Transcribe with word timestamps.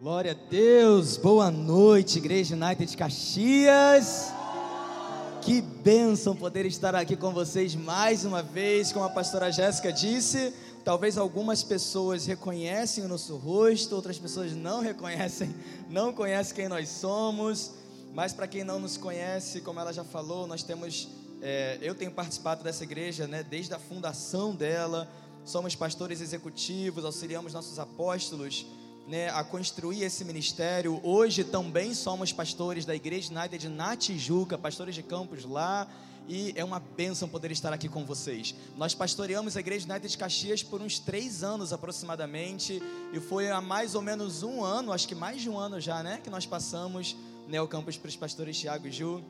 Glória 0.00 0.32
a 0.32 0.48
Deus, 0.48 1.18
boa 1.18 1.50
noite, 1.50 2.16
Igreja 2.16 2.56
United 2.56 2.96
Caxias. 2.96 4.32
Que 5.42 5.60
bênção 5.60 6.34
poder 6.34 6.64
estar 6.64 6.94
aqui 6.94 7.14
com 7.14 7.34
vocês 7.34 7.74
mais 7.74 8.24
uma 8.24 8.42
vez, 8.42 8.92
como 8.92 9.04
a 9.04 9.10
pastora 9.10 9.52
Jéssica 9.52 9.92
disse. 9.92 10.54
Talvez 10.82 11.18
algumas 11.18 11.62
pessoas 11.62 12.24
reconhecem 12.24 13.04
o 13.04 13.08
nosso 13.08 13.36
rosto, 13.36 13.94
outras 13.94 14.18
pessoas 14.18 14.52
não 14.52 14.80
reconhecem, 14.80 15.54
não 15.90 16.14
conhecem 16.14 16.56
quem 16.56 16.66
nós 16.66 16.88
somos. 16.88 17.72
Mas 18.14 18.32
para 18.32 18.46
quem 18.46 18.64
não 18.64 18.80
nos 18.80 18.96
conhece, 18.96 19.60
como 19.60 19.80
ela 19.80 19.92
já 19.92 20.02
falou, 20.02 20.46
nós 20.46 20.62
temos, 20.62 21.10
é, 21.42 21.76
eu 21.82 21.94
tenho 21.94 22.10
participado 22.10 22.64
dessa 22.64 22.84
igreja, 22.84 23.26
né, 23.26 23.42
desde 23.42 23.74
a 23.74 23.78
fundação 23.78 24.54
dela. 24.54 25.06
Somos 25.44 25.74
pastores 25.74 26.22
executivos, 26.22 27.04
auxiliamos 27.04 27.52
nossos 27.52 27.78
apóstolos 27.78 28.64
né, 29.06 29.28
a 29.30 29.42
construir 29.42 30.02
esse 30.02 30.24
ministério. 30.24 31.00
Hoje 31.02 31.44
também 31.44 31.94
somos 31.94 32.32
pastores 32.32 32.84
da 32.84 32.94
Igreja 32.94 33.32
United 33.32 33.68
na 33.68 33.96
Tijuca, 33.96 34.56
pastores 34.56 34.94
de 34.94 35.02
campos 35.02 35.44
lá. 35.44 35.88
E 36.28 36.52
é 36.54 36.64
uma 36.64 36.78
bênção 36.78 37.28
poder 37.28 37.50
estar 37.50 37.72
aqui 37.72 37.88
com 37.88 38.04
vocês. 38.04 38.54
Nós 38.76 38.94
pastoreamos 38.94 39.56
a 39.56 39.60
Igreja 39.60 39.90
United 39.90 40.16
Caxias 40.16 40.62
por 40.62 40.80
uns 40.80 40.98
três 40.98 41.42
anos 41.42 41.72
aproximadamente. 41.72 42.80
E 43.12 43.18
foi 43.18 43.50
há 43.50 43.60
mais 43.60 43.94
ou 43.96 44.02
menos 44.02 44.42
um 44.44 44.62
ano, 44.62 44.92
acho 44.92 45.08
que 45.08 45.14
mais 45.14 45.42
de 45.42 45.50
um 45.50 45.58
ano 45.58 45.80
já, 45.80 46.02
né? 46.02 46.20
Que 46.22 46.30
nós 46.30 46.46
passamos 46.46 47.16
né, 47.48 47.60
o 47.60 47.66
campus 47.66 47.96
para 47.96 48.08
os 48.08 48.16
pastores 48.16 48.56
Tiago 48.56 48.86
e 48.86 48.92
Ju. 48.92 49.24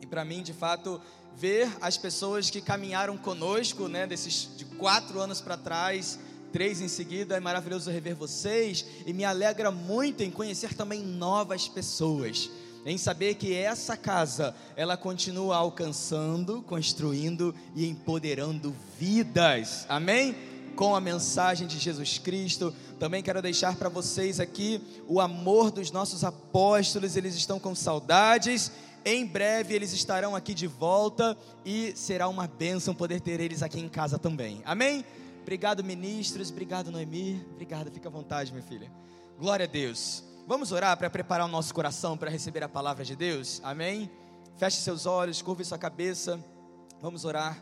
E 0.00 0.06
para 0.06 0.24
mim, 0.24 0.42
de 0.42 0.54
fato, 0.54 1.00
ver 1.34 1.70
as 1.80 1.98
pessoas 1.98 2.50
que 2.50 2.60
caminharam 2.60 3.16
conosco, 3.16 3.86
né, 3.88 4.06
desses 4.06 4.48
de 4.56 4.64
quatro 4.64 5.20
anos 5.20 5.40
para 5.40 5.56
trás, 5.56 6.18
três 6.52 6.80
em 6.80 6.88
seguida. 6.88 7.36
É 7.36 7.40
maravilhoso 7.40 7.90
rever 7.90 8.14
vocês 8.14 8.84
e 9.06 9.12
me 9.12 9.24
alegra 9.24 9.70
muito 9.70 10.22
em 10.22 10.30
conhecer 10.30 10.74
também 10.74 11.02
novas 11.02 11.68
pessoas. 11.68 12.50
Em 12.86 12.96
saber 12.96 13.34
que 13.34 13.54
essa 13.54 13.96
casa, 13.96 14.54
ela 14.76 14.96
continua 14.96 15.56
alcançando, 15.56 16.62
construindo 16.62 17.54
e 17.74 17.86
empoderando 17.86 18.74
vidas. 18.98 19.84
Amém? 19.88 20.34
Com 20.74 20.94
a 20.94 21.00
mensagem 21.00 21.66
de 21.66 21.78
Jesus 21.78 22.18
Cristo. 22.18 22.72
Também 22.98 23.22
quero 23.22 23.42
deixar 23.42 23.76
para 23.76 23.88
vocês 23.88 24.40
aqui 24.40 24.80
o 25.06 25.20
amor 25.20 25.70
dos 25.70 25.90
nossos 25.90 26.24
apóstolos, 26.24 27.16
eles 27.16 27.34
estão 27.34 27.58
com 27.58 27.74
saudades. 27.74 28.72
Em 29.04 29.24
breve 29.24 29.74
eles 29.74 29.92
estarão 29.92 30.34
aqui 30.34 30.52
de 30.52 30.66
volta 30.66 31.36
e 31.64 31.92
será 31.96 32.28
uma 32.28 32.46
bênção 32.46 32.94
poder 32.94 33.20
ter 33.20 33.40
eles 33.40 33.62
aqui 33.62 33.80
em 33.80 33.88
casa 33.88 34.18
também. 34.18 34.60
Amém? 34.64 35.04
Obrigado, 35.48 35.82
ministros. 35.82 36.50
Obrigado, 36.50 36.90
Noemi. 36.90 37.42
Obrigado, 37.52 37.90
fica 37.90 38.06
à 38.06 38.12
vontade, 38.12 38.52
minha 38.52 38.62
filha. 38.62 38.92
Glória 39.38 39.64
a 39.64 39.66
Deus. 39.66 40.22
Vamos 40.46 40.72
orar 40.72 40.94
para 40.98 41.08
preparar 41.08 41.46
o 41.46 41.50
nosso 41.50 41.72
coração 41.72 42.18
para 42.18 42.28
receber 42.28 42.62
a 42.62 42.68
palavra 42.68 43.02
de 43.02 43.16
Deus? 43.16 43.58
Amém? 43.64 44.10
Feche 44.58 44.76
seus 44.76 45.06
olhos, 45.06 45.40
curve 45.40 45.64
sua 45.64 45.78
cabeça. 45.78 46.38
Vamos 47.00 47.24
orar. 47.24 47.58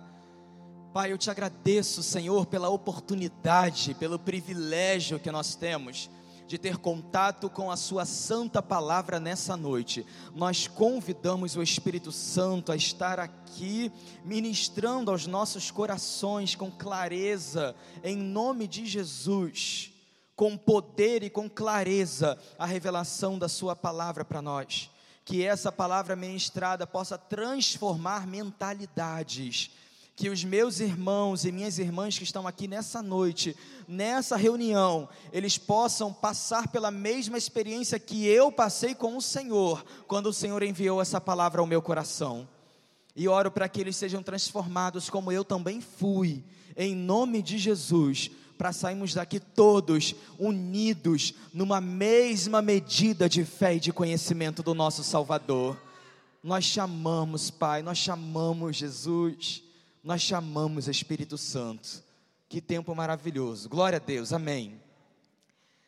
Pai, 0.92 1.12
eu 1.12 1.16
te 1.16 1.30
agradeço, 1.30 2.02
Senhor, 2.02 2.46
pela 2.46 2.68
oportunidade, 2.68 3.94
pelo 3.94 4.18
privilégio 4.18 5.20
que 5.20 5.30
nós 5.30 5.54
temos 5.54 6.10
de 6.46 6.58
ter 6.58 6.76
contato 6.76 7.50
com 7.50 7.70
a 7.70 7.76
Sua 7.76 8.04
santa 8.04 8.62
palavra 8.62 9.18
nessa 9.18 9.56
noite. 9.56 10.06
Nós 10.34 10.68
convidamos 10.68 11.56
o 11.56 11.62
Espírito 11.62 12.12
Santo 12.12 12.70
a 12.70 12.76
estar 12.76 13.18
aqui, 13.18 13.90
ministrando 14.24 15.10
aos 15.10 15.26
nossos 15.26 15.70
corações 15.70 16.54
com 16.54 16.70
clareza, 16.70 17.74
em 18.04 18.16
nome 18.16 18.68
de 18.68 18.86
Jesus, 18.86 19.92
com 20.36 20.56
poder 20.56 21.22
e 21.22 21.30
com 21.30 21.48
clareza, 21.48 22.38
a 22.58 22.66
revelação 22.66 23.38
da 23.38 23.48
Sua 23.48 23.74
palavra 23.74 24.24
para 24.24 24.40
nós. 24.40 24.90
Que 25.24 25.42
essa 25.42 25.72
palavra 25.72 26.14
ministrada 26.14 26.86
possa 26.86 27.18
transformar 27.18 28.26
mentalidades 28.26 29.72
que 30.16 30.30
os 30.30 30.42
meus 30.42 30.80
irmãos 30.80 31.44
e 31.44 31.52
minhas 31.52 31.78
irmãs 31.78 32.16
que 32.16 32.24
estão 32.24 32.46
aqui 32.46 32.66
nessa 32.66 33.02
noite, 33.02 33.54
nessa 33.86 34.34
reunião, 34.34 35.06
eles 35.30 35.58
possam 35.58 36.10
passar 36.10 36.68
pela 36.68 36.90
mesma 36.90 37.36
experiência 37.36 37.98
que 37.98 38.26
eu 38.26 38.50
passei 38.50 38.94
com 38.94 39.14
o 39.14 39.20
Senhor, 39.20 39.84
quando 40.08 40.30
o 40.30 40.32
Senhor 40.32 40.62
enviou 40.62 41.02
essa 41.02 41.20
palavra 41.20 41.60
ao 41.60 41.66
meu 41.66 41.82
coração. 41.82 42.48
E 43.14 43.28
oro 43.28 43.50
para 43.50 43.68
que 43.68 43.78
eles 43.78 43.94
sejam 43.94 44.22
transformados 44.22 45.10
como 45.10 45.30
eu 45.30 45.44
também 45.44 45.82
fui, 45.82 46.42
em 46.74 46.94
nome 46.94 47.42
de 47.42 47.58
Jesus, 47.58 48.30
para 48.56 48.72
sairmos 48.72 49.12
daqui 49.12 49.38
todos 49.38 50.14
unidos 50.38 51.34
numa 51.52 51.78
mesma 51.78 52.62
medida 52.62 53.28
de 53.28 53.44
fé 53.44 53.76
e 53.76 53.80
de 53.80 53.92
conhecimento 53.92 54.62
do 54.62 54.74
nosso 54.74 55.04
Salvador. 55.04 55.78
Nós 56.42 56.64
chamamos, 56.64 57.50
Pai, 57.50 57.82
nós 57.82 57.98
chamamos 57.98 58.76
Jesus 58.76 59.65
nós 60.06 60.22
chamamos 60.22 60.86
Espírito 60.86 61.36
Santo. 61.36 62.00
Que 62.48 62.60
tempo 62.60 62.94
maravilhoso. 62.94 63.68
Glória 63.68 63.96
a 63.96 63.98
Deus. 63.98 64.32
Amém. 64.32 64.80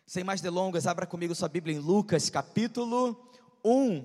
Sem 0.04 0.24
mais 0.24 0.40
delongas, 0.40 0.88
abra 0.88 1.06
comigo 1.06 1.36
sua 1.36 1.48
Bíblia 1.48 1.76
em 1.76 1.78
Lucas, 1.78 2.28
capítulo 2.28 3.16
1. 3.64 4.04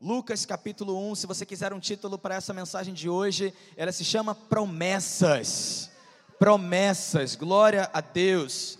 Lucas, 0.00 0.46
capítulo 0.46 0.96
1. 1.10 1.14
Se 1.14 1.26
você 1.26 1.44
quiser 1.44 1.74
um 1.74 1.78
título 1.78 2.16
para 2.16 2.36
essa 2.36 2.54
mensagem 2.54 2.94
de 2.94 3.06
hoje, 3.06 3.52
ela 3.76 3.92
se 3.92 4.02
chama 4.02 4.34
Promessas. 4.34 5.90
Promessas. 6.38 7.36
Glória 7.36 7.90
a 7.92 8.00
Deus. 8.00 8.78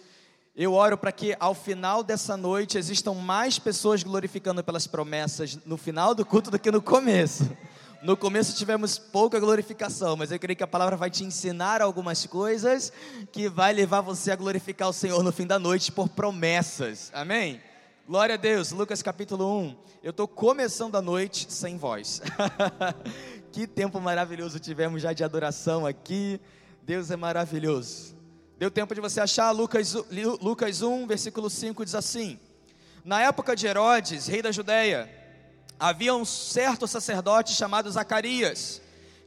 Eu 0.57 0.73
oro 0.73 0.97
para 0.97 1.13
que 1.13 1.37
ao 1.39 1.55
final 1.55 2.03
dessa 2.03 2.39
noite 2.39 2.79
existam 2.79 3.13
mais 3.13 3.59
pessoas 3.59 4.03
glorificando 4.03 4.65
pelas 4.65 4.87
promessas 4.87 5.59
no 5.67 5.77
final 5.77 6.15
do 6.15 6.25
culto 6.25 6.51
do 6.51 6.59
que 6.59 6.71
no 6.71 6.81
começo. 6.81 7.51
No 8.03 8.17
começo 8.17 8.57
tivemos 8.57 8.99
pouca 8.99 9.39
glorificação, 9.39 10.17
mas 10.17 10.33
eu 10.33 10.39
creio 10.39 10.57
que 10.57 10.63
a 10.63 10.67
palavra 10.67 10.97
vai 10.97 11.11
te 11.11 11.23
ensinar 11.23 11.83
algumas 11.83 12.25
coisas 12.25 12.91
que 13.31 13.47
vai 13.47 13.75
levar 13.75 14.01
você 14.01 14.31
a 14.31 14.37
glorificar 14.37 14.89
o 14.89 14.93
Senhor 14.93 15.23
no 15.23 15.31
fim 15.31 15.47
da 15.47 15.59
noite 15.59 15.93
por 15.93 16.09
promessas. 16.09 17.11
Amém? 17.13 17.61
Glória 18.09 18.37
a 18.37 18.39
Deus. 18.39 18.73
Lucas 18.73 19.03
capítulo 19.03 19.55
1. 19.61 19.77
Eu 20.03 20.13
estou 20.13 20.27
começando 20.27 20.97
a 20.97 21.03
noite 21.03 21.53
sem 21.53 21.77
voz. 21.77 22.23
que 23.53 23.67
tempo 23.67 24.01
maravilhoso 24.01 24.59
tivemos 24.59 25.03
já 25.03 25.13
de 25.13 25.23
adoração 25.23 25.85
aqui. 25.85 26.41
Deus 26.83 27.11
é 27.11 27.17
maravilhoso. 27.17 28.17
Deu 28.59 28.71
tempo 28.71 28.95
de 28.95 29.01
você 29.03 29.21
achar 29.21 29.51
Lucas, 29.51 29.95
Lucas 30.41 30.81
1, 30.81 31.07
versículo 31.07 31.51
5 31.51 31.85
diz 31.85 31.95
assim: 31.95 32.41
Na 33.05 33.21
época 33.21 33.55
de 33.55 33.67
Herodes, 33.67 34.27
rei 34.27 34.41
da 34.41 34.51
Judéia, 34.51 35.20
havia 35.81 36.15
um 36.15 36.27
certo 36.27 36.87
sacerdote 36.87 37.55
chamado 37.55 37.91
Zacarias, 37.91 38.83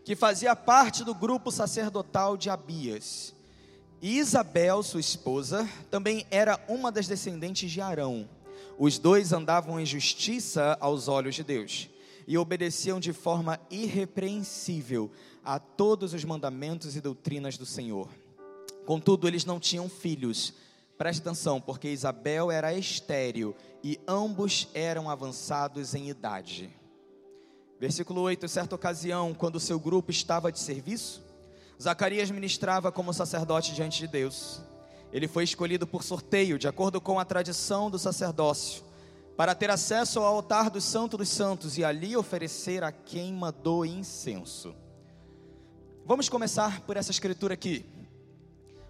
que 0.06 0.16
fazia 0.16 0.56
parte 0.56 1.03
do 1.03 1.16
grupo 1.16 1.52
sacerdotal 1.52 2.38
de 2.38 2.47
Abias. 2.47 3.34
E 4.00 4.19
Isabel, 4.19 4.84
sua 4.84 5.00
esposa, 5.00 5.68
também 5.90 6.28
era 6.30 6.63
uma 6.68 6.92
das 6.92 7.08
descendentes 7.08 7.72
de 7.72 7.81
Arão. 7.81 8.30
Os 8.78 9.00
dois 9.00 9.34
andavam 9.34 9.80
em 9.80 9.86
justiça 9.86 10.78
aos 10.80 11.08
olhos 11.08 11.34
de 11.34 11.44
Deus 11.44 11.90
e 12.28 12.38
obedeciam 12.38 13.00
de 13.00 13.13
forma 13.13 13.59
irrepreensível 13.72 15.09
a 15.44 15.58
todos 15.58 16.13
os 16.13 16.24
mandamentos 16.24 16.96
e 16.96 17.02
doutrinas 17.02 17.58
do 17.58 17.66
Senhor. 17.66 18.08
Contudo, 18.86 19.28
eles 19.28 19.44
não 19.44 19.59
tinham 19.59 19.90
filhos. 19.90 20.53
Preste 20.98 21.22
atenção, 21.22 21.59
porque 21.59 21.90
Isabel 21.90 22.52
era 22.52 22.74
estéril 22.74 23.56
e 23.84 24.00
ambos 24.08 24.68
eram 24.74 25.09
avançados 25.09 25.96
em 25.96 26.09
idade. 26.09 26.70
Versículo 27.80 28.22
8: 28.22 28.48
Certa 28.48 28.76
ocasião, 28.76 29.34
quando 29.34 29.59
seu 29.59 29.80
grupo 29.80 30.12
estava 30.12 30.52
de 30.52 30.59
serviço, 30.59 31.22
Zacarias 31.81 32.31
ministrava 32.31 32.92
como 32.92 33.14
sacerdote 33.14 33.74
diante 33.74 34.00
de 34.00 34.08
Deus. 34.08 34.62
Ele 35.12 35.28
foi 35.28 35.44
escolhido 35.44 35.86
por 35.86 36.04
sorteio, 36.04 36.58
de 36.58 36.68
acordo 36.68 37.02
com 37.02 37.20
a 37.20 37.25
tradição 37.25 37.90
do 37.90 38.00
sacerdócio, 38.00 38.84
para 39.36 39.54
ter 39.54 39.69
acesso 39.69 40.19
ao 40.19 40.36
altar 40.36 40.69
do 40.69 40.80
Santo 40.80 41.18
dos 41.18 41.30
Santos 41.30 41.78
e 41.78 41.84
ali 41.84 42.16
oferecer 42.16 42.84
a 42.84 42.92
queima 42.92 43.51
do 43.51 43.84
incenso. 43.84 44.74
Vamos 46.06 46.30
começar 46.30 46.81
por 46.81 46.98
essa 46.98 47.12
escritura 47.12 47.54
aqui. 47.54 47.86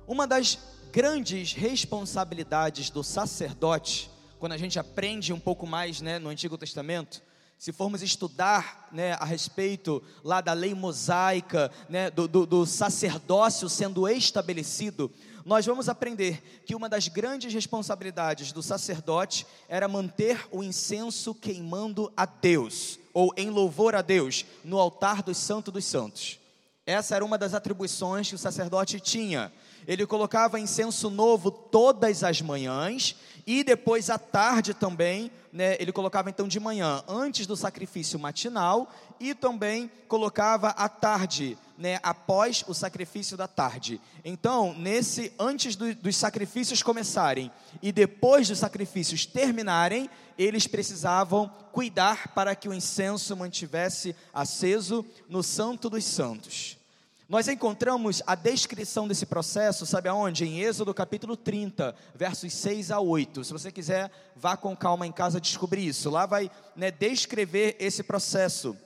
Uma 0.07 0.27
das 0.27 0.59
grandes 0.93 1.53
responsabilidades 1.53 2.91
do 2.91 3.03
sacerdote 3.03 4.11
quando 4.37 4.51
a 4.51 4.57
gente 4.59 4.77
aprende 4.77 5.33
um 5.33 5.39
pouco 5.39 5.65
mais 5.65 5.99
né, 6.01 6.19
no 6.19 6.29
Antigo 6.29 6.55
Testamento, 6.55 7.19
se 7.57 7.71
formos 7.71 8.03
estudar 8.03 8.89
né, 8.91 9.13
a 9.13 9.25
respeito 9.25 10.03
lá 10.23 10.39
da 10.39 10.53
lei 10.53 10.75
mosaica, 10.75 11.71
né, 11.89 12.11
do, 12.11 12.27
do, 12.27 12.45
do 12.45 12.65
sacerdócio 12.67 13.67
sendo 13.67 14.07
estabelecido, 14.07 15.11
nós 15.43 15.65
vamos 15.65 15.89
aprender 15.89 16.61
que 16.63 16.75
uma 16.75 16.87
das 16.87 17.07
grandes 17.07 17.51
responsabilidades 17.51 18.51
do 18.51 18.61
sacerdote 18.61 19.47
era 19.67 19.87
manter 19.87 20.47
o 20.51 20.61
incenso 20.61 21.33
queimando 21.33 22.13
a 22.15 22.27
Deus, 22.27 22.99
ou 23.11 23.33
em 23.35 23.49
louvor 23.49 23.95
a 23.95 24.03
Deus, 24.03 24.45
no 24.63 24.77
altar 24.77 25.23
do 25.23 25.33
Santo 25.33 25.71
dos 25.71 25.85
Santos. 25.85 26.37
Essa 26.85 27.15
era 27.15 27.25
uma 27.25 27.37
das 27.37 27.55
atribuições 27.55 28.27
que 28.29 28.35
o 28.35 28.37
sacerdote 28.37 28.99
tinha. 28.99 29.51
Ele 29.87 30.05
colocava 30.05 30.59
incenso 30.59 31.09
novo 31.09 31.51
todas 31.51 32.23
as 32.23 32.41
manhãs 32.41 33.15
e 33.45 33.63
depois 33.63 34.09
à 34.09 34.17
tarde 34.17 34.73
também, 34.73 35.29
né, 35.51 35.75
ele 35.79 35.91
colocava 35.91 36.29
então 36.29 36.47
de 36.47 36.59
manhã, 36.59 37.03
antes 37.07 37.45
do 37.45 37.57
sacrifício 37.57 38.17
matinal, 38.17 38.89
e 39.19 39.35
também 39.35 39.91
colocava 40.07 40.69
à 40.69 40.87
tarde, 40.87 41.57
né, 41.77 41.99
após 42.01 42.63
o 42.67 42.73
sacrifício 42.73 43.35
da 43.35 43.47
tarde. 43.47 43.99
Então, 44.23 44.73
nesse 44.77 45.33
antes 45.37 45.75
do, 45.75 45.93
dos 45.95 46.15
sacrifícios 46.15 46.81
começarem 46.81 47.51
e 47.81 47.91
depois 47.91 48.47
dos 48.47 48.59
sacrifícios 48.59 49.25
terminarem, 49.25 50.09
eles 50.37 50.65
precisavam 50.65 51.51
cuidar 51.71 52.29
para 52.29 52.55
que 52.55 52.69
o 52.69 52.73
incenso 52.73 53.35
mantivesse 53.35 54.15
aceso 54.33 55.05
no 55.27 55.43
Santo 55.43 55.89
dos 55.89 56.05
Santos. 56.05 56.77
Nós 57.33 57.47
encontramos 57.47 58.21
a 58.27 58.35
descrição 58.35 59.07
desse 59.07 59.25
processo, 59.25 59.87
sabe 59.87 60.07
aonde? 60.07 60.45
Em 60.45 60.59
Êxodo 60.59 60.93
capítulo 60.93 61.35
30, 61.35 61.95
versos 62.13 62.53
6 62.53 62.91
a 62.91 62.99
8. 62.99 63.43
Se 63.43 63.51
você 63.51 63.71
quiser, 63.71 64.11
vá 64.35 64.55
com 64.55 64.77
calma 64.77 65.07
em 65.07 65.11
casa 65.11 65.41
descobrir 65.41 65.83
isso. 65.83 66.11
Lá 66.11 66.27
vai 66.27 66.51
né, 66.75 66.91
descrever 66.91 67.75
esse 67.79 68.03
processo 68.03 68.77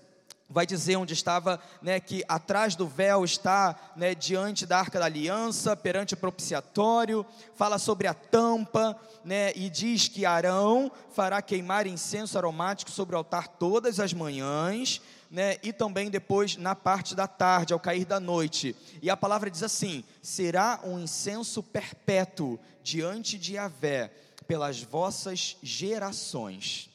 vai 0.50 0.66
dizer 0.66 0.96
onde 0.96 1.14
estava, 1.14 1.60
né, 1.82 2.00
que 2.00 2.24
atrás 2.26 2.74
do 2.74 2.88
véu 2.88 3.26
está, 3.26 3.76
né, 3.98 4.16
diante 4.16 4.66
da 4.66 4.80
arca 4.80 4.98
da 4.98 5.04
aliança, 5.04 5.76
perante 5.76 6.14
o 6.14 6.18
propiciatório, 6.18 7.26
fala 7.54 7.78
sobre 7.78 8.08
a 8.08 8.14
tampa, 8.14 8.98
né, 9.26 9.52
e 9.58 9.70
diz 9.70 10.08
que 10.08 10.26
Arão 10.26 10.90
fará 11.12 11.42
queimar 11.42 11.86
incenso 11.86 12.38
aromático 12.38 12.90
sobre 12.90 13.14
o 13.14 13.18
altar 13.18 13.50
todas 13.50 14.00
as 14.00 14.14
manhãs, 14.14 15.02
né, 15.29 15.57
e 15.62 15.74
também 15.74 16.09
depois 16.09 16.56
na 16.57 16.75
parte 16.75 17.15
da 17.15 17.27
tarde, 17.27 17.74
ao 17.74 17.79
cair 17.79 18.06
da 18.06 18.19
noite. 18.19 18.75
E 19.01 19.09
a 19.09 19.18
palavra 19.18 19.50
diz 19.50 19.63
assim: 19.63 20.03
será 20.21 20.79
um 20.83 21.00
incenso 21.00 21.62
perpétuo 21.62 22.59
diante 22.83 23.38
de 23.38 23.56
Yahvé 23.56 24.12
pelas 24.47 24.81
vossas 24.81 25.57
gerações. 25.62 26.89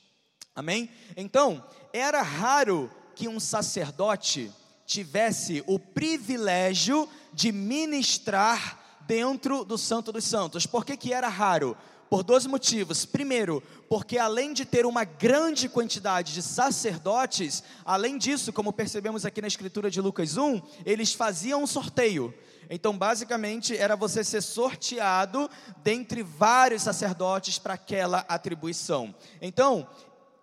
Amém? 0.55 0.90
Então, 1.17 1.64
era 1.93 2.23
raro 2.23 2.90
que 3.14 3.29
um 3.29 3.38
sacerdote 3.38 4.50
tivesse 4.87 5.62
o 5.67 5.79
privilégio 5.79 7.08
de 7.32 7.52
ministrar 7.52 8.79
dentro 9.06 9.64
do 9.64 9.76
Santo 9.79 10.12
dos 10.12 10.25
Santos. 10.25 10.67
Por 10.67 10.84
que, 10.84 10.96
que 10.96 11.12
era 11.12 11.29
raro? 11.29 11.76
Por 12.12 12.23
dois 12.23 12.44
motivos. 12.44 13.06
Primeiro, 13.06 13.62
porque 13.88 14.19
além 14.19 14.53
de 14.53 14.67
ter 14.67 14.85
uma 14.85 15.03
grande 15.03 15.67
quantidade 15.67 16.35
de 16.35 16.43
sacerdotes, 16.43 17.64
além 17.87 18.19
disso, 18.19 18.53
como 18.53 18.70
percebemos 18.70 19.25
aqui 19.25 19.41
na 19.41 19.49
escritura 19.49 19.91
de 19.91 19.99
Lucas 19.99 20.37
1, 20.37 20.61
eles 20.85 21.14
faziam 21.14 21.62
um 21.62 21.67
sorteio. 21.67 22.35
Então, 22.69 22.99
basicamente, 22.99 23.75
era 23.75 23.97
você 23.97 24.23
ser 24.23 24.43
sorteado 24.43 25.49
dentre 25.82 26.23
vários 26.23 26.82
sacerdotes 26.82 27.59
para 27.59 27.73
aquela 27.73 28.19
atribuição. 28.29 29.15
Então, 29.41 29.88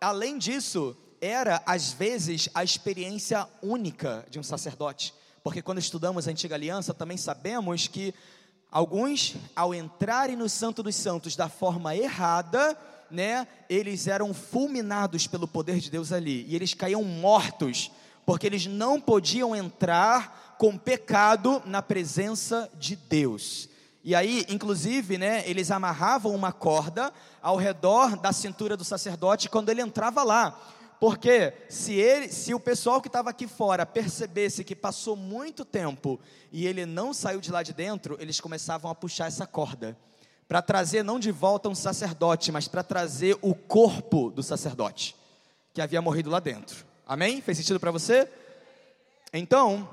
além 0.02 0.40
disso, 0.40 0.98
era, 1.22 1.62
às 1.68 1.92
vezes, 1.92 2.50
a 2.56 2.64
experiência 2.64 3.48
única 3.62 4.26
de 4.28 4.40
um 4.40 4.44
sacerdote. 4.44 5.14
Porque 5.44 5.62
quando 5.62 5.78
estudamos 5.78 6.28
a 6.28 6.32
antiga 6.32 6.56
aliança, 6.56 6.96
também 6.96 7.16
sabemos 7.16 7.88
que 7.88 8.14
alguns, 8.72 9.36
ao 9.56 9.74
entrarem 9.74 10.36
no 10.36 10.48
Santo 10.48 10.84
dos 10.84 10.96
Santos 10.96 11.36
da 11.36 11.50
forma 11.50 11.96
errada, 11.96 12.78
né, 13.10 13.48
eles 13.70 14.08
eram 14.08 14.34
fulminados 14.34 15.26
pelo 15.28 15.48
poder 15.48 15.80
de 15.80 15.90
Deus 15.90 16.12
ali. 16.12 16.46
E 16.48 16.56
eles 16.56 16.74
caíam 16.74 17.04
mortos, 17.04 17.92
porque 18.26 18.46
eles 18.46 18.68
não 18.68 19.02
podiam 19.02 19.56
entrar 19.56 20.56
com 20.60 20.78
pecado 20.78 21.62
na 21.66 21.82
presença 21.82 22.70
de 22.78 22.96
Deus. 22.96 23.70
E 24.04 24.16
aí, 24.16 24.46
inclusive, 24.50 25.18
né, 25.18 25.44
eles 25.50 25.72
amarravam 25.72 26.34
uma 26.34 26.52
corda 26.52 27.12
ao 27.42 27.58
redor 27.58 28.16
da 28.16 28.32
cintura 28.32 28.78
do 28.78 28.84
sacerdote 28.84 29.50
quando 29.50 29.70
ele 29.70 29.82
entrava 29.82 30.24
lá 30.24 30.58
porque 31.00 31.54
se 31.70 31.94
ele, 31.94 32.30
se 32.30 32.54
o 32.54 32.60
pessoal 32.60 33.02
que 33.02 33.08
estava 33.08 33.30
aqui 33.30 33.48
fora 33.48 33.86
percebesse 33.86 34.64
que 34.64 34.76
passou 34.76 35.16
muito 35.16 35.64
tempo 35.64 36.20
e 36.52 36.68
ele 36.68 36.86
não 36.86 37.14
saiu 37.14 37.40
de 37.40 37.52
lá 37.52 37.64
de 37.64 37.74
dentro, 37.74 38.18
eles 38.20 38.42
começavam 38.42 38.92
a 38.92 38.96
puxar 38.96 39.28
essa 39.28 39.48
corda 39.48 39.98
para 40.48 40.62
trazer 40.62 41.04
não 41.04 41.20
de 41.20 41.32
volta 41.32 41.70
um 41.70 41.76
sacerdote, 41.76 42.52
mas 42.52 42.68
para 42.68 42.84
trazer 42.84 43.38
o 43.42 43.54
corpo 43.54 44.32
do 44.32 44.42
sacerdote 44.42 45.16
que 45.74 45.80
havia 45.80 46.02
morrido 46.02 46.30
lá 46.30 46.40
dentro. 46.40 46.86
Amém? 47.06 47.40
Fez 47.40 47.58
sentido 47.60 47.80
para 47.80 47.92
você? 47.92 48.28
Então, 49.32 49.88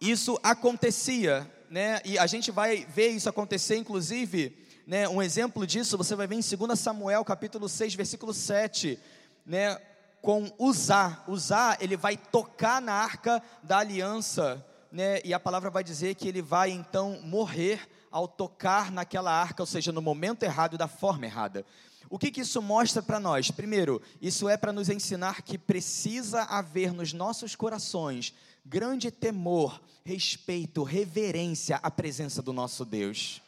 isso 0.00 0.38
acontecia, 0.42 1.48
né? 1.68 2.00
E 2.04 2.18
a 2.18 2.26
gente 2.26 2.50
vai 2.50 2.86
ver 2.86 3.08
isso 3.08 3.28
acontecer, 3.28 3.76
inclusive, 3.76 4.56
né? 4.86 5.08
Um 5.08 5.20
exemplo 5.20 5.66
disso 5.66 5.98
você 5.98 6.14
vai 6.14 6.26
ver 6.26 6.36
em 6.36 6.56
2 6.56 6.78
Samuel, 6.78 7.24
capítulo 7.24 7.68
6, 7.68 7.94
versículo 7.94 8.32
7, 8.32 8.98
né? 9.44 9.76
Com 10.20 10.50
usar. 10.58 11.24
Usar, 11.26 11.78
ele 11.80 11.96
vai 11.96 12.16
tocar 12.16 12.80
na 12.80 12.92
arca 12.92 13.42
da 13.62 13.78
aliança, 13.78 14.64
né? 14.90 15.20
E 15.24 15.32
a 15.32 15.40
palavra 15.40 15.70
vai 15.70 15.84
dizer 15.84 16.14
que 16.14 16.28
ele 16.28 16.42
vai 16.42 16.70
então 16.70 17.20
morrer 17.22 17.88
ao 18.10 18.26
tocar 18.26 18.90
naquela 18.90 19.32
arca, 19.32 19.62
ou 19.62 19.66
seja, 19.66 19.92
no 19.92 20.02
momento 20.02 20.42
errado 20.42 20.74
e 20.74 20.78
da 20.78 20.88
forma 20.88 21.26
errada. 21.26 21.64
O 22.08 22.18
que, 22.18 22.32
que 22.32 22.40
isso 22.40 22.60
mostra 22.60 23.00
para 23.00 23.20
nós? 23.20 23.52
Primeiro, 23.52 24.02
isso 24.20 24.48
é 24.48 24.56
para 24.56 24.72
nos 24.72 24.88
ensinar 24.88 25.42
que 25.42 25.56
precisa 25.56 26.42
haver 26.42 26.92
nos 26.92 27.12
nossos 27.12 27.54
corações 27.54 28.34
grande 28.64 29.10
temor, 29.10 29.80
respeito, 30.04 30.82
reverência 30.82 31.76
à 31.82 31.90
presença 31.90 32.42
do 32.42 32.52
nosso 32.52 32.84
Deus. 32.84 33.40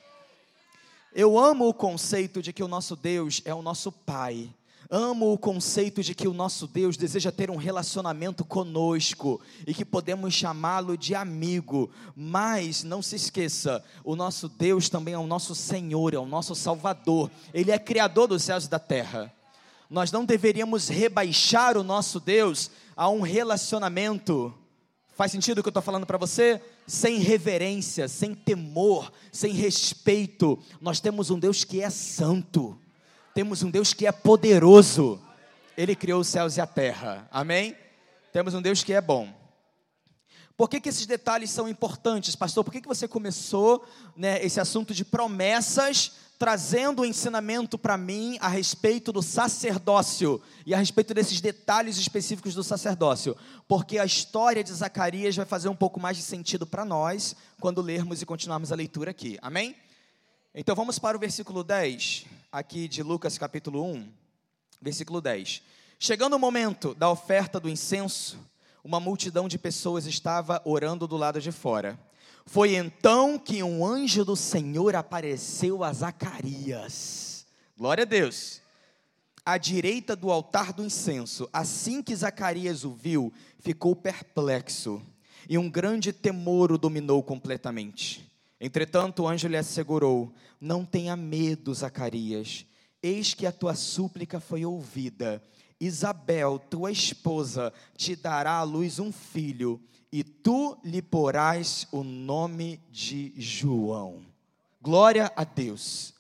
Eu 1.13 1.39
amo 1.39 1.69
o 1.69 1.75
conceito 1.75 2.41
de 2.41 2.53
que 2.53 2.63
o 2.63 2.69
nosso 2.69 2.97
Deus 2.97 3.43
é 3.45 3.53
o 3.53 3.63
nosso 3.63 3.93
Pai 3.93 4.49
Amo 4.94 5.33
o 5.33 5.39
conceito 5.39 6.03
de 6.03 6.15
que 6.15 6.29
o 6.29 6.35
nosso 6.35 6.67
Deus 6.67 6.99
deseja 6.99 7.33
ter 7.33 7.50
um 7.50 7.56
relacionamento 7.56 8.44
conosco 8.44 9.41
e 9.67 9.73
que 9.73 9.87
podemos 9.87 10.35
chamá-lo 10.35 10.99
de 10.99 11.15
amigo, 11.15 11.91
mas 12.15 12.85
não 12.85 13.00
se 13.00 13.17
esqueça, 13.17 13.83
o 14.05 14.15
nosso 14.15 14.50
Deus 14.50 14.91
também 14.91 15.15
é 15.15 15.19
o 15.19 15.27
nosso 15.27 15.55
Senhor, 15.55 16.12
é 16.12 16.19
o 16.19 16.27
nosso 16.27 16.55
Salvador, 16.55 17.31
Ele 17.55 17.71
é 17.71 17.79
Criador 17.79 18.29
dos 18.29 18.43
céus 18.43 18.67
e 18.67 18.69
da 18.69 18.79
terra. 18.79 19.33
Nós 19.89 20.12
não 20.12 20.27
deveríamos 20.27 20.91
rebaixar 20.91 21.79
o 21.79 21.83
nosso 21.83 22.21
Deus 22.21 22.71
a 22.94 23.09
um 23.09 23.23
relacionamento. 23.23 24.53
Faz 25.15 25.33
sentido 25.33 25.61
o 25.61 25.62
que 25.62 25.69
eu 25.69 25.71
estou 25.71 25.83
falando 25.83 26.05
para 26.05 26.19
você? 26.19 26.61
Sem 26.87 27.19
reverência, 27.19 28.09
sem 28.09 28.35
temor, 28.35 29.11
sem 29.33 29.55
respeito. 29.55 30.59
Nós 30.83 31.00
temos 31.00 31.31
um 31.31 31.39
Deus 31.39 31.65
que 31.65 31.81
é 31.81 31.89
santo. 31.89 32.79
Temos 33.34 33.62
um 33.62 33.70
Deus 33.70 33.94
que 33.94 34.06
é 34.06 34.12
poderoso. 34.12 35.20
Ele 35.76 35.96
criou 35.96 36.20
os 36.20 36.29
céus 36.29 36.56
e 36.56 36.60
a 36.60 36.67
terra. 36.67 37.27
Amém? 37.31 37.74
Temos 38.32 38.53
um 38.53 38.60
Deus 38.60 38.82
que 38.82 38.93
é 38.93 39.01
bom. 39.01 39.32
Por 40.56 40.69
que, 40.69 40.81
que 40.81 40.91
esses 40.91 41.06
detalhes 41.06 41.51
são 41.51 41.69
importantes, 41.69 42.36
pastor? 42.36 42.62
Por 42.62 42.70
que, 42.70 42.82
que 42.82 42.89
você 42.89 43.08
começou 43.08 43.84
né, 44.15 44.44
esse 44.44 44.60
assunto 44.60 44.93
de 44.93 45.03
promessas, 45.03 46.12
trazendo 46.39 47.01
o 47.01 47.03
um 47.03 47.05
ensinamento 47.06 47.79
para 47.79 47.96
mim 47.96 48.36
a 48.39 48.48
respeito 48.48 49.12
do 49.12 49.22
sacerdócio 49.22 50.41
e 50.67 50.74
a 50.74 50.79
respeito 50.79 51.15
desses 51.15 51.41
detalhes 51.41 51.96
específicos 51.96 52.55
do 52.55 52.62
sacerdócio? 52.62 53.34
Porque 53.67 53.98
a 53.98 54.05
história 54.05 54.62
de 54.62 54.72
Zacarias 54.72 55.34
vai 55.34 55.46
fazer 55.46 55.70
um 55.70 55.74
pouco 55.74 55.98
mais 55.98 56.19
de 56.19 56.22
sentido 56.22 56.67
para 56.67 56.84
nós 56.84 57.34
quando 57.58 57.81
lermos 57.81 58.20
e 58.20 58.27
continuarmos 58.27 58.70
a 58.70 58.77
leitura 58.77 59.10
aqui. 59.10 59.39
Amém? 59.41 59.74
Então 60.55 60.77
vamos 60.77 60.99
para 60.99 61.17
o 61.17 61.21
versículo 61.21 61.65
10 61.65 62.27
aqui 62.53 62.87
de 62.87 63.03
Lucas 63.03 63.39
capítulo 63.39 63.82
1, 63.87 64.06
versículo 64.82 65.19
10. 65.19 65.63
Chegando 65.99 66.37
o 66.37 66.39
momento 66.39 66.94
da 66.94 67.11
oferta 67.11 67.59
do 67.59 67.71
incenso, 67.71 68.39
uma 68.85 69.01
multidão 69.01 69.49
de 69.49 69.59
pessoas 69.59 70.05
estava 70.05 70.61
orando 70.67 71.09
do 71.09 71.17
lado 71.17 71.41
de 71.41 71.51
fora. 71.51 71.99
Foi 72.44 72.75
então 72.75 73.39
que 73.39 73.63
um 73.63 73.82
anjo 73.82 74.27
do 74.27 74.37
Senhor 74.37 74.94
apareceu 74.94 75.82
a 75.82 75.91
Zacarias. 75.91 77.47
Glória 77.75 78.03
a 78.03 78.06
Deus. 78.06 78.61
À 79.47 79.56
direita 79.56 80.15
do 80.15 80.31
altar 80.31 80.75
do 80.75 80.85
incenso. 80.85 81.49
Assim 81.51 82.03
que 82.03 82.15
Zacarias 82.15 82.85
o 82.85 82.93
viu, 82.93 83.32
ficou 83.59 83.97
perplexo, 83.97 85.01
e 85.49 85.56
um 85.56 85.71
grande 85.71 86.13
temor 86.13 86.71
o 86.73 86.77
dominou 86.77 87.23
completamente. 87.23 88.31
Entretanto, 88.65 89.25
o 89.25 89.29
anjo 89.29 89.49
lhe 89.49 89.57
assegurou: 89.57 90.33
Não 90.61 90.85
tenha 90.85 91.17
medo, 91.17 91.75
Zacarias. 91.75 92.65
Eis 93.03 93.35
que 93.35 93.45
a 93.45 93.51
tua 93.51 93.75
súplica 93.75 94.39
foi 94.39 94.65
ouvida. 94.65 95.43
Isabel, 95.81 96.61
tua 96.71 96.93
esposa, 96.93 97.73
te 97.97 98.15
dará 98.15 98.59
à 98.59 98.63
luz 98.63 99.01
um 99.01 99.11
filho, 99.11 99.81
e 100.13 100.23
tu 100.23 100.79
lhe 100.85 101.03
porás 101.03 101.89
o 101.91 102.05
nome 102.05 102.81
de 102.89 103.35
João. 103.37 104.23
Glória 104.81 105.33
a 105.35 105.43
Deus. 105.43 106.15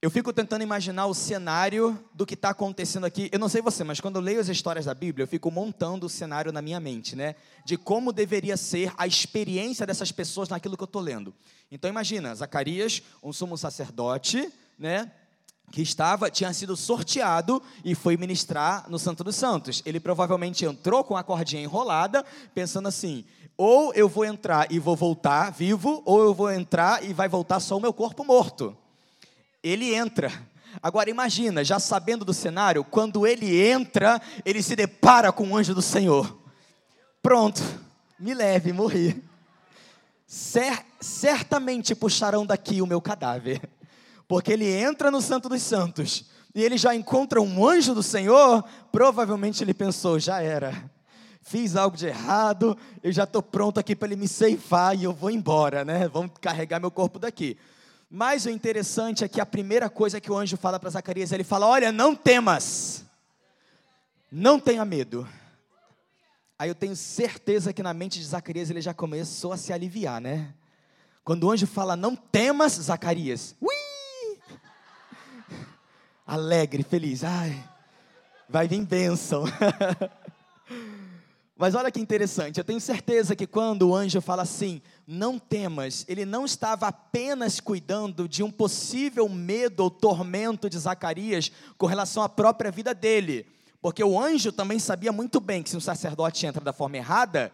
Eu 0.00 0.12
fico 0.12 0.32
tentando 0.32 0.62
imaginar 0.62 1.06
o 1.06 1.14
cenário 1.14 1.98
do 2.14 2.24
que 2.24 2.34
está 2.34 2.50
acontecendo 2.50 3.04
aqui. 3.04 3.28
Eu 3.32 3.38
não 3.40 3.48
sei 3.48 3.60
você, 3.60 3.82
mas 3.82 4.00
quando 4.00 4.14
eu 4.14 4.22
leio 4.22 4.38
as 4.38 4.46
histórias 4.46 4.84
da 4.84 4.94
Bíblia, 4.94 5.24
eu 5.24 5.28
fico 5.28 5.50
montando 5.50 6.06
o 6.06 6.08
cenário 6.08 6.52
na 6.52 6.62
minha 6.62 6.78
mente, 6.78 7.16
né? 7.16 7.34
De 7.64 7.76
como 7.76 8.12
deveria 8.12 8.56
ser 8.56 8.92
a 8.96 9.08
experiência 9.08 9.84
dessas 9.84 10.12
pessoas 10.12 10.48
naquilo 10.48 10.76
que 10.76 10.84
eu 10.84 10.86
estou 10.86 11.02
lendo. 11.02 11.34
Então 11.68 11.90
imagina, 11.90 12.32
Zacarias, 12.32 13.02
um 13.20 13.32
sumo 13.32 13.58
sacerdote, 13.58 14.48
né? 14.78 15.10
Que 15.72 15.82
estava, 15.82 16.30
tinha 16.30 16.52
sido 16.52 16.76
sorteado 16.76 17.60
e 17.84 17.96
foi 17.96 18.16
ministrar 18.16 18.88
no 18.88 19.00
Santo 19.00 19.24
dos 19.24 19.34
Santos. 19.34 19.82
Ele 19.84 19.98
provavelmente 19.98 20.64
entrou 20.64 21.02
com 21.02 21.16
a 21.16 21.24
cordinha 21.24 21.60
enrolada, 21.60 22.24
pensando 22.54 22.86
assim: 22.86 23.24
ou 23.56 23.92
eu 23.94 24.08
vou 24.08 24.24
entrar 24.24 24.70
e 24.70 24.78
vou 24.78 24.94
voltar 24.94 25.50
vivo, 25.50 26.04
ou 26.06 26.22
eu 26.22 26.32
vou 26.32 26.52
entrar 26.52 27.02
e 27.02 27.12
vai 27.12 27.28
voltar 27.28 27.58
só 27.58 27.76
o 27.76 27.80
meu 27.80 27.92
corpo 27.92 28.22
morto 28.22 28.76
ele 29.62 29.94
entra. 29.94 30.32
Agora 30.82 31.10
imagina, 31.10 31.64
já 31.64 31.78
sabendo 31.78 32.24
do 32.24 32.34
cenário, 32.34 32.84
quando 32.84 33.26
ele 33.26 33.60
entra, 33.60 34.20
ele 34.44 34.62
se 34.62 34.76
depara 34.76 35.32
com 35.32 35.50
o 35.50 35.56
anjo 35.56 35.74
do 35.74 35.82
Senhor. 35.82 36.38
Pronto, 37.22 37.62
me 38.18 38.34
leve, 38.34 38.72
morri. 38.72 39.22
Cer 40.26 40.84
certamente 41.00 41.94
puxarão 41.94 42.44
daqui 42.44 42.82
o 42.82 42.86
meu 42.86 43.00
cadáver, 43.00 43.60
porque 44.26 44.52
ele 44.52 44.66
entra 44.68 45.10
no 45.10 45.22
Santo 45.22 45.48
dos 45.48 45.62
Santos 45.62 46.26
e 46.54 46.62
ele 46.62 46.76
já 46.76 46.94
encontra 46.94 47.40
um 47.40 47.66
anjo 47.66 47.94
do 47.94 48.02
Senhor. 48.02 48.62
Provavelmente 48.92 49.64
ele 49.64 49.72
pensou: 49.72 50.18
já 50.18 50.42
era, 50.42 50.90
fiz 51.40 51.76
algo 51.76 51.96
de 51.96 52.06
errado, 52.06 52.76
eu 53.02 53.10
já 53.10 53.24
estou 53.24 53.42
pronto 53.42 53.80
aqui 53.80 53.96
para 53.96 54.08
ele 54.08 54.16
me 54.16 54.28
ceifar 54.28 54.94
e 54.94 55.04
eu 55.04 55.12
vou 55.12 55.30
embora, 55.30 55.84
né? 55.84 56.08
Vamos 56.08 56.32
carregar 56.40 56.78
meu 56.78 56.90
corpo 56.90 57.18
daqui. 57.18 57.56
Mas 58.10 58.46
o 58.46 58.50
interessante 58.50 59.22
é 59.22 59.28
que 59.28 59.40
a 59.40 59.44
primeira 59.44 59.90
coisa 59.90 60.20
que 60.20 60.32
o 60.32 60.36
anjo 60.36 60.56
fala 60.56 60.80
para 60.80 60.88
Zacarias, 60.88 61.30
ele 61.30 61.44
fala: 61.44 61.66
Olha, 61.66 61.92
não 61.92 62.14
temas, 62.14 63.04
não 64.32 64.58
tenha 64.58 64.84
medo. 64.84 65.28
Aí 66.58 66.70
eu 66.70 66.74
tenho 66.74 66.96
certeza 66.96 67.72
que 67.72 67.82
na 67.82 67.92
mente 67.92 68.18
de 68.18 68.24
Zacarias 68.24 68.70
ele 68.70 68.80
já 68.80 68.94
começou 68.94 69.52
a 69.52 69.58
se 69.58 69.72
aliviar, 69.72 70.20
né? 70.20 70.54
Quando 71.22 71.44
o 71.44 71.50
anjo 71.50 71.66
fala: 71.66 71.96
Não 71.96 72.16
temas, 72.16 72.72
Zacarias, 72.72 73.54
ui! 73.60 73.68
Alegre, 76.26 76.82
feliz, 76.82 77.24
ai, 77.24 77.62
vai 78.48 78.66
vir 78.66 78.84
bênção. 78.86 79.44
Mas 81.56 81.74
olha 81.74 81.90
que 81.90 82.00
interessante, 82.00 82.58
eu 82.58 82.64
tenho 82.64 82.80
certeza 82.80 83.34
que 83.34 83.46
quando 83.46 83.88
o 83.88 83.94
anjo 83.94 84.20
fala 84.20 84.42
assim, 84.42 84.80
não 85.10 85.38
temas, 85.38 86.04
ele 86.06 86.26
não 86.26 86.44
estava 86.44 86.86
apenas 86.86 87.60
cuidando 87.60 88.28
de 88.28 88.42
um 88.42 88.50
possível 88.50 89.26
medo 89.26 89.80
ou 89.80 89.90
tormento 89.90 90.68
de 90.68 90.78
Zacarias 90.78 91.50
com 91.78 91.86
relação 91.86 92.22
à 92.22 92.28
própria 92.28 92.70
vida 92.70 92.92
dele, 92.92 93.46
porque 93.80 94.04
o 94.04 94.20
anjo 94.20 94.52
também 94.52 94.78
sabia 94.78 95.10
muito 95.10 95.40
bem 95.40 95.62
que 95.62 95.70
se 95.70 95.76
um 95.78 95.80
sacerdote 95.80 96.44
entra 96.44 96.62
da 96.62 96.74
forma 96.74 96.98
errada, 96.98 97.50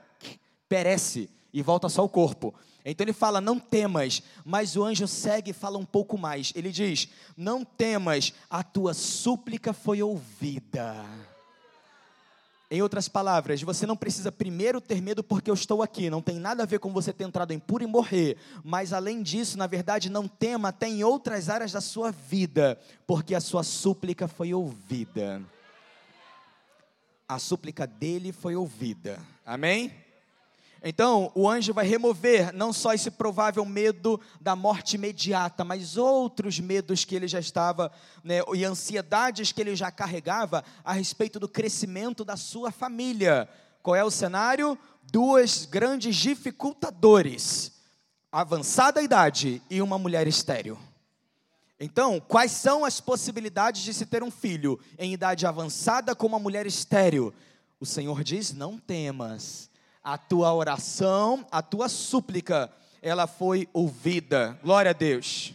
perece 0.69 1.31
e 1.53 1.63
volta 1.63 1.89
só 1.89 2.05
o 2.05 2.09
corpo. 2.09 2.53
Então 2.85 3.05
ele 3.05 3.13
fala: 3.13 3.41
Não 3.41 3.61
temas, 3.61 4.21
mas 4.45 4.75
o 4.75 4.83
anjo 4.83 5.07
segue 5.07 5.53
e 5.53 5.55
fala 5.55 5.79
um 5.79 5.85
pouco 5.85 6.19
mais. 6.19 6.53
Ele 6.57 6.73
diz: 6.73 7.09
Não 7.37 7.65
temas, 7.65 8.33
a 8.51 8.65
tua 8.65 8.93
súplica 8.95 9.73
foi 9.73 10.03
ouvida. 10.03 11.05
Em 12.71 12.81
outras 12.81 13.09
palavras, 13.09 13.63
você 13.63 13.87
não 13.87 13.97
precisa 13.97 14.33
primeiro 14.33 14.81
ter 14.81 15.01
medo 15.01 15.23
porque 15.23 15.51
eu 15.51 15.55
estou 15.55 15.83
aqui, 15.83 16.09
não 16.09 16.23
tem 16.23 16.39
nada 16.39 16.63
a 16.63 16.67
ver 16.67 16.79
com 16.79 16.93
você 16.93 17.13
ter 17.13 17.25
entrado 17.25 17.53
em 17.53 17.59
puro 17.59 17.85
e 17.85 17.87
morrer, 17.87 18.37
mas 18.65 18.93
além 18.93 19.23
disso, 19.23 19.59
na 19.59 19.67
verdade, 19.67 20.09
não 20.09 20.27
tema 20.27 20.69
até 20.69 20.89
em 20.89 21.05
outras 21.05 21.49
áreas 21.49 21.73
da 21.73 21.81
sua 21.81 22.11
vida, 22.11 22.79
porque 23.07 23.35
a 23.35 23.41
sua 23.41 23.63
súplica 23.63 24.27
foi 24.27 24.55
ouvida. 24.55 25.43
A 27.29 27.39
súplica 27.39 27.87
dele 27.87 28.33
foi 28.33 28.57
ouvida. 28.57 29.19
Amém? 29.45 30.04
Então, 30.87 31.33
o 31.35 31.49
anjo 31.49 31.73
vai 31.73 31.87
remover 31.87 32.53
não 32.53 32.71
só 32.71 32.93
esse 32.93 33.11
provável 33.11 33.65
medo 33.65 34.21
da 34.39 34.55
morte 34.55 34.97
imediata, 34.97 35.65
mas 35.65 35.97
outros 35.97 36.61
medos 36.61 37.07
que 37.07 37.15
ele 37.15 37.27
já 37.27 37.41
estava, 37.41 37.91
né, 38.23 38.41
e 38.55 38.67
ansiedades 38.67 39.51
que 39.51 39.63
ele 39.63 39.75
já 39.75 39.91
carregava 39.91 40.63
a 40.85 40.93
respeito 40.93 41.41
do 41.41 41.49
crescimento 41.49 42.23
da 42.23 42.37
sua 42.37 42.71
família. 42.71 43.49
Qual 43.83 43.97
é 43.97 44.05
o 44.05 44.11
cenário? 44.11 44.79
Duas 45.11 45.65
grandes 45.65 46.17
dificultadores: 46.17 47.73
avançada 48.31 49.01
idade 49.01 49.63
e 49.71 49.81
uma 49.81 49.99
mulher 49.99 50.29
estéril. 50.29 50.79
Então, 51.81 52.21
quais 52.21 52.53
são 52.53 52.85
as 52.85 53.01
possibilidades 53.01 53.81
de 53.81 53.95
se 53.95 54.05
ter 54.05 54.23
um 54.23 54.31
filho 54.31 54.79
em 54.99 55.15
idade 55.15 55.47
avançada 55.47 56.15
com 56.15 56.27
uma 56.27 56.39
mulher 56.39 56.67
estéril? 56.67 57.33
O 57.81 57.87
Senhor 57.87 58.23
diz: 58.23 58.53
não 58.53 58.77
temas 58.77 59.73
a 60.05 60.19
tua 60.19 60.53
oração, 60.53 61.47
a 61.51 61.63
tua 61.63 61.89
súplica, 61.89 62.71
ela 63.01 63.27
foi 63.27 63.67
ouvida. 63.73 64.59
Glória 64.63 64.91
a 64.91 64.95
Deus. 64.95 65.55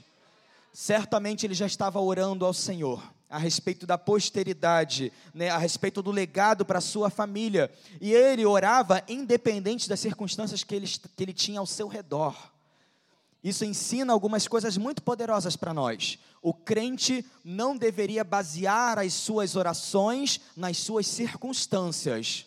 Certamente 0.73 1.45
ele 1.45 1.53
já 1.53 1.67
estava 1.67 1.99
orando 2.01 2.43
ao 2.45 2.53
Senhor 2.53 3.03
a 3.29 3.37
respeito 3.37 3.85
da 3.85 3.95
posteridade, 3.95 5.13
né, 5.35 5.49
a 5.49 5.57
respeito 5.57 6.01
do 6.01 6.09
legado 6.09 6.65
para 6.65 6.79
a 6.79 6.81
sua 6.81 7.11
família. 7.11 7.71
E 8.01 8.11
ele 8.11 8.43
orava 8.43 9.03
independente 9.07 9.87
das 9.87 9.99
circunstâncias 9.99 10.63
que 10.63 10.73
ele, 10.73 10.87
que 10.87 11.23
ele 11.23 11.33
tinha 11.33 11.59
ao 11.59 11.67
seu 11.67 11.87
redor. 11.87 12.35
Isso 13.43 13.63
ensina 13.63 14.11
algumas 14.11 14.47
coisas 14.47 14.77
muito 14.77 15.03
poderosas 15.03 15.55
para 15.55 15.73
nós. 15.73 16.17
O 16.41 16.53
crente 16.53 17.23
não 17.43 17.77
deveria 17.77 18.23
basear 18.23 18.97
as 18.97 19.13
suas 19.13 19.55
orações 19.55 20.41
nas 20.57 20.77
suas 20.77 21.05
circunstâncias, 21.05 22.45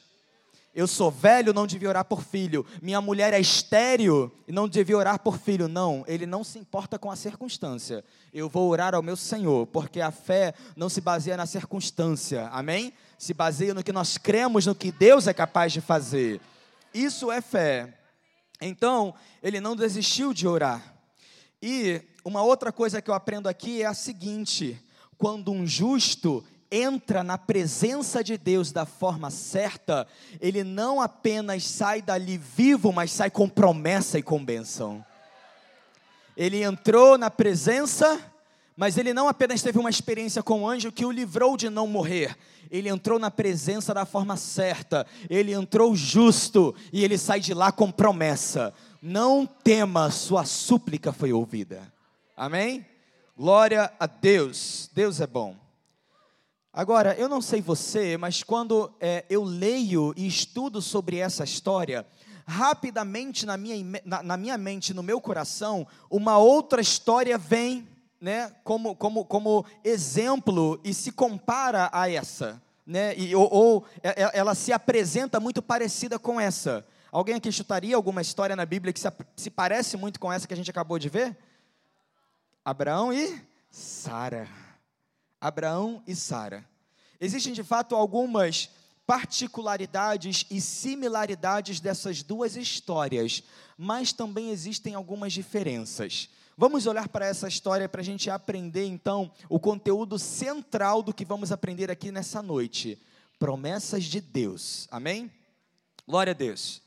eu 0.74 0.86
sou 0.86 1.10
velho, 1.10 1.52
não 1.52 1.66
devia 1.66 1.90
orar 1.90 2.04
por 2.04 2.22
filho. 2.22 2.64
Minha 2.80 3.00
mulher 3.00 3.34
é 3.34 3.40
estéreo 3.40 4.32
e 4.48 4.52
não 4.52 4.66
devia 4.66 4.96
orar 4.96 5.18
por 5.18 5.36
filho. 5.36 5.68
Não, 5.68 6.02
ele 6.06 6.24
não 6.24 6.42
se 6.42 6.58
importa 6.58 6.98
com 6.98 7.10
a 7.10 7.16
circunstância. 7.16 8.02
Eu 8.32 8.48
vou 8.48 8.70
orar 8.70 8.94
ao 8.94 9.02
meu 9.02 9.14
Senhor, 9.14 9.66
porque 9.66 10.00
a 10.00 10.10
fé 10.10 10.54
não 10.74 10.88
se 10.88 11.02
baseia 11.02 11.36
na 11.36 11.44
circunstância. 11.44 12.48
Amém? 12.48 12.94
Se 13.18 13.34
baseia 13.34 13.74
no 13.74 13.84
que 13.84 13.92
nós 13.92 14.16
cremos, 14.16 14.64
no 14.64 14.74
que 14.74 14.90
Deus 14.90 15.26
é 15.26 15.34
capaz 15.34 15.74
de 15.74 15.82
fazer. 15.82 16.40
Isso 16.94 17.30
é 17.30 17.42
fé. 17.42 17.98
Então, 18.58 19.14
ele 19.42 19.60
não 19.60 19.76
desistiu 19.76 20.32
de 20.32 20.48
orar. 20.48 20.94
E 21.60 22.00
uma 22.24 22.42
outra 22.42 22.72
coisa 22.72 23.02
que 23.02 23.10
eu 23.10 23.14
aprendo 23.14 23.46
aqui 23.46 23.82
é 23.82 23.86
a 23.86 23.94
seguinte: 23.94 24.82
quando 25.18 25.52
um 25.52 25.66
justo 25.66 26.42
entra 26.72 27.22
na 27.22 27.36
presença 27.36 28.24
de 28.24 28.38
Deus 28.38 28.72
da 28.72 28.86
forma 28.86 29.30
certa, 29.30 30.08
ele 30.40 30.64
não 30.64 31.00
apenas 31.00 31.68
sai 31.68 32.00
dali 32.00 32.38
vivo, 32.38 32.90
mas 32.90 33.12
sai 33.12 33.30
com 33.30 33.46
promessa 33.46 34.18
e 34.18 34.22
com 34.22 34.42
bênção. 34.42 35.04
Ele 36.34 36.62
entrou 36.62 37.18
na 37.18 37.30
presença, 37.30 38.18
mas 38.74 38.96
ele 38.96 39.12
não 39.12 39.28
apenas 39.28 39.60
teve 39.60 39.78
uma 39.78 39.90
experiência 39.90 40.42
com 40.42 40.62
o 40.62 40.68
anjo 40.68 40.90
que 40.90 41.04
o 41.04 41.12
livrou 41.12 41.58
de 41.58 41.68
não 41.68 41.86
morrer, 41.86 42.34
ele 42.72 42.88
entrou 42.88 43.18
na 43.18 43.30
presença 43.30 43.92
da 43.92 44.06
forma 44.06 44.34
certa, 44.34 45.06
ele 45.28 45.52
entrou 45.52 45.94
justo 45.94 46.74
e 46.90 47.04
ele 47.04 47.18
sai 47.18 47.38
de 47.38 47.52
lá 47.52 47.70
com 47.70 47.92
promessa. 47.92 48.72
Não 49.02 49.44
tema, 49.44 50.10
sua 50.10 50.46
súplica 50.46 51.12
foi 51.12 51.34
ouvida. 51.34 51.92
Amém? 52.34 52.86
Glória 53.36 53.92
a 54.00 54.06
Deus. 54.06 54.88
Deus 54.94 55.20
é 55.20 55.26
bom. 55.26 55.61
Agora, 56.74 57.14
eu 57.18 57.28
não 57.28 57.42
sei 57.42 57.60
você, 57.60 58.16
mas 58.16 58.42
quando 58.42 58.90
é, 58.98 59.26
eu 59.28 59.44
leio 59.44 60.14
e 60.16 60.26
estudo 60.26 60.80
sobre 60.80 61.18
essa 61.18 61.44
história, 61.44 62.06
rapidamente 62.46 63.44
na 63.44 63.58
minha, 63.58 64.00
na, 64.06 64.22
na 64.22 64.36
minha 64.38 64.56
mente, 64.56 64.94
no 64.94 65.02
meu 65.02 65.20
coração, 65.20 65.86
uma 66.10 66.38
outra 66.38 66.80
história 66.80 67.36
vem 67.36 67.86
né, 68.18 68.50
como, 68.64 68.96
como, 68.96 69.22
como 69.22 69.66
exemplo 69.84 70.80
e 70.82 70.94
se 70.94 71.12
compara 71.12 71.90
a 71.92 72.08
essa. 72.10 72.62
Né, 72.86 73.14
e, 73.18 73.34
ou, 73.34 73.52
ou 73.52 73.86
é, 74.02 74.22
é, 74.22 74.30
ela 74.32 74.54
se 74.54 74.72
apresenta 74.72 75.38
muito 75.38 75.60
parecida 75.60 76.18
com 76.18 76.40
essa. 76.40 76.86
Alguém 77.10 77.34
aqui 77.34 77.52
chutaria 77.52 77.94
alguma 77.94 78.22
história 78.22 78.56
na 78.56 78.64
Bíblia 78.64 78.94
que 78.94 79.00
se, 79.00 79.12
se 79.36 79.50
parece 79.50 79.98
muito 79.98 80.18
com 80.18 80.32
essa 80.32 80.48
que 80.48 80.54
a 80.54 80.56
gente 80.56 80.70
acabou 80.70 80.98
de 80.98 81.10
ver? 81.10 81.36
Abraão 82.64 83.12
e 83.12 83.38
Sara. 83.70 84.61
Abraão 85.42 86.00
e 86.06 86.14
Sara. 86.14 86.64
Existem 87.20 87.52
de 87.52 87.64
fato 87.64 87.96
algumas 87.96 88.70
particularidades 89.04 90.46
e 90.48 90.60
similaridades 90.60 91.80
dessas 91.80 92.22
duas 92.22 92.54
histórias, 92.56 93.42
mas 93.76 94.12
também 94.12 94.50
existem 94.50 94.94
algumas 94.94 95.32
diferenças. 95.32 96.28
Vamos 96.56 96.86
olhar 96.86 97.08
para 97.08 97.26
essa 97.26 97.48
história 97.48 97.88
para 97.88 98.02
a 98.02 98.04
gente 98.04 98.30
aprender 98.30 98.86
então 98.86 99.32
o 99.48 99.58
conteúdo 99.58 100.16
central 100.16 101.02
do 101.02 101.12
que 101.12 101.24
vamos 101.24 101.50
aprender 101.50 101.90
aqui 101.90 102.12
nessa 102.12 102.40
noite: 102.40 102.96
promessas 103.36 104.04
de 104.04 104.20
Deus. 104.20 104.86
Amém? 104.92 105.28
Glória 106.06 106.30
a 106.30 106.34
Deus. 106.34 106.80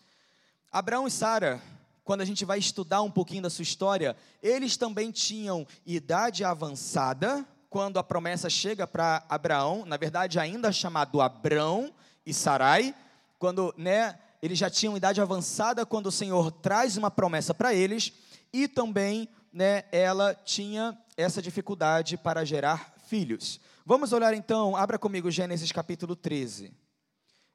Abraão 0.71 1.05
e 1.07 1.11
Sara 1.11 1.61
quando 2.05 2.21
a 2.21 2.25
gente 2.25 2.45
vai 2.45 2.59
estudar 2.59 3.01
um 3.01 3.09
pouquinho 3.09 3.41
da 3.41 3.49
sua 3.49 3.63
história, 3.63 4.15
eles 4.41 4.77
também 4.77 5.09
tinham 5.09 5.65
idade 5.83 6.43
avançada 6.43 7.43
quando 7.75 7.99
a 7.99 8.03
promessa 8.03 8.49
chega 8.49 8.87
para 8.87 9.25
Abraão, 9.27 9.85
na 9.85 9.97
verdade 9.97 10.39
ainda 10.39 10.71
chamado 10.71 11.19
Abrão 11.19 11.93
e 12.25 12.33
Sarai, 12.33 12.95
quando, 13.37 13.75
né, 13.77 14.17
eles 14.41 14.57
já 14.57 14.69
tinham 14.69 14.95
idade 14.95 15.19
avançada 15.19 15.85
quando 15.85 16.05
o 16.05 16.11
Senhor 16.11 16.53
traz 16.53 16.95
uma 16.95 17.11
promessa 17.11 17.53
para 17.53 17.73
eles, 17.73 18.13
e 18.53 18.65
também, 18.65 19.27
né, 19.51 19.83
ela 19.91 20.33
tinha 20.33 20.97
essa 21.17 21.41
dificuldade 21.41 22.15
para 22.15 22.45
gerar 22.45 22.95
filhos. 23.07 23.59
Vamos 23.85 24.13
olhar 24.13 24.33
então, 24.33 24.73
abra 24.77 24.97
comigo 24.97 25.29
Gênesis 25.29 25.73
capítulo 25.73 26.15
13. 26.15 26.71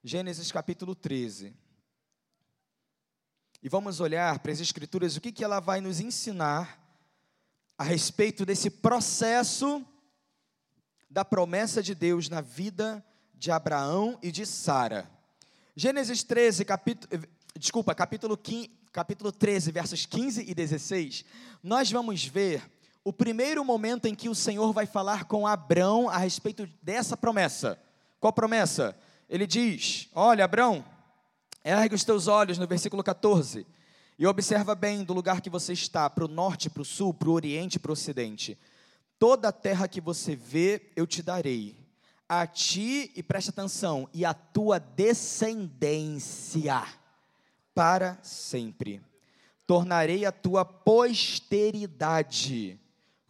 Gênesis 0.05 0.53
capítulo 0.53 0.95
13. 0.95 1.57
E 3.63 3.71
vamos 3.71 4.01
olhar 4.01 4.39
para 4.41 4.53
as 4.53 4.61
Escrituras, 4.61 5.17
o 5.17 5.21
que, 5.23 5.33
que 5.33 5.43
ela 5.43 5.61
vai 5.61 5.81
nos 5.81 5.99
ensinar 5.99 6.79
a 7.79 7.85
respeito 7.85 8.45
desse 8.45 8.69
processo 8.69 9.83
da 11.11 11.25
promessa 11.25 11.83
de 11.83 11.93
Deus 11.93 12.29
na 12.29 12.41
vida 12.41 13.05
de 13.35 13.51
Abraão 13.51 14.17
e 14.23 14.31
de 14.31 14.47
Sara. 14.47 15.11
Gênesis 15.75 16.23
13, 16.23 16.65
capítulo, 16.65 17.25
desculpa, 17.59 17.93
capítulo, 17.95 18.37
15, 18.37 18.71
capítulo 18.93 19.33
13, 19.33 19.73
versos 19.73 20.07
15 20.07 20.45
e 20.49 20.55
16, 20.55 21.25
nós 21.63 21.91
vamos 21.91 22.25
ver 22.25 22.63
o 23.03 23.13
primeiro 23.13 23.65
momento 23.65 24.07
em 24.07 24.15
que 24.15 24.29
o 24.29 24.35
Senhor 24.35 24.73
vai 24.73 24.87
falar 24.87 25.25
com 25.25 25.47
Abraão 25.47 26.09
a 26.09 26.19
respeito 26.19 26.69
dessa 26.81 27.17
promessa. 27.17 27.77
Qual 28.21 28.33
promessa? 28.33 28.97
Ele 29.29 29.47
diz: 29.47 30.09
Olha, 30.15 30.45
Abraão, 30.45 30.85
ergue 31.65 31.95
os 31.95 32.05
teus 32.05 32.29
olhos 32.29 32.59
no 32.59 32.67
versículo 32.69 33.03
14 33.03 33.67
e 34.19 34.27
observa 34.27 34.75
bem 34.75 35.03
do 35.03 35.15
lugar 35.15 35.41
que 35.41 35.51
você 35.51 35.73
está, 35.73 36.09
para 36.09 36.25
o 36.25 36.29
norte, 36.29 36.69
para 36.71 36.83
o 36.83 36.85
sul, 36.85 37.13
para 37.15 37.31
o 37.31 37.33
oriente, 37.33 37.79
para 37.79 37.91
o 37.91 37.95
ocidente. 37.95 38.57
Toda 39.21 39.47
a 39.49 39.53
terra 39.53 39.87
que 39.87 40.01
você 40.01 40.35
vê, 40.35 40.91
eu 40.97 41.07
te 41.07 41.23
darei. 41.23 41.77
A 42.27 42.47
ti, 42.47 43.13
e 43.15 43.23
preste 43.23 43.51
atenção, 43.51 44.09
e 44.15 44.25
a 44.25 44.33
tua 44.33 44.81
descendência 44.81 46.83
para 47.75 48.19
sempre. 48.23 49.03
Tornarei 49.67 50.25
a 50.25 50.33
tua 50.33 50.65
posteridade 50.65 52.81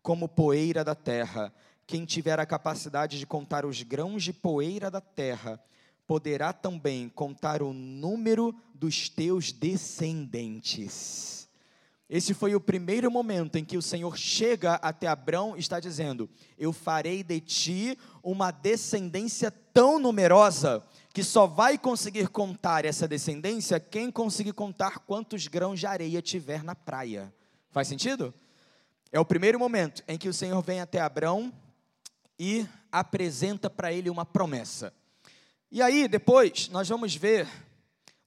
como 0.01 0.29
poeira 0.29 0.85
da 0.85 0.95
terra. 0.95 1.53
Quem 1.89 2.05
tiver 2.05 2.39
a 2.39 2.47
capacidade 2.47 3.19
de 3.19 3.27
contar 3.27 3.67
os 3.67 3.83
grãos 3.83 4.23
de 4.23 4.33
poeira 4.33 4.93
da 4.93 5.01
terra, 5.01 5.61
poderá 6.07 6.53
também 6.53 7.09
contar 7.09 7.63
o 7.63 7.73
número 7.73 8.55
dos 8.73 9.09
teus 9.09 9.51
descendentes. 9.51 11.40
Esse 12.11 12.35
foi 12.35 12.57
o 12.57 12.61
primeiro 12.61 13.09
momento 13.09 13.55
em 13.55 13.65
que 13.65 13.77
o 13.77 13.83
Senhor 13.83 14.19
chega 14.19 14.75
até 14.75 15.07
Abrão 15.07 15.57
e 15.57 15.61
está 15.61 15.79
dizendo: 15.79 16.29
Eu 16.59 16.73
farei 16.73 17.23
de 17.23 17.41
ti 17.41 17.99
uma 18.21 18.51
descendência 18.51 19.49
tão 19.73 19.97
numerosa 20.01 20.85
que 21.15 21.23
só 21.23 21.47
vai 21.47 21.79
conseguir 21.79 22.27
contar 22.29 22.85
essa 22.85 23.07
descendência 23.07 23.79
quem 23.79 24.11
conseguir 24.11 24.53
contar 24.55 24.99
quantos 24.99 25.47
grãos 25.47 25.79
de 25.79 25.87
areia 25.87 26.21
tiver 26.21 26.65
na 26.65 26.75
praia. 26.75 27.33
Faz 27.71 27.87
sentido? 27.87 28.35
É 29.13 29.21
o 29.21 29.25
primeiro 29.25 29.57
momento 29.57 30.03
em 30.09 30.19
que 30.19 30.29
o 30.29 30.35
Senhor 30.35 30.61
vem 30.63 30.81
até 30.81 31.01
Abraão 31.01 31.53
e 32.37 32.67
apresenta 32.91 33.71
para 33.71 33.93
ele 33.93 34.11
uma 34.11 34.27
promessa. 34.27 34.93
E 35.71 35.81
aí, 35.81 36.09
depois, 36.09 36.69
nós 36.71 36.89
vamos 36.89 37.15
ver, 37.15 37.47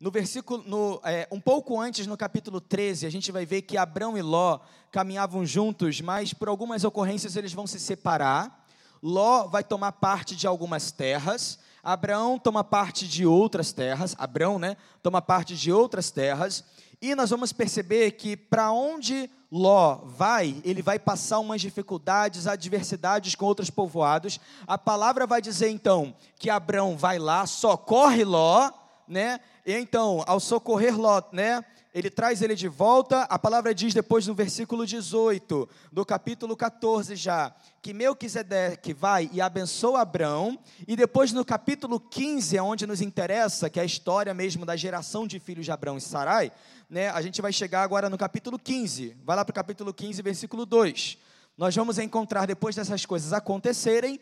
no 0.03 0.11
versículo, 0.11 0.61
no, 0.67 0.99
é, 1.05 1.25
um 1.31 1.39
pouco 1.39 1.79
antes, 1.79 2.05
no 2.05 2.17
capítulo 2.17 2.59
13, 2.59 3.05
a 3.05 3.09
gente 3.09 3.31
vai 3.31 3.45
ver 3.45 3.61
que 3.61 3.77
Abraão 3.77 4.17
e 4.17 4.21
Ló 4.21 4.59
caminhavam 4.91 5.45
juntos, 5.45 6.01
mas 6.01 6.33
por 6.33 6.49
algumas 6.49 6.83
ocorrências 6.83 7.37
eles 7.37 7.53
vão 7.53 7.65
se 7.65 7.79
separar. 7.79 8.67
Ló 9.01 9.47
vai 9.47 9.63
tomar 9.63 9.93
parte 9.93 10.35
de 10.35 10.45
algumas 10.45 10.91
terras, 10.91 11.57
Abraão 11.81 12.37
toma 12.37 12.65
parte 12.65 13.07
de 13.07 13.25
outras 13.25 13.71
terras, 13.71 14.13
Abraão, 14.19 14.59
né, 14.59 14.75
toma 15.01 15.21
parte 15.21 15.55
de 15.55 15.71
outras 15.71 16.11
terras, 16.11 16.65
e 17.01 17.15
nós 17.15 17.29
vamos 17.29 17.53
perceber 17.53 18.11
que 18.11 18.35
para 18.35 18.73
onde 18.73 19.29
Ló 19.49 20.01
vai, 20.03 20.61
ele 20.65 20.81
vai 20.81 20.99
passar 20.99 21.39
umas 21.39 21.61
dificuldades, 21.61 22.45
adversidades 22.45 23.35
com 23.35 23.45
outros 23.45 23.69
povoados. 23.69 24.37
A 24.67 24.77
palavra 24.77 25.25
vai 25.25 25.41
dizer 25.41 25.69
então 25.69 26.13
que 26.37 26.49
Abrão 26.49 26.97
vai 26.97 27.19
lá, 27.19 27.45
socorre 27.45 28.25
Ló, 28.25 28.69
né? 29.07 29.39
E 29.65 29.73
então, 29.73 30.23
ao 30.27 30.39
socorrer 30.39 30.97
Ló, 30.97 31.21
né? 31.31 31.63
Ele 31.93 32.09
traz 32.09 32.41
ele 32.41 32.55
de 32.55 32.67
volta. 32.67 33.21
A 33.23 33.37
palavra 33.37 33.73
diz 33.73 33.93
depois 33.93 34.25
no 34.25 34.33
versículo 34.33 34.85
18 34.85 35.69
do 35.91 36.03
capítulo 36.03 36.57
14 36.57 37.15
já, 37.15 37.53
que 37.83 37.93
Melquisedeque 37.93 38.93
vai 38.93 39.29
e 39.31 39.39
abençoa 39.39 40.01
Abrão, 40.01 40.57
e 40.87 40.95
depois 40.95 41.31
no 41.31 41.45
capítulo 41.45 41.99
15, 41.99 42.57
é 42.57 42.63
onde 42.63 42.87
nos 42.87 42.99
interessa, 42.99 43.69
que 43.69 43.79
é 43.79 43.83
a 43.83 43.85
história 43.85 44.33
mesmo 44.33 44.65
da 44.65 44.75
geração 44.75 45.27
de 45.27 45.39
filhos 45.39 45.65
de 45.65 45.71
Abrão 45.71 45.97
e 45.97 46.01
Sarai, 46.01 46.51
né, 46.89 47.09
a 47.09 47.21
gente 47.21 47.41
vai 47.41 47.53
chegar 47.53 47.83
agora 47.83 48.09
no 48.09 48.17
capítulo 48.17 48.57
15. 48.57 49.15
Vai 49.23 49.35
lá 49.35 49.45
para 49.45 49.51
o 49.51 49.55
capítulo 49.55 49.93
15, 49.93 50.21
versículo 50.23 50.65
2. 50.65 51.17
Nós 51.55 51.75
vamos 51.75 51.99
encontrar, 51.99 52.47
depois 52.47 52.75
dessas 52.75 53.05
coisas 53.05 53.33
acontecerem, 53.33 54.19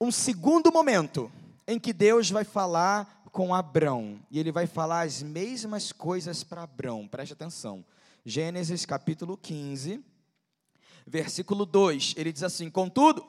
um 0.00 0.10
segundo 0.10 0.72
momento 0.72 1.30
em 1.66 1.78
que 1.78 1.92
Deus 1.92 2.30
vai 2.30 2.44
falar 2.44 3.21
com 3.32 3.52
Abrão. 3.52 4.20
E 4.30 4.38
ele 4.38 4.52
vai 4.52 4.68
falar 4.68 5.02
as 5.02 5.22
mesmas 5.22 5.90
coisas 5.90 6.44
para 6.44 6.62
Abrão. 6.62 7.08
Preste 7.08 7.32
atenção. 7.32 7.84
Gênesis 8.24 8.86
capítulo 8.86 9.36
15, 9.36 10.00
versículo 11.04 11.66
2. 11.66 12.14
Ele 12.16 12.32
diz 12.32 12.44
assim: 12.44 12.70
Contudo, 12.70 13.26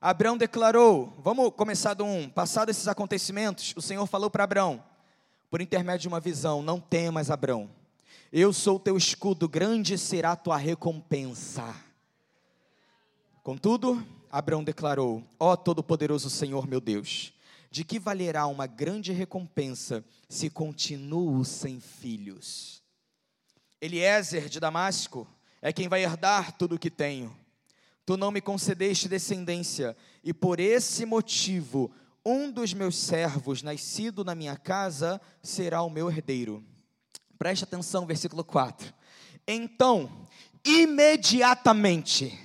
Abrão 0.00 0.38
declarou, 0.38 1.12
vamos 1.22 1.52
começar 1.54 1.92
do 1.92 2.04
1. 2.04 2.30
Passados 2.30 2.74
esses 2.74 2.88
acontecimentos, 2.88 3.74
o 3.76 3.82
Senhor 3.82 4.06
falou 4.06 4.30
para 4.30 4.44
Abrão, 4.44 4.82
por 5.50 5.60
intermédio 5.60 6.02
de 6.02 6.08
uma 6.08 6.20
visão: 6.20 6.62
Não 6.62 6.80
temas, 6.80 7.30
Abrão 7.30 7.68
eu 8.32 8.52
sou 8.52 8.78
teu 8.78 8.96
escudo, 8.96 9.48
grande 9.48 9.96
será 9.96 10.34
tua 10.36 10.56
recompensa. 10.56 11.74
Contudo, 13.42 14.04
Abraão 14.30 14.64
declarou: 14.64 15.22
Ó 15.38 15.52
oh, 15.52 15.56
Todo-Poderoso 15.56 16.28
Senhor 16.28 16.66
meu 16.66 16.80
Deus, 16.80 17.32
de 17.70 17.84
que 17.84 17.98
valerá 17.98 18.46
uma 18.46 18.66
grande 18.66 19.12
recompensa 19.12 20.04
se 20.28 20.48
continuo 20.50 21.44
sem 21.44 21.80
filhos? 21.80 22.82
Eliezer 23.80 24.48
de 24.48 24.58
Damasco 24.58 25.28
é 25.60 25.72
quem 25.72 25.88
vai 25.88 26.02
herdar 26.02 26.56
tudo 26.56 26.76
o 26.76 26.78
que 26.78 26.90
tenho. 26.90 27.36
Tu 28.04 28.16
não 28.16 28.30
me 28.30 28.40
concedeste 28.40 29.08
descendência, 29.08 29.96
e 30.22 30.32
por 30.32 30.60
esse 30.60 31.04
motivo, 31.04 31.90
um 32.24 32.50
dos 32.50 32.72
meus 32.72 32.96
servos, 32.96 33.62
nascido 33.62 34.24
na 34.24 34.34
minha 34.34 34.56
casa, 34.56 35.20
será 35.42 35.82
o 35.82 35.90
meu 35.90 36.08
herdeiro. 36.08 36.64
Preste 37.38 37.64
atenção, 37.64 38.06
versículo 38.06 38.44
4. 38.44 38.94
Então, 39.46 40.26
imediatamente, 40.64 42.38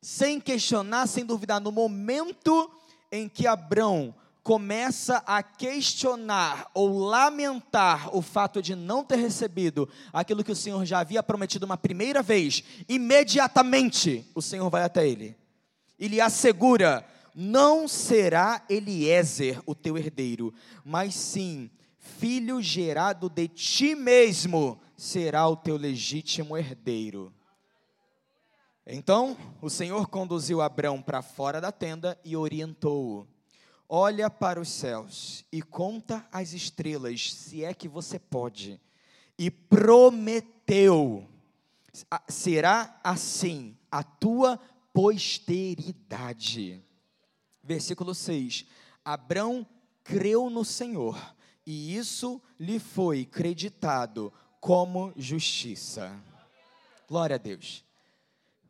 sem 0.00 0.40
questionar, 0.40 1.06
sem 1.06 1.24
duvidar, 1.24 1.60
no 1.60 1.72
momento 1.72 2.70
em 3.10 3.28
que 3.28 3.46
Abrão 3.46 4.14
começa 4.42 5.22
a 5.26 5.42
questionar 5.42 6.70
ou 6.72 6.98
lamentar 6.98 8.16
o 8.16 8.22
fato 8.22 8.62
de 8.62 8.74
não 8.74 9.04
ter 9.04 9.16
recebido 9.16 9.88
aquilo 10.12 10.42
que 10.42 10.52
o 10.52 10.56
Senhor 10.56 10.86
já 10.86 11.00
havia 11.00 11.22
prometido 11.22 11.66
uma 11.66 11.76
primeira 11.76 12.22
vez, 12.22 12.64
imediatamente 12.88 14.26
o 14.34 14.40
Senhor 14.40 14.70
vai 14.70 14.84
até 14.84 15.06
ele 15.06 15.36
e 15.98 16.08
lhe 16.08 16.20
assegura: 16.20 17.04
não 17.34 17.88
será 17.88 18.64
Eliezer 18.68 19.60
o 19.66 19.74
teu 19.74 19.98
herdeiro, 19.98 20.54
mas 20.84 21.14
sim 21.14 21.70
filho 21.98 22.62
gerado 22.62 23.28
de 23.28 23.48
ti 23.48 23.94
mesmo 23.94 24.80
será 24.96 25.46
o 25.46 25.56
teu 25.56 25.76
legítimo 25.76 26.56
herdeiro. 26.56 27.32
Então 28.90 29.36
o 29.60 29.68
Senhor 29.68 30.08
conduziu 30.08 30.62
Abrão 30.62 31.02
para 31.02 31.20
fora 31.20 31.60
da 31.60 31.70
tenda 31.70 32.18
e 32.24 32.34
orientou-o: 32.34 33.28
Olha 33.86 34.30
para 34.30 34.58
os 34.58 34.70
céus 34.70 35.44
e 35.52 35.60
conta 35.60 36.26
as 36.32 36.54
estrelas, 36.54 37.34
se 37.34 37.62
é 37.62 37.74
que 37.74 37.86
você 37.86 38.18
pode. 38.18 38.80
E 39.38 39.50
prometeu: 39.50 41.28
será 42.28 42.98
assim 43.04 43.76
a 43.90 44.02
tua 44.02 44.58
posteridade. 44.90 46.82
Versículo 47.62 48.14
6: 48.14 48.64
Abrão 49.04 49.66
creu 50.02 50.48
no 50.48 50.64
Senhor 50.64 51.36
e 51.66 51.94
isso 51.94 52.40
lhe 52.58 52.78
foi 52.78 53.26
creditado 53.26 54.32
como 54.58 55.12
justiça. 55.14 56.18
Glória 57.06 57.36
a 57.36 57.38
Deus. 57.38 57.86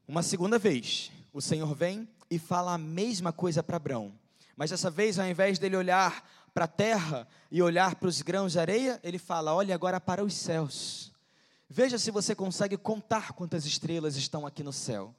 Uma 0.09 0.23
segunda 0.23 0.59
vez, 0.59 1.13
o 1.35 1.43
Senhor 1.43 1.75
vem 1.75 2.09
e 2.31 2.39
fala 2.39 2.73
a 2.73 2.79
mesma 2.79 3.31
coisa 3.31 3.63
para 3.63 3.77
Abraão. 3.77 4.11
Mas 4.57 4.71
dessa 4.71 4.91
vez, 4.91 5.19
ao 5.19 5.27
invés 5.27 5.59
dele 5.59 5.77
olhar 5.77 6.27
para 6.55 6.65
a 6.65 6.69
terra 6.69 7.29
e 7.51 7.61
olhar 7.61 7.95
para 7.95 8.09
os 8.09 8.23
grãos 8.23 8.53
de 8.53 8.59
areia, 8.59 8.99
ele 9.05 9.19
fala: 9.19 9.55
olhe 9.55 9.71
agora 9.71 10.01
para 10.01 10.25
os 10.25 10.33
céus. 10.33 11.13
Veja 11.69 11.99
se 11.99 12.11
você 12.11 12.35
consegue 12.35 12.79
contar 12.79 13.35
quantas 13.35 13.67
estrelas 13.67 14.17
estão 14.17 14.47
aqui 14.47 14.63
no 14.63 14.73
céu. 14.73 15.15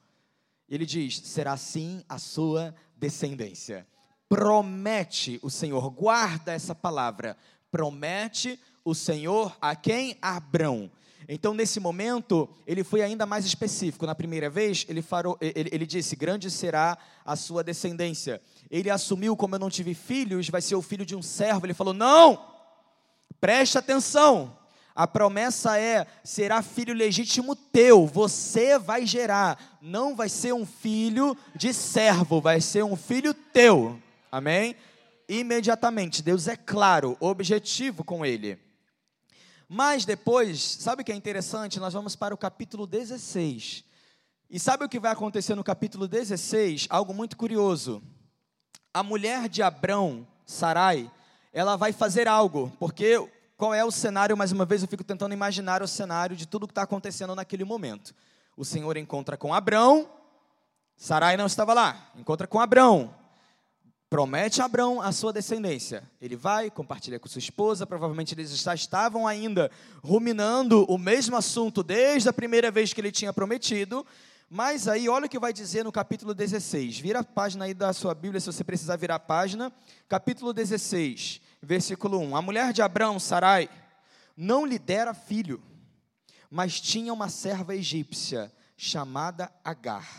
Ele 0.68 0.88
diz: 0.88 1.20
será 1.20 1.54
assim 1.54 2.04
a 2.10 2.18
sua 2.18 2.74
descendência. 2.98 3.88
Promete 4.28 5.40
o 5.44 5.52
Senhor, 5.52 5.88
guarda 5.92 6.52
essa 6.52 6.74
palavra. 6.74 7.38
Promete 7.70 8.60
o 8.84 8.96
Senhor 8.96 9.56
a 9.62 9.76
quem? 9.76 10.18
Abrão. 10.20 10.90
Então, 11.32 11.54
nesse 11.54 11.80
momento, 11.80 12.50
ele 12.66 12.84
foi 12.84 13.04
ainda 13.04 13.24
mais 13.24 13.46
específico. 13.46 14.04
Na 14.04 14.16
primeira 14.16 14.50
vez, 14.50 14.84
ele, 14.90 15.00
farou, 15.00 15.38
ele, 15.40 15.70
ele, 15.72 15.86
disse: 15.86 16.16
Grande 16.16 16.50
será 16.50 16.98
a 17.24 17.36
sua 17.36 17.64
descendência. 17.64 18.42
Ele 18.68 18.90
assumiu, 18.90 19.38
como 19.38 19.54
eu 19.54 19.60
não 19.60 19.70
tive 19.70 19.94
filhos, 19.94 20.50
vai 20.50 20.60
ser 20.60 20.74
o 20.74 20.82
filho 20.82 21.06
de 21.06 21.16
um 21.16 21.22
servo. 21.22 21.68
Ele 21.68 21.76
falou: 21.76 21.94
Não, 21.94 22.44
preste 23.40 23.78
atenção. 23.78 24.58
A 24.96 25.06
promessa 25.06 25.80
é: 25.80 26.08
será 26.24 26.64
filho 26.64 26.96
legítimo 26.96 27.56
teu, 27.56 28.08
você 28.08 28.80
vai 28.80 29.06
gerar. 29.06 29.78
Não 29.80 30.16
vai 30.16 30.30
ser 30.30 30.52
um 30.56 30.66
filho 30.66 31.38
de 31.56 31.76
servo, 31.76 32.42
vai 32.42 32.60
ser 32.60 32.84
um 32.84 32.96
filho 32.96 33.36
teu. 33.36 34.02
Amém? 34.32 34.76
Imediatamente, 35.28 36.24
Deus 36.24 36.48
é 36.48 36.56
claro, 36.56 37.16
objetivo 37.20 38.04
com 38.04 38.26
ele. 38.26 38.58
Mas 39.72 40.04
depois, 40.04 40.60
sabe 40.60 41.04
o 41.04 41.06
que 41.06 41.12
é 41.12 41.16
interessante? 41.16 41.80
Nós 41.80 41.94
vamos 41.94 42.16
para 42.16 42.34
o 42.34 42.38
capítulo 42.38 42.88
16. 42.88 43.84
E 44.50 44.60
sabe 44.60 44.84
o 44.84 44.90
que 44.90 45.00
vai 45.00 45.12
acontecer 45.12 45.54
no 45.54 45.64
capítulo 45.64 46.08
16? 46.08 46.88
Algo 46.90 47.14
muito 47.14 47.38
curioso. 47.38 48.02
A 48.92 49.04
mulher 49.04 49.48
de 49.48 49.62
Abrão, 49.62 50.28
Sarai, 50.44 51.12
ela 51.54 51.76
vai 51.76 51.94
fazer 51.94 52.28
algo, 52.28 52.76
porque 52.80 53.24
qual 53.56 53.72
é 53.72 53.86
o 53.86 53.92
cenário? 53.92 54.36
Mais 54.36 54.52
uma 54.52 54.66
vez 54.66 54.82
eu 54.82 54.88
fico 54.88 55.04
tentando 55.04 55.34
imaginar 55.34 55.84
o 55.84 55.88
cenário 55.88 56.36
de 56.36 56.48
tudo 56.48 56.66
que 56.66 56.72
está 56.72 56.82
acontecendo 56.82 57.36
naquele 57.36 57.64
momento. 57.64 58.16
O 58.58 58.66
Senhor 58.66 58.98
encontra 58.98 59.38
com 59.38 59.54
Abrão, 59.54 60.10
Sarai 60.98 61.38
não 61.38 61.46
estava 61.46 61.76
lá, 61.76 62.12
encontra 62.16 62.48
com 62.48 62.60
Abrão, 62.60 63.14
promete 64.10 64.60
a 64.60 64.66
Abraão 64.66 65.00
a 65.00 65.12
sua 65.12 65.32
descendência. 65.32 66.10
Ele 66.20 66.36
vai, 66.36 66.72
compartilha 66.72 67.20
com 67.20 67.30
sua 67.30 67.40
esposa, 67.40 67.86
provavelmente 67.86 68.34
eles 68.34 68.58
já 68.58 68.74
estavam 68.74 69.28
ainda 69.28 69.70
ruminando 70.04 70.84
o 70.86 70.98
mesmo 70.98 71.38
assunto 71.38 71.84
desde 71.84 72.28
a 72.28 72.34
primeira 72.34 72.72
vez 72.72 72.92
que 72.92 73.00
ele 73.00 73.12
tinha 73.12 73.32
prometido. 73.32 74.06
Mas 74.50 74.88
aí, 74.88 75.08
olha 75.08 75.28
o 75.28 75.30
que 75.30 75.38
vai 75.38 75.54
dizer 75.54 75.84
no 75.84 75.92
capítulo 75.92 76.34
16. 76.34 77.00
Vira 77.00 77.20
a 77.20 77.24
página 77.24 77.66
aí 77.66 77.74
da 77.74 77.94
sua 77.94 78.16
Bíblia, 78.16 78.40
se 78.40 78.48
você 78.48 78.64
precisar 78.64 78.96
virar 78.96 79.16
a 79.16 79.20
página. 79.20 79.72
Capítulo 80.08 80.52
16, 80.54 81.40
versículo 81.62 82.18
1. 82.18 82.36
A 82.36 82.42
mulher 82.42 82.74
de 82.74 82.82
Abraão, 82.82 83.20
Sarai, 83.20 83.70
não 84.36 84.66
lhe 84.66 84.80
dera 84.80 85.14
filho, 85.14 85.62
mas 86.50 86.82
tinha 86.82 87.14
uma 87.14 87.30
serva 87.30 87.76
egípcia 87.76 88.52
chamada 88.76 89.52
Agar. 89.64 90.10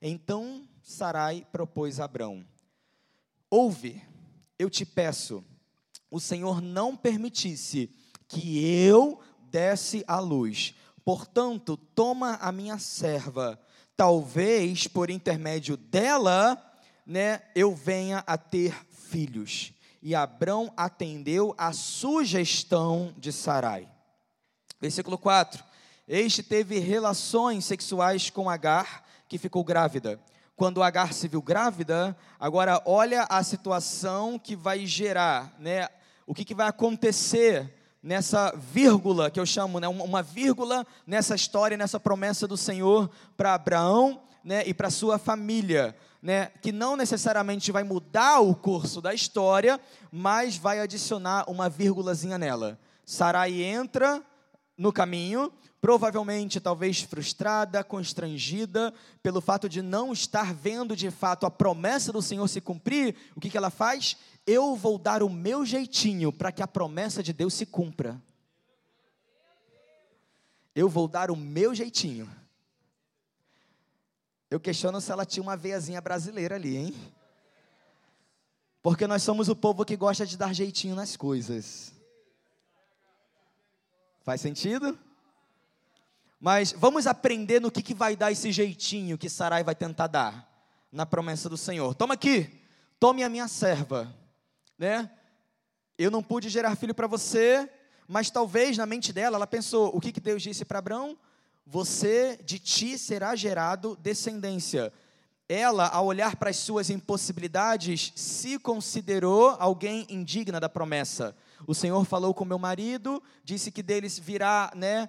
Então 0.00 0.66
Sarai 0.82 1.46
propôs 1.52 2.00
a 2.00 2.06
Abraão 2.06 2.46
Ouve, 3.50 4.02
eu 4.58 4.68
te 4.68 4.84
peço, 4.84 5.42
o 6.10 6.20
Senhor 6.20 6.60
não 6.60 6.94
permitisse 6.94 7.90
que 8.26 8.62
eu 8.62 9.20
desse 9.50 10.04
a 10.06 10.18
luz. 10.18 10.74
Portanto, 11.02 11.76
toma 11.76 12.34
a 12.34 12.52
minha 12.52 12.78
serva, 12.78 13.58
talvez 13.96 14.86
por 14.86 15.08
intermédio 15.08 15.76
dela, 15.76 16.62
né, 17.06 17.42
eu 17.54 17.74
venha 17.74 18.22
a 18.26 18.36
ter 18.36 18.74
filhos. 18.90 19.72
E 20.02 20.14
Abrão 20.14 20.70
atendeu 20.76 21.54
a 21.56 21.72
sugestão 21.72 23.14
de 23.16 23.32
Sarai. 23.32 23.90
Versículo 24.78 25.16
4. 25.16 25.64
Este 26.06 26.42
teve 26.42 26.78
relações 26.78 27.64
sexuais 27.64 28.28
com 28.28 28.48
Agar, 28.48 29.04
que 29.26 29.38
ficou 29.38 29.64
grávida 29.64 30.20
quando 30.58 30.82
Agar 30.82 31.14
se 31.14 31.28
viu 31.28 31.40
grávida, 31.40 32.16
agora 32.38 32.82
olha 32.84 33.24
a 33.30 33.44
situação 33.44 34.40
que 34.40 34.56
vai 34.56 34.84
gerar, 34.84 35.54
né? 35.56 35.88
O 36.26 36.34
que, 36.34 36.44
que 36.44 36.52
vai 36.52 36.66
acontecer 36.66 37.72
nessa 38.02 38.52
vírgula 38.56 39.30
que 39.30 39.38
eu 39.38 39.46
chamo, 39.46 39.78
né? 39.78 39.86
Uma 39.86 40.20
vírgula 40.20 40.84
nessa 41.06 41.36
história, 41.36 41.76
nessa 41.76 42.00
promessa 42.00 42.48
do 42.48 42.56
Senhor 42.56 43.08
para 43.36 43.54
Abraão, 43.54 44.20
né? 44.42 44.64
E 44.66 44.74
para 44.74 44.90
sua 44.90 45.16
família, 45.16 45.94
né? 46.20 46.50
Que 46.60 46.72
não 46.72 46.96
necessariamente 46.96 47.70
vai 47.70 47.84
mudar 47.84 48.40
o 48.40 48.52
curso 48.52 49.00
da 49.00 49.14
história, 49.14 49.80
mas 50.10 50.56
vai 50.56 50.80
adicionar 50.80 51.44
uma 51.46 51.68
vírgulazinha 51.68 52.36
nela. 52.36 52.76
Sarai 53.06 53.62
entra 53.62 54.20
no 54.78 54.92
caminho, 54.92 55.52
provavelmente 55.80 56.60
talvez 56.60 57.00
frustrada, 57.00 57.82
constrangida 57.82 58.94
pelo 59.20 59.40
fato 59.40 59.68
de 59.68 59.82
não 59.82 60.12
estar 60.12 60.54
vendo 60.54 60.94
de 60.94 61.10
fato 61.10 61.44
a 61.44 61.50
promessa 61.50 62.12
do 62.12 62.22
Senhor 62.22 62.46
se 62.46 62.60
cumprir, 62.60 63.16
o 63.34 63.40
que, 63.40 63.50
que 63.50 63.56
ela 63.56 63.70
faz? 63.70 64.16
Eu 64.46 64.76
vou 64.76 64.96
dar 64.96 65.22
o 65.22 65.28
meu 65.28 65.66
jeitinho 65.66 66.32
para 66.32 66.52
que 66.52 66.62
a 66.62 66.66
promessa 66.68 67.22
de 67.22 67.32
Deus 67.32 67.54
se 67.54 67.66
cumpra. 67.66 68.22
Eu 70.74 70.88
vou 70.88 71.08
dar 71.08 71.28
o 71.28 71.36
meu 71.36 71.74
jeitinho. 71.74 72.30
Eu 74.48 74.60
questiono 74.60 75.00
se 75.00 75.10
ela 75.10 75.26
tinha 75.26 75.42
uma 75.42 75.56
veiazinha 75.56 76.00
brasileira 76.00 76.54
ali, 76.54 76.76
hein? 76.76 76.94
Porque 78.80 79.06
nós 79.06 79.22
somos 79.22 79.48
o 79.48 79.56
povo 79.56 79.84
que 79.84 79.96
gosta 79.96 80.24
de 80.24 80.36
dar 80.36 80.54
jeitinho 80.54 80.94
nas 80.94 81.16
coisas. 81.16 81.97
Faz 84.28 84.42
sentido? 84.42 84.98
Mas 86.38 86.72
vamos 86.72 87.06
aprender 87.06 87.62
no 87.62 87.70
que, 87.70 87.82
que 87.82 87.94
vai 87.94 88.14
dar 88.14 88.30
esse 88.30 88.52
jeitinho 88.52 89.16
que 89.16 89.26
Sarai 89.26 89.64
vai 89.64 89.74
tentar 89.74 90.06
dar 90.06 90.46
na 90.92 91.06
promessa 91.06 91.48
do 91.48 91.56
Senhor. 91.56 91.94
Toma 91.94 92.12
aqui, 92.12 92.62
tome 93.00 93.24
a 93.24 93.28
minha 93.30 93.48
serva, 93.48 94.14
né? 94.78 95.10
Eu 95.96 96.10
não 96.10 96.22
pude 96.22 96.50
gerar 96.50 96.76
filho 96.76 96.94
para 96.94 97.06
você, 97.06 97.70
mas 98.06 98.30
talvez 98.30 98.76
na 98.76 98.84
mente 98.84 99.14
dela 99.14 99.38
ela 99.38 99.46
pensou: 99.46 99.96
o 99.96 99.98
que, 99.98 100.12
que 100.12 100.20
Deus 100.20 100.42
disse 100.42 100.62
para 100.62 100.80
Abraão? 100.80 101.16
Você, 101.64 102.38
de 102.44 102.58
ti 102.58 102.98
será 102.98 103.34
gerado 103.34 103.96
descendência. 103.98 104.92
Ela, 105.48 105.88
ao 105.88 106.04
olhar 106.04 106.36
para 106.36 106.50
as 106.50 106.58
suas 106.58 106.90
impossibilidades, 106.90 108.12
se 108.14 108.58
considerou 108.58 109.56
alguém 109.58 110.06
indigna 110.10 110.60
da 110.60 110.68
promessa. 110.68 111.34
O 111.66 111.74
Senhor 111.74 112.04
falou 112.04 112.32
com 112.32 112.44
meu 112.44 112.58
marido, 112.58 113.22
disse 113.44 113.70
que 113.70 113.82
deles 113.82 114.18
virá, 114.18 114.72
né, 114.74 115.08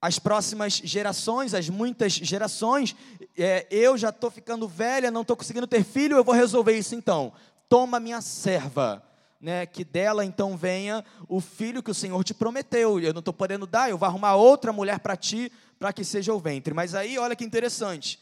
as 0.00 0.18
próximas 0.18 0.74
gerações, 0.74 1.52
as 1.52 1.68
muitas 1.68 2.12
gerações, 2.12 2.96
é, 3.36 3.66
eu 3.70 3.98
já 3.98 4.08
estou 4.08 4.30
ficando 4.30 4.66
velha, 4.66 5.10
não 5.10 5.20
estou 5.22 5.36
conseguindo 5.36 5.66
ter 5.66 5.84
filho, 5.84 6.16
eu 6.16 6.24
vou 6.24 6.34
resolver 6.34 6.76
isso 6.76 6.94
então. 6.94 7.32
Toma 7.68 8.00
minha 8.00 8.22
serva, 8.22 9.02
né, 9.40 9.66
que 9.66 9.84
dela 9.84 10.24
então 10.24 10.56
venha 10.56 11.04
o 11.28 11.40
filho 11.40 11.82
que 11.82 11.90
o 11.90 11.94
Senhor 11.94 12.22
te 12.24 12.32
prometeu. 12.32 12.98
Eu 12.98 13.12
não 13.12 13.20
estou 13.20 13.34
podendo 13.34 13.66
dar, 13.66 13.90
eu 13.90 13.98
vou 13.98 14.06
arrumar 14.06 14.36
outra 14.36 14.72
mulher 14.72 15.00
para 15.00 15.16
ti, 15.16 15.52
para 15.78 15.92
que 15.92 16.02
seja 16.02 16.32
o 16.32 16.38
ventre. 16.38 16.72
Mas 16.72 16.94
aí, 16.94 17.18
olha 17.18 17.36
que 17.36 17.44
interessante. 17.44 18.18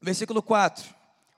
Versículo 0.00 0.42
4. 0.42 0.84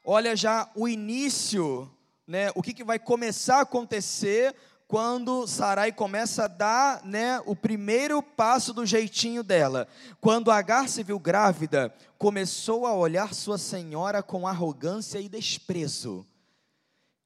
Olha 0.04 0.36
já 0.36 0.70
o 0.74 0.86
início, 0.86 1.90
né, 2.26 2.50
o 2.54 2.62
que, 2.62 2.74
que 2.74 2.84
vai 2.84 2.98
começar 2.98 3.58
a 3.58 3.62
acontecer 3.62 4.54
quando 4.88 5.46
Sarai 5.46 5.92
começa 5.92 6.44
a 6.44 6.48
dar 6.48 7.04
né, 7.04 7.40
o 7.44 7.56
primeiro 7.56 8.22
passo 8.22 8.72
do 8.72 8.86
jeitinho 8.86 9.42
dela. 9.42 9.88
Quando 10.20 10.50
Agar 10.50 10.88
se 10.88 11.02
viu 11.02 11.18
grávida, 11.18 11.92
começou 12.16 12.86
a 12.86 12.94
olhar 12.94 13.34
sua 13.34 13.58
senhora 13.58 14.22
com 14.22 14.46
arrogância 14.46 15.18
e 15.18 15.28
desprezo. 15.28 16.26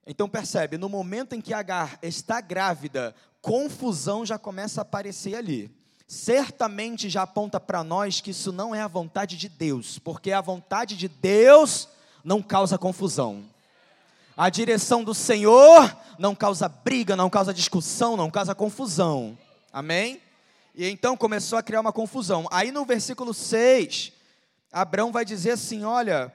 Então 0.07 0.29
percebe, 0.29 0.79
no 0.79 0.89
momento 0.89 1.35
em 1.35 1.41
que 1.41 1.53
Agar 1.53 1.99
está 2.03 2.41
grávida, 2.41 3.15
confusão 3.43 4.25
já 4.25 4.39
começa 4.39 4.81
a 4.81 4.83
aparecer 4.83 5.35
ali. 5.35 5.71
Certamente 6.09 7.09
já 7.09 7.23
aponta 7.23 7.61
para 7.61 7.85
nós 7.85 8.21
que 8.21 8.31
isso 8.31 8.51
não 8.51 8.75
é 8.75 8.81
a 8.81 8.89
vontade 8.89 9.37
de 9.37 9.49
Deus, 9.49 9.99
porque 9.99 10.33
a 10.33 10.41
vontade 10.41 10.97
de 10.97 11.07
Deus 11.07 11.89
não 12.25 12.43
causa 12.43 12.77
confusão. 12.77 13.45
A 14.41 14.49
direção 14.49 15.05
do 15.05 15.13
Senhor 15.13 15.95
não 16.19 16.35
causa 16.35 16.67
briga, 16.67 17.15
não 17.15 17.29
causa 17.29 17.53
discussão, 17.53 18.17
não 18.17 18.31
causa 18.31 18.55
confusão. 18.55 19.37
Amém? 19.71 20.19
E 20.75 20.89
então 20.89 21.15
começou 21.15 21.59
a 21.59 21.63
criar 21.63 21.83
uma 21.83 21.93
confusão. 21.93 22.49
Aí 22.51 22.73
no 22.73 22.87
versículo 22.87 23.35
6, 23.35 24.15
Abraão 24.73 25.13
vai 25.13 25.27
dizer 25.27 25.51
assim: 25.51 25.85
Olha, 25.85 26.33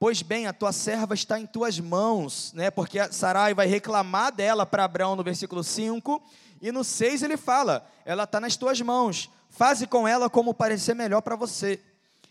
pois 0.00 0.20
bem, 0.20 0.48
a 0.48 0.52
tua 0.52 0.72
serva 0.72 1.14
está 1.14 1.38
em 1.38 1.46
tuas 1.46 1.78
mãos, 1.78 2.52
né? 2.54 2.72
Porque 2.72 2.98
Sarai 3.12 3.54
vai 3.54 3.68
reclamar 3.68 4.32
dela 4.32 4.66
para 4.66 4.82
Abraão 4.82 5.14
no 5.14 5.22
versículo 5.22 5.62
5, 5.62 6.20
e 6.60 6.72
no 6.72 6.82
6 6.82 7.22
ele 7.22 7.36
fala: 7.36 7.88
Ela 8.04 8.24
está 8.24 8.40
nas 8.40 8.56
tuas 8.56 8.80
mãos, 8.80 9.30
faze 9.48 9.86
com 9.86 10.08
ela 10.08 10.28
como 10.28 10.52
parecer 10.54 10.94
melhor 10.94 11.22
para 11.22 11.36
você. 11.36 11.80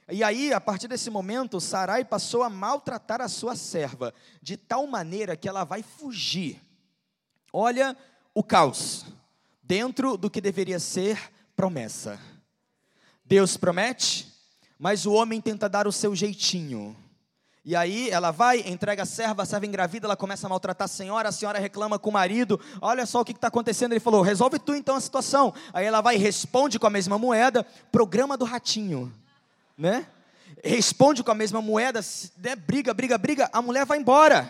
E 0.09 0.23
aí, 0.23 0.51
a 0.53 0.59
partir 0.59 0.87
desse 0.87 1.09
momento, 1.09 1.61
Sarai 1.61 2.03
passou 2.03 2.43
a 2.43 2.49
maltratar 2.49 3.21
a 3.21 3.29
sua 3.29 3.55
serva, 3.55 4.13
de 4.41 4.57
tal 4.57 4.85
maneira 4.85 5.37
que 5.37 5.47
ela 5.47 5.63
vai 5.63 5.81
fugir. 5.81 6.61
Olha 7.51 7.95
o 8.33 8.43
caos, 8.43 9.05
dentro 9.61 10.17
do 10.17 10.29
que 10.29 10.41
deveria 10.41 10.79
ser 10.79 11.31
promessa. 11.55 12.19
Deus 13.23 13.55
promete, 13.55 14.27
mas 14.77 15.05
o 15.05 15.13
homem 15.13 15.39
tenta 15.39 15.69
dar 15.69 15.87
o 15.87 15.91
seu 15.91 16.15
jeitinho. 16.15 16.95
E 17.65 17.77
aí 17.77 18.09
ela 18.09 18.29
vai, 18.29 18.59
entrega 18.59 19.03
a 19.03 19.05
serva, 19.05 19.43
a 19.43 19.45
serva 19.45 19.65
engravida, 19.65 20.05
ela 20.05 20.17
começa 20.17 20.45
a 20.45 20.49
maltratar 20.49 20.83
a 20.83 20.89
senhora, 20.89 21.29
a 21.29 21.31
senhora 21.31 21.59
reclama 21.59 21.97
com 21.97 22.09
o 22.09 22.13
marido, 22.13 22.59
olha 22.81 23.05
só 23.05 23.21
o 23.21 23.25
que 23.25 23.31
está 23.31 23.47
acontecendo. 23.47 23.93
Ele 23.93 24.01
falou, 24.01 24.21
resolve 24.21 24.59
tu 24.59 24.75
então 24.75 24.97
a 24.97 25.01
situação. 25.01 25.53
Aí 25.71 25.85
ela 25.85 26.01
vai 26.01 26.15
e 26.15 26.19
responde 26.19 26.77
com 26.77 26.87
a 26.87 26.89
mesma 26.89 27.17
moeda, 27.17 27.65
programa 27.89 28.35
do 28.35 28.43
ratinho, 28.43 29.13
né? 29.77 30.07
Responde 30.63 31.23
com 31.23 31.31
a 31.31 31.35
mesma 31.35 31.61
moeda, 31.61 31.99
né? 32.37 32.55
briga, 32.55 32.93
briga, 32.93 33.17
briga, 33.17 33.49
a 33.51 33.61
mulher 33.61 33.85
vai 33.85 33.97
embora. 33.97 34.47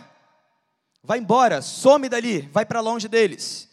Vai 1.03 1.19
embora, 1.19 1.61
some 1.61 2.07
dali, 2.07 2.41
vai 2.51 2.65
para 2.65 2.79
longe 2.79 3.07
deles. 3.07 3.69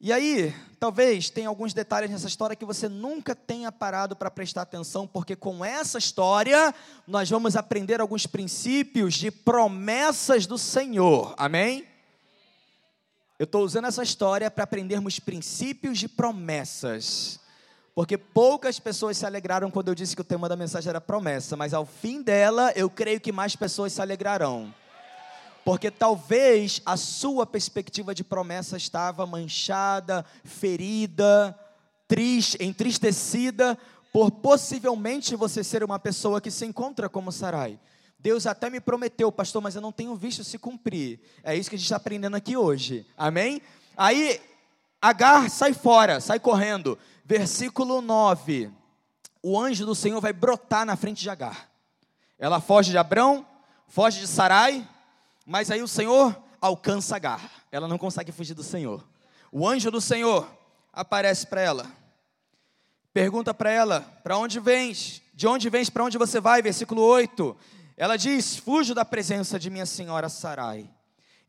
E 0.00 0.12
aí, 0.12 0.54
talvez 0.80 1.30
tenha 1.30 1.48
alguns 1.48 1.72
detalhes 1.72 2.10
nessa 2.10 2.26
história 2.26 2.56
que 2.56 2.64
você 2.64 2.88
nunca 2.88 3.36
tenha 3.36 3.70
parado 3.70 4.16
para 4.16 4.30
prestar 4.30 4.62
atenção, 4.62 5.06
porque 5.06 5.36
com 5.36 5.64
essa 5.64 5.98
história 5.98 6.74
nós 7.06 7.30
vamos 7.30 7.54
aprender 7.54 8.00
alguns 8.00 8.26
princípios 8.26 9.14
de 9.14 9.30
promessas 9.30 10.46
do 10.46 10.58
Senhor. 10.58 11.34
Amém? 11.36 11.86
Eu 13.38 13.44
estou 13.44 13.64
usando 13.64 13.86
essa 13.86 14.02
história 14.02 14.50
para 14.50 14.64
aprendermos 14.64 15.18
princípios 15.18 15.98
de 15.98 16.08
promessas. 16.08 17.40
Porque 17.94 18.16
poucas 18.16 18.78
pessoas 18.80 19.18
se 19.18 19.26
alegraram 19.26 19.70
quando 19.70 19.88
eu 19.88 19.94
disse 19.94 20.14
que 20.16 20.22
o 20.22 20.24
tema 20.24 20.48
da 20.48 20.56
mensagem 20.56 20.88
era 20.88 21.00
promessa, 21.00 21.56
mas 21.56 21.74
ao 21.74 21.84
fim 21.84 22.22
dela 22.22 22.72
eu 22.74 22.88
creio 22.88 23.20
que 23.20 23.30
mais 23.30 23.54
pessoas 23.54 23.92
se 23.92 24.00
alegrarão 24.00 24.72
porque 25.64 25.90
talvez 25.90 26.82
a 26.84 26.96
sua 26.96 27.46
perspectiva 27.46 28.14
de 28.14 28.24
promessa 28.24 28.76
estava 28.76 29.26
manchada, 29.26 30.24
ferida, 30.44 31.56
triste, 32.08 32.56
entristecida, 32.60 33.78
por 34.12 34.30
possivelmente 34.30 35.36
você 35.36 35.62
ser 35.62 35.84
uma 35.84 35.98
pessoa 35.98 36.40
que 36.40 36.50
se 36.50 36.66
encontra 36.66 37.08
como 37.08 37.32
Sarai. 37.32 37.78
Deus 38.18 38.46
até 38.46 38.68
me 38.68 38.80
prometeu, 38.80 39.32
pastor, 39.32 39.62
mas 39.62 39.74
eu 39.74 39.80
não 39.80 39.92
tenho 39.92 40.14
visto 40.14 40.44
se 40.44 40.58
cumprir. 40.58 41.20
É 41.42 41.56
isso 41.56 41.70
que 41.70 41.76
a 41.76 41.78
gente 41.78 41.86
está 41.86 41.96
aprendendo 41.96 42.36
aqui 42.36 42.56
hoje. 42.56 43.06
Amém? 43.16 43.62
Aí, 43.96 44.40
Agar 45.02 45.50
sai 45.50 45.74
fora, 45.74 46.20
sai 46.20 46.38
correndo. 46.38 46.96
Versículo 47.24 48.00
9. 48.00 48.70
O 49.42 49.58
anjo 49.58 49.86
do 49.86 49.94
Senhor 49.94 50.20
vai 50.20 50.32
brotar 50.32 50.86
na 50.86 50.96
frente 50.96 51.22
de 51.22 51.30
Agar. 51.30 51.70
Ela 52.38 52.60
foge 52.60 52.90
de 52.90 52.98
Abrão, 52.98 53.46
foge 53.86 54.20
de 54.20 54.26
Sarai, 54.26 54.88
mas 55.46 55.70
aí 55.70 55.82
o 55.82 55.88
Senhor 55.88 56.36
alcança 56.60 57.16
Agar. 57.16 57.50
Ela 57.70 57.88
não 57.88 57.98
consegue 57.98 58.32
fugir 58.32 58.54
do 58.54 58.62
Senhor. 58.62 59.06
O 59.50 59.68
anjo 59.68 59.90
do 59.90 60.00
Senhor 60.00 60.48
aparece 60.92 61.46
para 61.46 61.60
ela. 61.60 61.86
Pergunta 63.12 63.52
para 63.52 63.70
ela: 63.70 64.00
Para 64.22 64.38
onde 64.38 64.58
vens? 64.58 65.22
De 65.34 65.46
onde 65.46 65.68
vens? 65.68 65.90
Para 65.90 66.04
onde 66.04 66.18
você 66.18 66.40
vai? 66.40 66.62
Versículo 66.62 67.02
8. 67.02 67.56
Ela 67.96 68.16
diz: 68.16 68.56
Fujo 68.56 68.94
da 68.94 69.04
presença 69.04 69.58
de 69.58 69.70
minha 69.70 69.86
senhora 69.86 70.28
Sarai. 70.28 70.88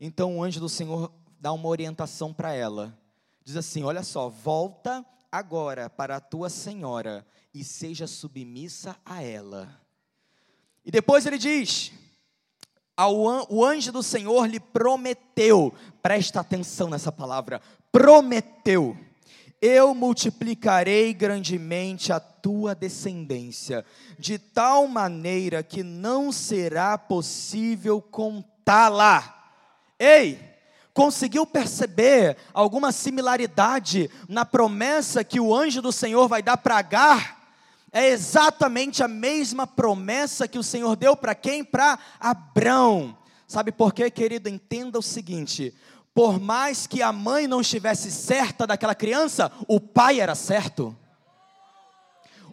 Então 0.00 0.36
o 0.36 0.42
anjo 0.42 0.60
do 0.60 0.68
Senhor 0.68 1.12
dá 1.40 1.52
uma 1.52 1.68
orientação 1.68 2.32
para 2.32 2.52
ela. 2.52 2.98
Diz 3.44 3.56
assim: 3.56 3.82
Olha 3.82 4.02
só, 4.02 4.28
volta 4.28 5.04
agora 5.34 5.90
para 5.90 6.16
a 6.16 6.20
tua 6.20 6.48
senhora 6.48 7.26
e 7.52 7.64
seja 7.64 8.06
submissa 8.06 8.96
a 9.04 9.20
ela. 9.20 9.80
E 10.84 10.92
depois 10.92 11.26
ele 11.26 11.38
diz: 11.38 11.92
o 12.96 13.64
anjo 13.64 13.90
do 13.90 14.02
Senhor 14.02 14.46
lhe 14.46 14.60
prometeu, 14.60 15.74
presta 16.00 16.38
atenção 16.38 16.88
nessa 16.88 17.10
palavra, 17.10 17.60
prometeu, 17.90 18.96
eu 19.60 19.92
multiplicarei 19.92 21.12
grandemente 21.12 22.12
a 22.12 22.20
tua 22.20 22.72
descendência, 22.72 23.84
de 24.16 24.38
tal 24.38 24.86
maneira 24.86 25.64
que 25.64 25.82
não 25.82 26.30
será 26.30 26.96
possível 26.96 28.00
contá-la. 28.00 29.50
Ei, 29.98 30.53
conseguiu 30.94 31.44
perceber 31.44 32.38
alguma 32.54 32.92
similaridade 32.92 34.08
na 34.28 34.46
promessa 34.46 35.24
que 35.24 35.40
o 35.40 35.54
anjo 35.54 35.82
do 35.82 35.92
Senhor 35.92 36.28
vai 36.28 36.42
dar 36.42 36.56
para 36.56 36.78
Agar? 36.78 37.44
é 37.94 38.08
exatamente 38.08 39.04
a 39.04 39.08
mesma 39.08 39.68
promessa 39.68 40.48
que 40.48 40.58
o 40.58 40.64
Senhor 40.64 40.96
deu 40.96 41.16
para 41.16 41.32
quem? 41.32 41.62
Para 41.62 41.96
Abrão. 42.18 43.16
Sabe 43.46 43.70
por 43.70 43.94
quê, 43.94 44.10
querido? 44.10 44.48
Entenda 44.48 44.98
o 44.98 45.02
seguinte: 45.02 45.72
por 46.12 46.40
mais 46.40 46.88
que 46.88 47.00
a 47.00 47.12
mãe 47.12 47.46
não 47.46 47.60
estivesse 47.60 48.10
certa 48.10 48.66
daquela 48.66 48.96
criança, 48.96 49.52
o 49.68 49.78
pai 49.78 50.20
era 50.20 50.34
certo. 50.34 50.94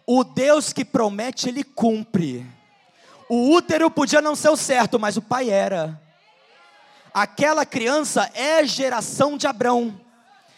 O 0.06 0.22
Deus 0.22 0.72
que 0.72 0.84
promete, 0.84 1.48
ele 1.48 1.64
cumpre. 1.64 2.46
O 3.28 3.50
útero 3.50 3.90
podia 3.90 4.22
não 4.22 4.36
ser 4.36 4.50
o 4.50 4.56
certo, 4.56 4.96
mas 4.96 5.16
o 5.16 5.22
pai 5.22 5.50
era. 5.50 6.00
Aquela 7.14 7.66
criança 7.66 8.30
é 8.34 8.64
geração 8.64 9.36
de 9.36 9.46
Abrão. 9.46 10.00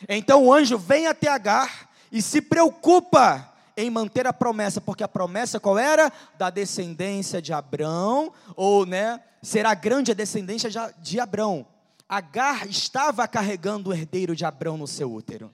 Então 0.09 0.45
o 0.45 0.53
anjo 0.53 0.79
vem 0.79 1.07
até 1.07 1.29
Agar 1.29 1.91
e 2.13 2.23
se 2.23 2.41
preocupa 2.41 3.53
em 3.77 3.91
manter 3.91 4.27
a 4.27 4.33
promessa, 4.33 4.81
porque 4.81 5.03
a 5.03 5.09
promessa 5.09 5.59
qual 5.59 5.79
era? 5.79 6.13
Da 6.39 6.49
descendência 6.51 7.43
de 7.43 7.53
Abrão, 7.53 8.33
ou 8.55 8.87
né, 8.87 9.21
será 9.43 9.75
grande 9.75 10.13
a 10.13 10.15
descendência 10.15 10.71
de 10.99 11.19
Abrão. 11.19 11.67
Agar 12.09 12.69
estava 12.69 13.27
carregando 13.27 13.91
o 13.91 13.93
herdeiro 13.93 14.37
de 14.37 14.45
Abrão 14.45 14.77
no 14.77 14.87
seu 14.87 15.13
útero. 15.13 15.53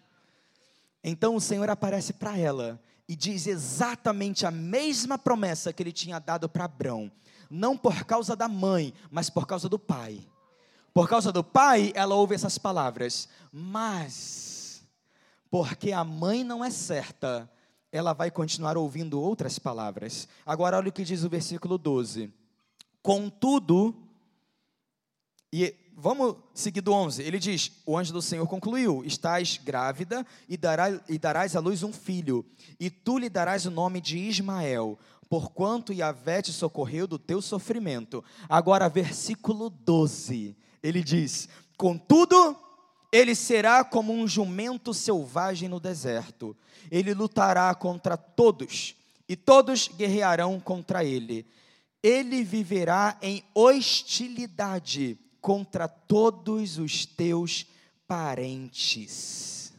Então 1.03 1.35
o 1.35 1.41
Senhor 1.41 1.71
aparece 1.71 2.13
para 2.13 2.37
ela 2.37 2.79
e 3.09 3.17
diz 3.17 3.47
exatamente 3.47 4.45
a 4.45 4.51
mesma 4.51 5.17
promessa 5.17 5.73
que 5.73 5.83
ele 5.83 5.93
tinha 5.93 6.19
dado 6.19 6.49
para 6.49 6.65
Abrão, 6.65 7.11
não 7.51 7.77
por 7.77 8.05
causa 8.05 8.37
da 8.37 8.49
mãe, 8.49 8.93
mas 9.11 9.31
por 9.31 9.47
causa 9.47 9.69
do 9.69 9.79
pai. 9.79 10.21
Por 10.93 11.09
causa 11.09 11.31
do 11.31 11.45
pai, 11.45 11.93
ela 11.95 12.15
ouve 12.15 12.35
essas 12.35 12.59
palavras, 12.59 13.29
mas 13.53 14.83
porque 15.51 15.93
a 15.93 16.05
mãe 16.05 16.45
não 16.45 16.65
é 16.65 16.71
certa, 16.71 17.51
ela 17.91 18.13
vai 18.13 18.31
continuar 18.31 18.77
ouvindo 18.77 19.21
outras 19.21 19.59
palavras. 19.59 20.29
Agora, 20.47 20.77
olha 20.77 20.89
o 20.89 20.93
que 20.93 21.05
diz 21.05 21.25
o 21.25 21.29
versículo 21.29 21.77
12. 21.77 22.33
Contudo, 23.03 23.95
e 25.53 25.75
vamos 25.97 26.37
seguir 26.55 26.81
do 26.81 26.93
11. 26.93 27.23
Ele 27.23 27.39
diz: 27.39 27.73
O 27.85 27.99
anjo 27.99 28.13
do 28.13 28.23
Senhor 28.23 28.47
concluiu: 28.47 29.03
Estás 29.05 29.59
grávida 29.63 30.25
e, 30.49 30.57
dará, 30.57 31.01
e 31.09 31.19
darás 31.19 31.57
à 31.57 31.61
luz 31.61 31.83
um 31.83 31.93
filho, 31.93 32.45
e 32.79 32.89
tu 32.89 33.19
lhe 33.19 33.29
darás 33.29 33.67
o 33.67 33.71
nome 33.71 34.01
de 34.01 34.19
Ismael, 34.19 34.99
porquanto 35.29 35.93
Yahvé 35.93 36.43
te 36.43 36.53
socorreu 36.53 37.07
do 37.07 37.19
teu 37.19 37.43
sofrimento. 37.43 38.23
Agora, 38.49 38.89
versículo 38.89 39.69
12. 39.69 40.57
Ele 40.83 41.03
diz: 41.03 41.49
Contudo, 41.77 42.57
ele 43.13 43.35
será 43.35 43.83
como 43.85 44.13
um 44.13 44.27
jumento 44.27 44.95
selvagem 44.95 45.69
no 45.69 45.81
deserto. 45.81 46.57
Ele 46.91 47.15
lutará 47.15 47.75
contra 47.75 48.17
todos, 48.17 48.95
e 49.29 49.37
todos 49.37 49.89
guerrearão 49.89 50.61
contra 50.61 51.05
ele. 51.05 51.47
Ele 52.03 52.43
viverá 52.43 53.19
em 53.21 53.45
hostilidade 53.55 55.19
contra 55.41 55.87
todos 55.89 56.79
os 56.79 57.05
teus 57.05 57.67
parentes. 58.07 59.73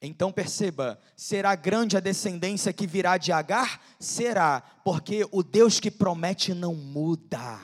Então 0.00 0.30
perceba, 0.30 0.98
será 1.16 1.54
grande 1.56 1.96
a 1.96 2.00
descendência 2.00 2.72
que 2.72 2.86
virá 2.86 3.16
de 3.16 3.32
Agar? 3.32 3.80
Será, 3.98 4.60
porque 4.84 5.26
o 5.32 5.42
Deus 5.42 5.80
que 5.80 5.90
promete 5.90 6.54
não 6.54 6.74
muda. 6.74 7.58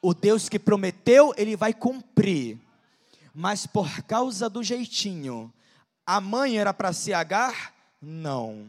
O 0.00 0.14
Deus 0.14 0.48
que 0.48 0.58
prometeu, 0.58 1.34
ele 1.36 1.56
vai 1.56 1.74
cumprir 1.74 2.58
mas 3.40 3.68
por 3.68 4.02
causa 4.02 4.50
do 4.50 4.64
jeitinho, 4.64 5.54
a 6.04 6.20
mãe 6.20 6.58
era 6.58 6.74
para 6.74 6.92
se 6.92 7.14
Agar? 7.14 7.72
Não. 8.02 8.66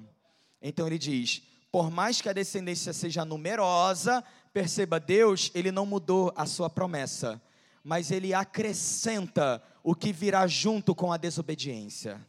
Então 0.62 0.86
ele 0.86 1.00
diz: 1.00 1.42
por 1.72 1.90
mais 1.90 2.22
que 2.22 2.30
a 2.30 2.34
descendência 2.34 2.94
seja 2.94 3.26
numerosa, 3.26 4.24
perceba, 4.54 5.00
Deus, 5.00 5.50
ele 5.56 5.72
não 5.72 5.88
mudou 5.88 6.32
a 6.36 6.46
sua 6.46 6.70
promessa, 6.70 7.42
mas 7.84 8.12
ele 8.12 8.32
acrescenta 8.32 9.60
o 9.82 9.96
que 9.96 10.14
virá 10.14 10.46
junto 10.46 10.94
com 10.94 11.12
a 11.12 11.18
desobediência. 11.18 12.24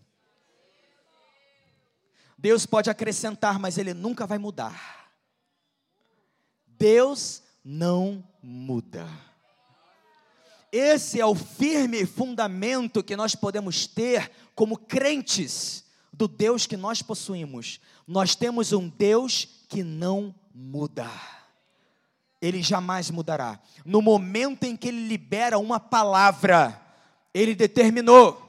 Deus 2.38 2.64
pode 2.64 2.88
acrescentar, 2.88 3.58
mas 3.58 3.76
ele 3.76 3.92
nunca 3.92 4.26
vai 4.26 4.38
mudar. 4.38 5.12
Deus 6.66 7.42
não 7.64 8.24
muda. 8.42 9.06
Esse 10.72 11.20
é 11.20 11.26
o 11.26 11.34
firme 11.34 12.06
fundamento 12.06 13.02
que 13.02 13.16
nós 13.16 13.34
podemos 13.34 13.86
ter 13.86 14.30
como 14.54 14.76
crentes 14.76 15.84
do 16.12 16.28
Deus 16.28 16.66
que 16.66 16.76
nós 16.76 17.02
possuímos. 17.02 17.80
Nós 18.06 18.34
temos 18.34 18.72
um 18.72 18.88
Deus 18.88 19.48
que 19.68 19.82
não 19.82 20.34
muda. 20.54 21.10
Ele 22.40 22.62
jamais 22.62 23.10
mudará. 23.10 23.60
No 23.84 24.00
momento 24.00 24.64
em 24.64 24.76
que 24.76 24.88
ele 24.88 25.08
libera 25.08 25.58
uma 25.58 25.80
palavra, 25.80 26.80
ele 27.34 27.54
determinou, 27.54 28.46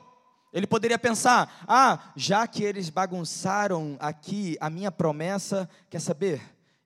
Ele 0.53 0.67
poderia 0.67 0.99
pensar: 0.99 1.63
ah, 1.67 2.11
já 2.15 2.45
que 2.47 2.63
eles 2.63 2.89
bagunçaram 2.89 3.95
aqui 3.99 4.57
a 4.59 4.69
minha 4.69 4.91
promessa, 4.91 5.69
quer 5.89 5.99
saber? 5.99 6.41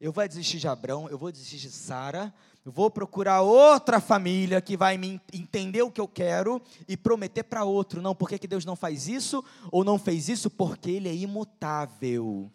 Eu 0.05 0.11
vou 0.11 0.27
desistir 0.27 0.59
de 0.59 0.67
Abraão, 0.67 1.09
eu 1.09 1.17
vou 1.17 1.31
desistir 1.31 1.57
de 1.57 1.71
Sara, 1.71 2.31
vou 2.63 2.91
procurar 2.91 3.41
outra 3.41 3.99
família 3.99 4.61
que 4.61 4.77
vai 4.77 4.99
me 4.99 5.19
entender 5.33 5.81
o 5.81 5.89
que 5.89 5.99
eu 5.99 6.07
quero 6.07 6.61
e 6.87 6.95
prometer 6.95 7.41
para 7.41 7.63
outro. 7.63 8.03
Não, 8.03 8.13
por 8.13 8.29
que, 8.29 8.37
que 8.37 8.45
Deus 8.47 8.63
não 8.65 8.75
faz 8.75 9.07
isso 9.07 9.43
ou 9.71 9.83
não 9.83 9.97
fez 9.97 10.29
isso? 10.29 10.47
Porque 10.47 10.91
Ele 10.91 11.09
é 11.09 11.15
imutável. 11.15 12.51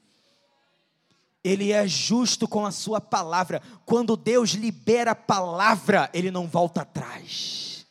Ele 1.43 1.73
é 1.73 1.89
justo 1.89 2.47
com 2.47 2.65
a 2.65 2.71
sua 2.71 3.01
palavra. 3.01 3.61
Quando 3.85 4.17
Deus 4.17 4.51
libera 4.51 5.11
a 5.11 5.17
palavra, 5.17 6.09
Ele 6.15 6.31
não 6.31 6.47
volta 6.47 6.83
atrás. 6.83 7.85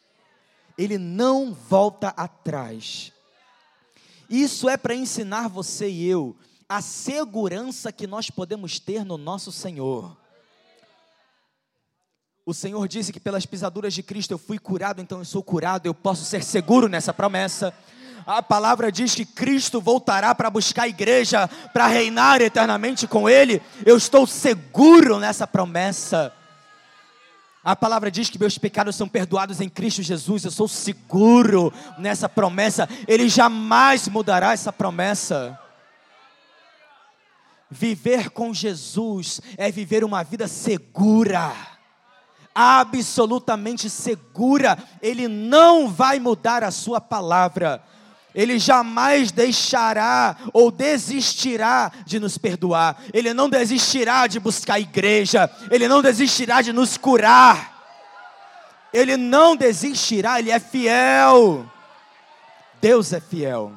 Ele 0.77 0.97
não 0.97 1.53
volta 1.53 2.13
atrás. 2.15 3.11
Isso 4.29 4.69
é 4.69 4.77
para 4.77 4.95
ensinar 4.95 5.49
você 5.49 5.89
e 5.89 6.05
eu 6.05 6.37
a 6.69 6.81
segurança 6.81 7.91
que 7.91 8.05
nós 8.05 8.29
podemos 8.29 8.77
ter 8.79 9.03
no 9.03 9.17
nosso 9.17 9.51
Senhor. 9.51 10.15
O 12.45 12.53
Senhor 12.53 12.87
disse 12.87 13.11
que 13.11 13.19
pelas 13.19 13.45
pisaduras 13.45 13.91
de 13.91 14.03
Cristo 14.03 14.31
eu 14.31 14.37
fui 14.37 14.59
curado, 14.59 15.01
então 15.01 15.17
eu 15.17 15.25
sou 15.25 15.41
curado, 15.41 15.87
eu 15.87 15.95
posso 15.95 16.23
ser 16.23 16.43
seguro 16.43 16.87
nessa 16.87 17.11
promessa. 17.11 17.73
A 18.25 18.43
palavra 18.43 18.91
diz 18.91 19.15
que 19.15 19.25
Cristo 19.25 19.81
voltará 19.81 20.35
para 20.35 20.49
buscar 20.51 20.83
a 20.83 20.87
igreja, 20.87 21.47
para 21.73 21.87
reinar 21.87 22.39
eternamente 22.39 23.07
com 23.07 23.27
Ele. 23.27 23.61
Eu 23.83 23.97
estou 23.97 24.27
seguro 24.27 25.17
nessa 25.17 25.47
promessa. 25.47 26.31
A 27.63 27.75
palavra 27.75 28.11
diz 28.11 28.29
que 28.29 28.39
meus 28.39 28.57
pecados 28.57 28.95
são 28.95 29.07
perdoados 29.07 29.59
em 29.59 29.69
Cristo 29.69 30.03
Jesus. 30.03 30.45
Eu 30.45 30.51
sou 30.51 30.67
seguro 30.67 31.73
nessa 31.97 32.29
promessa. 32.29 32.87
Ele 33.07 33.27
jamais 33.27 34.07
mudará 34.07 34.53
essa 34.53 34.71
promessa. 34.71 35.59
Viver 37.71 38.29
com 38.31 38.53
Jesus 38.53 39.41
é 39.57 39.71
viver 39.71 40.03
uma 40.03 40.23
vida 40.23 40.47
segura 40.47 41.53
absolutamente 42.59 43.89
segura, 43.89 44.77
Ele 45.01 45.29
não 45.29 45.87
vai 45.87 46.19
mudar 46.19 46.61
a 46.61 46.71
Sua 46.71 46.99
palavra. 46.99 47.81
Ele 48.35 48.59
jamais 48.59 49.31
deixará 49.31 50.35
ou 50.53 50.69
desistirá 50.69 51.91
de 52.05 52.19
nos 52.19 52.37
perdoar. 52.37 53.01
Ele 53.13 53.33
não 53.33 53.49
desistirá 53.49 54.27
de 54.27 54.39
buscar 54.39 54.75
a 54.75 54.79
igreja. 54.79 55.49
Ele 55.71 55.87
não 55.87 56.01
desistirá 56.01 56.61
de 56.61 56.71
nos 56.71 56.95
curar. 56.95 57.77
Ele 58.93 59.17
não 59.17 59.55
desistirá, 59.55 60.39
ele 60.39 60.51
é 60.51 60.59
fiel. 60.59 61.65
Deus 62.79 63.13
é 63.13 63.19
fiel. 63.19 63.73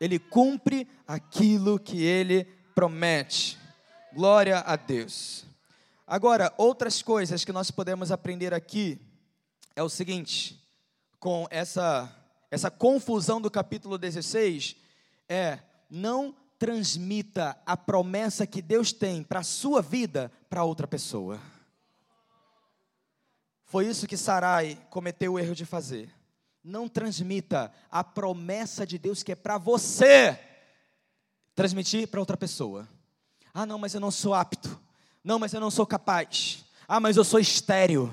Ele 0.00 0.18
cumpre 0.18 0.86
aquilo 1.06 1.78
que 1.78 2.02
ele 2.02 2.46
promete. 2.74 3.58
Glória 4.12 4.60
a 4.60 4.76
Deus. 4.76 5.44
Agora, 6.06 6.52
outras 6.58 7.00
coisas 7.00 7.44
que 7.44 7.52
nós 7.52 7.70
podemos 7.70 8.12
aprender 8.12 8.52
aqui 8.52 9.00
é 9.74 9.82
o 9.82 9.88
seguinte, 9.88 10.60
com 11.18 11.46
essa 11.50 12.14
essa 12.52 12.70
confusão 12.70 13.40
do 13.40 13.50
capítulo 13.50 13.96
16 13.96 14.76
é 15.26 15.58
não 15.88 16.36
transmita 16.58 17.58
a 17.64 17.78
promessa 17.78 18.46
que 18.46 18.60
Deus 18.60 18.92
tem 18.92 19.22
para 19.22 19.40
a 19.40 19.42
sua 19.42 19.80
vida 19.80 20.30
para 20.50 20.62
outra 20.62 20.86
pessoa. 20.86 21.40
Foi 23.64 23.86
isso 23.86 24.06
que 24.06 24.18
Sarai 24.18 24.78
cometeu 24.90 25.32
o 25.32 25.38
erro 25.38 25.54
de 25.54 25.64
fazer. 25.64 26.14
Não 26.62 26.90
transmita 26.90 27.72
a 27.90 28.04
promessa 28.04 28.86
de 28.86 28.98
Deus 28.98 29.22
que 29.22 29.32
é 29.32 29.34
para 29.34 29.56
você 29.56 30.38
transmitir 31.54 32.08
para 32.08 32.20
outra 32.20 32.36
pessoa. 32.36 32.88
Ah, 33.52 33.66
não, 33.66 33.78
mas 33.78 33.94
eu 33.94 34.00
não 34.00 34.10
sou 34.10 34.34
apto. 34.34 34.80
Não, 35.22 35.38
mas 35.38 35.52
eu 35.52 35.60
não 35.60 35.70
sou 35.70 35.86
capaz. 35.86 36.64
Ah, 36.88 36.98
mas 36.98 37.16
eu 37.16 37.24
sou 37.24 37.38
estéreo. 37.38 38.12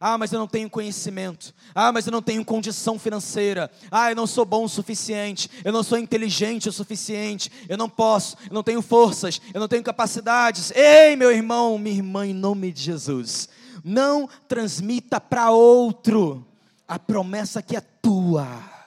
Ah, 0.00 0.16
mas 0.16 0.32
eu 0.32 0.38
não 0.38 0.46
tenho 0.46 0.70
conhecimento. 0.70 1.52
Ah, 1.74 1.90
mas 1.90 2.06
eu 2.06 2.12
não 2.12 2.22
tenho 2.22 2.44
condição 2.44 2.98
financeira. 2.98 3.70
Ah, 3.90 4.10
eu 4.10 4.16
não 4.16 4.26
sou 4.26 4.44
bom 4.44 4.64
o 4.64 4.68
suficiente. 4.68 5.50
Eu 5.64 5.72
não 5.72 5.82
sou 5.82 5.98
inteligente 5.98 6.68
o 6.68 6.72
suficiente. 6.72 7.50
Eu 7.68 7.76
não 7.76 7.88
posso. 7.88 8.36
Eu 8.48 8.54
não 8.54 8.62
tenho 8.62 8.80
forças. 8.80 9.40
Eu 9.52 9.60
não 9.60 9.68
tenho 9.68 9.82
capacidades. 9.82 10.70
Ei, 10.70 11.16
meu 11.16 11.32
irmão, 11.32 11.78
minha 11.78 11.96
irmã, 11.96 12.26
em 12.26 12.34
nome 12.34 12.72
de 12.72 12.82
Jesus. 12.82 13.48
Não 13.84 14.28
transmita 14.46 15.20
para 15.20 15.50
outro 15.50 16.46
a 16.86 16.98
promessa 16.98 17.60
que 17.60 17.76
é 17.76 17.80
tua. 17.80 18.77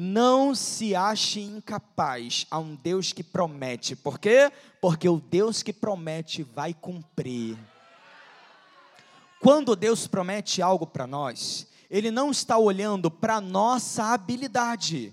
Não 0.00 0.54
se 0.54 0.94
ache 0.94 1.40
incapaz 1.40 2.46
a 2.52 2.58
um 2.60 2.76
Deus 2.76 3.12
que 3.12 3.24
promete. 3.24 3.96
Por 3.96 4.16
quê? 4.16 4.52
Porque 4.80 5.08
o 5.08 5.18
Deus 5.18 5.60
que 5.60 5.72
promete 5.72 6.44
vai 6.44 6.72
cumprir. 6.72 7.58
Quando 9.40 9.74
Deus 9.74 10.06
promete 10.06 10.62
algo 10.62 10.86
para 10.86 11.04
nós, 11.04 11.66
Ele 11.90 12.12
não 12.12 12.30
está 12.30 12.56
olhando 12.56 13.10
para 13.10 13.40
nossa 13.40 14.12
habilidade. 14.12 15.12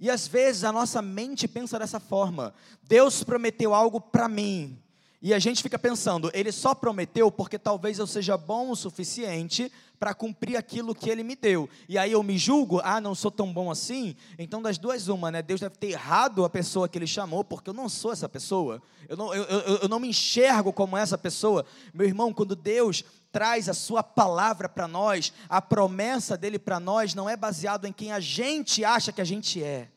E 0.00 0.08
às 0.08 0.26
vezes 0.26 0.64
a 0.64 0.72
nossa 0.72 1.02
mente 1.02 1.46
pensa 1.46 1.78
dessa 1.78 2.00
forma: 2.00 2.54
Deus 2.82 3.22
prometeu 3.22 3.74
algo 3.74 4.00
para 4.00 4.26
mim. 4.26 4.82
E 5.20 5.34
a 5.34 5.38
gente 5.40 5.62
fica 5.62 5.78
pensando, 5.78 6.30
ele 6.32 6.52
só 6.52 6.74
prometeu 6.76 7.30
porque 7.30 7.58
talvez 7.58 7.98
eu 7.98 8.06
seja 8.06 8.36
bom 8.36 8.70
o 8.70 8.76
suficiente 8.76 9.70
para 9.98 10.14
cumprir 10.14 10.56
aquilo 10.56 10.94
que 10.94 11.10
ele 11.10 11.24
me 11.24 11.34
deu. 11.34 11.68
E 11.88 11.98
aí 11.98 12.12
eu 12.12 12.22
me 12.22 12.38
julgo, 12.38 12.80
ah, 12.84 13.00
não 13.00 13.16
sou 13.16 13.30
tão 13.30 13.52
bom 13.52 13.68
assim. 13.68 14.14
Então, 14.38 14.62
das 14.62 14.78
duas, 14.78 15.08
uma, 15.08 15.30
né? 15.30 15.42
Deus 15.42 15.60
deve 15.60 15.76
ter 15.76 15.88
errado 15.88 16.44
a 16.44 16.50
pessoa 16.50 16.88
que 16.88 16.96
ele 16.96 17.06
chamou, 17.06 17.42
porque 17.42 17.70
eu 17.70 17.74
não 17.74 17.88
sou 17.88 18.12
essa 18.12 18.28
pessoa. 18.28 18.80
Eu 19.08 19.16
não, 19.16 19.34
eu, 19.34 19.42
eu, 19.42 19.76
eu 19.78 19.88
não 19.88 19.98
me 19.98 20.08
enxergo 20.08 20.72
como 20.72 20.96
essa 20.96 21.18
pessoa. 21.18 21.66
Meu 21.92 22.06
irmão, 22.06 22.32
quando 22.32 22.54
Deus 22.54 23.02
traz 23.32 23.68
a 23.68 23.74
sua 23.74 24.04
palavra 24.04 24.68
para 24.68 24.86
nós, 24.86 25.32
a 25.48 25.60
promessa 25.60 26.36
dele 26.36 26.60
para 26.60 26.78
nós 26.78 27.12
não 27.12 27.28
é 27.28 27.36
baseado 27.36 27.86
em 27.86 27.92
quem 27.92 28.12
a 28.12 28.20
gente 28.20 28.84
acha 28.84 29.12
que 29.12 29.20
a 29.20 29.24
gente 29.24 29.62
é. 29.62 29.88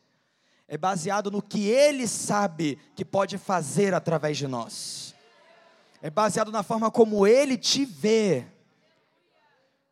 É 0.66 0.76
baseado 0.76 1.30
no 1.30 1.42
que 1.42 1.68
ele 1.68 2.08
sabe 2.08 2.78
que 2.96 3.04
pode 3.04 3.38
fazer 3.38 3.94
através 3.94 4.36
de 4.36 4.48
nós. 4.48 5.11
É 6.02 6.10
baseado 6.10 6.50
na 6.50 6.64
forma 6.64 6.90
como 6.90 7.24
ele 7.24 7.56
te 7.56 7.84
vê. 7.84 8.44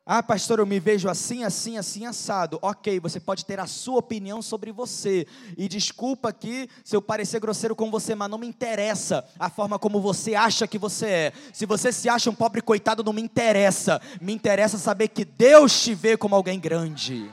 Ah, 0.05 0.25
pastor, 0.25 0.59
eu 0.59 0.67
me 0.67 0.81
vejo 0.81 1.09
assim, 1.09 1.45
assim, 1.45 1.79
assim, 1.79 2.05
assado. 2.05 2.59
Ok, 2.61 2.99
você 2.99 3.21
pode 3.21 3.45
ter 3.45 3.61
a 3.61 3.67
sua 3.69 3.99
opinião 3.99 4.43
sobre 4.43 4.73
você. 4.73 5.25
E 5.57 5.69
desculpa 5.69 6.31
aqui 6.31 6.69
se 6.83 6.97
eu 6.97 7.01
parecer 7.01 7.39
grosseiro 7.39 7.77
com 7.77 7.93
você, 7.93 8.17
mas 8.17 8.29
não 8.29 8.39
me 8.39 8.49
interessa 8.49 9.25
a 9.39 9.49
forma 9.49 9.79
como 9.79 10.01
você 10.01 10.35
acha 10.35 10.67
que 10.67 10.79
você 10.79 11.07
é. 11.07 11.33
Se 11.53 11.65
você 11.65 11.93
se 11.93 12.09
acha 12.09 12.29
um 12.29 12.35
pobre 12.35 12.61
coitado, 12.61 13.05
não 13.05 13.13
me 13.13 13.23
interessa. 13.23 14.03
Me 14.21 14.33
interessa 14.33 14.79
saber 14.79 15.07
que 15.09 15.25
Deus 15.25 15.81
te 15.81 15.95
vê 15.95 16.17
como 16.17 16.35
alguém 16.35 16.59
grande. 16.59 17.31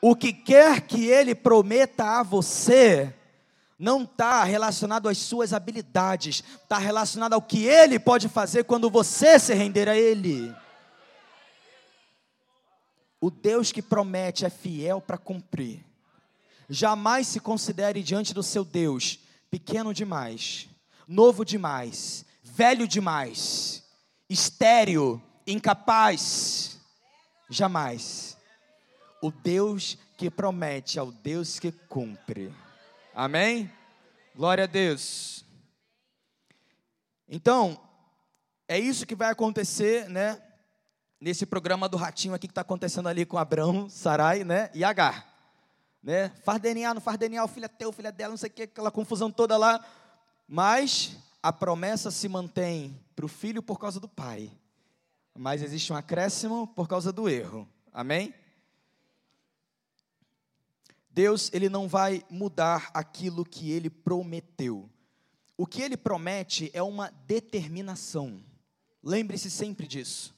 O 0.00 0.16
que 0.16 0.32
quer 0.32 0.80
que 0.80 1.04
Ele 1.04 1.34
prometa 1.34 2.18
a 2.18 2.22
você, 2.22 3.14
não 3.80 4.02
está 4.02 4.44
relacionado 4.44 5.08
às 5.08 5.16
suas 5.16 5.54
habilidades, 5.54 6.44
está 6.62 6.76
relacionado 6.76 7.32
ao 7.32 7.40
que 7.40 7.64
Ele 7.64 7.98
pode 7.98 8.28
fazer 8.28 8.64
quando 8.64 8.90
você 8.90 9.38
se 9.38 9.54
render 9.54 9.88
a 9.88 9.96
Ele. 9.96 10.54
O 13.18 13.30
Deus 13.30 13.72
que 13.72 13.80
promete 13.80 14.44
é 14.44 14.50
fiel 14.50 15.00
para 15.00 15.16
cumprir. 15.16 15.82
Jamais 16.68 17.26
se 17.26 17.40
considere 17.40 18.02
diante 18.02 18.34
do 18.34 18.42
seu 18.42 18.66
Deus 18.66 19.18
pequeno 19.50 19.94
demais, 19.94 20.68
novo 21.08 21.42
demais, 21.42 22.26
velho 22.42 22.86
demais, 22.86 23.82
estéreo, 24.28 25.22
incapaz. 25.46 26.78
Jamais. 27.48 28.36
O 29.22 29.30
Deus 29.30 29.96
que 30.18 30.30
promete 30.30 30.98
é 30.98 31.02
o 31.02 31.10
Deus 31.10 31.58
que 31.58 31.72
cumpre. 31.72 32.54
Amém? 33.20 33.70
Glória 34.34 34.64
a 34.64 34.66
Deus. 34.66 35.44
Então, 37.28 37.78
é 38.66 38.78
isso 38.78 39.06
que 39.06 39.14
vai 39.14 39.30
acontecer, 39.30 40.08
né? 40.08 40.40
Nesse 41.20 41.44
programa 41.44 41.86
do 41.86 41.98
ratinho 41.98 42.32
aqui 42.32 42.46
que 42.46 42.52
está 42.52 42.62
acontecendo 42.62 43.10
ali 43.10 43.26
com 43.26 43.36
Abraão, 43.36 43.90
Sarai, 43.90 44.42
né? 44.42 44.70
E 44.72 44.82
Agar. 44.82 45.28
Né? 46.02 46.30
Faz 46.46 46.62
DNA, 46.62 46.94
não 46.94 47.00
faz 47.02 47.18
DNA, 47.18 47.44
o 47.44 47.48
filho 47.48 47.66
é 47.66 47.68
teu, 47.68 47.90
o 47.90 47.92
filho 47.92 48.08
é 48.08 48.12
dela, 48.12 48.30
não 48.30 48.38
sei 48.38 48.48
o 48.48 48.52
que, 48.54 48.62
aquela 48.62 48.90
confusão 48.90 49.30
toda 49.30 49.54
lá. 49.58 49.84
Mas 50.48 51.14
a 51.42 51.52
promessa 51.52 52.10
se 52.10 52.26
mantém 52.26 52.98
para 53.14 53.26
o 53.26 53.28
filho 53.28 53.62
por 53.62 53.78
causa 53.78 54.00
do 54.00 54.08
pai. 54.08 54.50
Mas 55.36 55.60
existe 55.60 55.92
um 55.92 55.96
acréscimo 55.96 56.68
por 56.68 56.88
causa 56.88 57.12
do 57.12 57.28
erro. 57.28 57.68
Amém? 57.92 58.32
Deus, 61.20 61.50
ele 61.52 61.68
não 61.68 61.86
vai 61.86 62.24
mudar 62.30 62.90
aquilo 62.94 63.44
que 63.44 63.70
ele 63.70 63.90
prometeu. 63.90 64.88
O 65.54 65.66
que 65.66 65.82
ele 65.82 65.94
promete 65.94 66.70
é 66.72 66.82
uma 66.82 67.10
determinação. 67.26 68.42
Lembre-se 69.02 69.50
sempre 69.50 69.86
disso. 69.86 70.34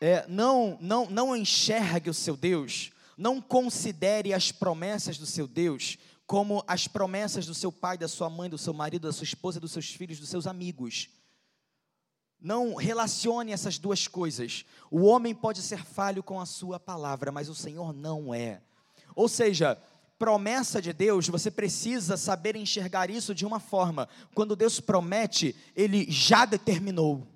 é, 0.00 0.26
não, 0.26 0.78
não, 0.80 1.10
não 1.10 1.36
enxergue 1.36 2.08
o 2.08 2.14
seu 2.14 2.38
Deus, 2.38 2.90
não 3.18 3.38
considere 3.38 4.32
as 4.32 4.50
promessas 4.50 5.18
do 5.18 5.26
seu 5.26 5.46
Deus 5.46 5.98
como 6.26 6.64
as 6.66 6.88
promessas 6.88 7.44
do 7.44 7.52
seu 7.52 7.70
pai, 7.70 7.98
da 7.98 8.08
sua 8.08 8.30
mãe, 8.30 8.48
do 8.48 8.56
seu 8.56 8.72
marido, 8.72 9.08
da 9.08 9.12
sua 9.12 9.24
esposa, 9.24 9.60
dos 9.60 9.72
seus 9.72 9.90
filhos, 9.90 10.18
dos 10.18 10.30
seus 10.30 10.46
amigos. 10.46 11.10
Não 12.40 12.76
relacione 12.76 13.52
essas 13.52 13.76
duas 13.76 14.08
coisas. 14.08 14.64
O 14.90 15.02
homem 15.02 15.34
pode 15.34 15.60
ser 15.60 15.84
falho 15.84 16.22
com 16.22 16.40
a 16.40 16.46
sua 16.46 16.80
palavra, 16.80 17.30
mas 17.30 17.50
o 17.50 17.54
Senhor 17.54 17.92
não 17.92 18.32
é. 18.32 18.62
Ou 19.20 19.28
seja, 19.28 19.76
promessa 20.18 20.80
de 20.80 20.94
Deus, 20.94 21.28
você 21.28 21.50
precisa 21.50 22.16
saber 22.16 22.56
enxergar 22.56 23.10
isso 23.10 23.34
de 23.34 23.44
uma 23.44 23.60
forma. 23.60 24.08
Quando 24.34 24.56
Deus 24.56 24.80
promete, 24.80 25.54
ele 25.76 26.06
já 26.08 26.46
determinou. 26.46 27.28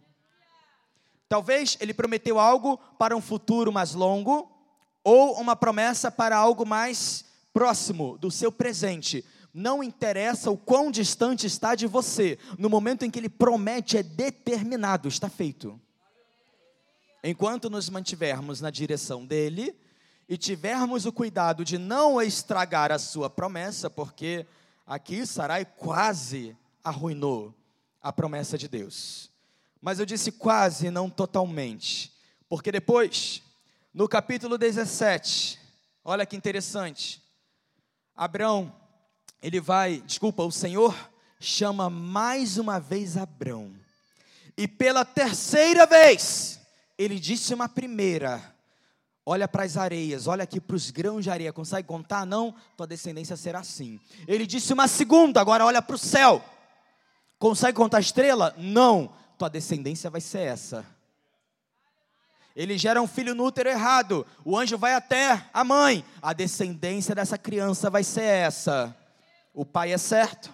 Talvez 1.28 1.76
ele 1.78 1.92
prometeu 1.92 2.38
algo 2.38 2.78
para 2.98 3.14
um 3.14 3.20
futuro 3.20 3.70
mais 3.70 3.92
longo, 3.92 4.50
ou 5.04 5.38
uma 5.38 5.54
promessa 5.54 6.10
para 6.10 6.34
algo 6.38 6.64
mais 6.64 7.26
próximo 7.52 8.16
do 8.16 8.30
seu 8.30 8.50
presente. 8.50 9.22
Não 9.52 9.84
interessa 9.84 10.50
o 10.50 10.56
quão 10.56 10.90
distante 10.90 11.46
está 11.46 11.74
de 11.74 11.86
você, 11.86 12.38
no 12.58 12.70
momento 12.70 13.04
em 13.04 13.10
que 13.10 13.18
ele 13.18 13.28
promete, 13.28 13.98
é 13.98 14.02
determinado, 14.02 15.06
está 15.06 15.28
feito. 15.28 15.78
Enquanto 17.22 17.68
nos 17.68 17.90
mantivermos 17.90 18.62
na 18.62 18.70
direção 18.70 19.26
dele 19.26 19.83
e 20.28 20.36
tivermos 20.36 21.06
o 21.06 21.12
cuidado 21.12 21.64
de 21.64 21.78
não 21.78 22.20
estragar 22.20 22.90
a 22.90 22.98
sua 22.98 23.28
promessa, 23.28 23.90
porque 23.90 24.46
aqui 24.86 25.26
Sarai 25.26 25.64
quase 25.64 26.56
arruinou 26.82 27.54
a 28.00 28.12
promessa 28.12 28.56
de 28.56 28.68
Deus. 28.68 29.30
Mas 29.80 29.98
eu 29.98 30.06
disse 30.06 30.32
quase, 30.32 30.90
não 30.90 31.10
totalmente, 31.10 32.12
porque 32.48 32.72
depois, 32.72 33.42
no 33.92 34.08
capítulo 34.08 34.56
17, 34.56 35.58
olha 36.04 36.24
que 36.24 36.36
interessante, 36.36 37.22
Abraão, 38.16 38.74
ele 39.42 39.60
vai, 39.60 40.00
desculpa, 40.00 40.42
o 40.42 40.52
Senhor 40.52 40.94
chama 41.40 41.90
mais 41.90 42.56
uma 42.56 42.80
vez 42.80 43.16
Abraão. 43.16 43.74
E 44.56 44.68
pela 44.68 45.04
terceira 45.04 45.84
vez, 45.84 46.60
ele 46.96 47.18
disse 47.18 47.52
uma 47.52 47.68
primeira: 47.68 48.53
Olha 49.26 49.48
para 49.48 49.64
as 49.64 49.78
areias, 49.78 50.26
olha 50.26 50.44
aqui 50.44 50.60
para 50.60 50.76
os 50.76 50.90
grãos 50.90 51.24
de 51.24 51.30
areia. 51.30 51.52
Consegue 51.52 51.88
contar? 51.88 52.26
Não? 52.26 52.54
Tua 52.76 52.86
descendência 52.86 53.36
será 53.36 53.60
assim. 53.60 53.98
Ele 54.28 54.46
disse 54.46 54.72
uma 54.72 54.86
segunda, 54.86 55.40
agora 55.40 55.64
olha 55.64 55.80
para 55.80 55.96
o 55.96 55.98
céu. 55.98 56.44
Consegue 57.38 57.76
contar 57.76 57.98
a 57.98 58.00
estrela? 58.00 58.54
Não. 58.58 59.10
Tua 59.38 59.48
descendência 59.48 60.10
vai 60.10 60.20
ser 60.20 60.40
essa. 60.40 60.84
Ele 62.54 62.78
gera 62.78 63.02
um 63.02 63.06
filho 63.06 63.34
no 63.34 63.44
útero 63.44 63.68
errado. 63.68 64.26
O 64.44 64.56
anjo 64.56 64.76
vai 64.78 64.94
até 64.94 65.44
a 65.52 65.64
mãe. 65.64 66.04
A 66.22 66.32
descendência 66.32 67.14
dessa 67.14 67.38
criança 67.38 67.88
vai 67.88 68.04
ser 68.04 68.24
essa. 68.24 68.94
O 69.52 69.64
pai 69.64 69.92
é 69.92 69.98
certo. 69.98 70.52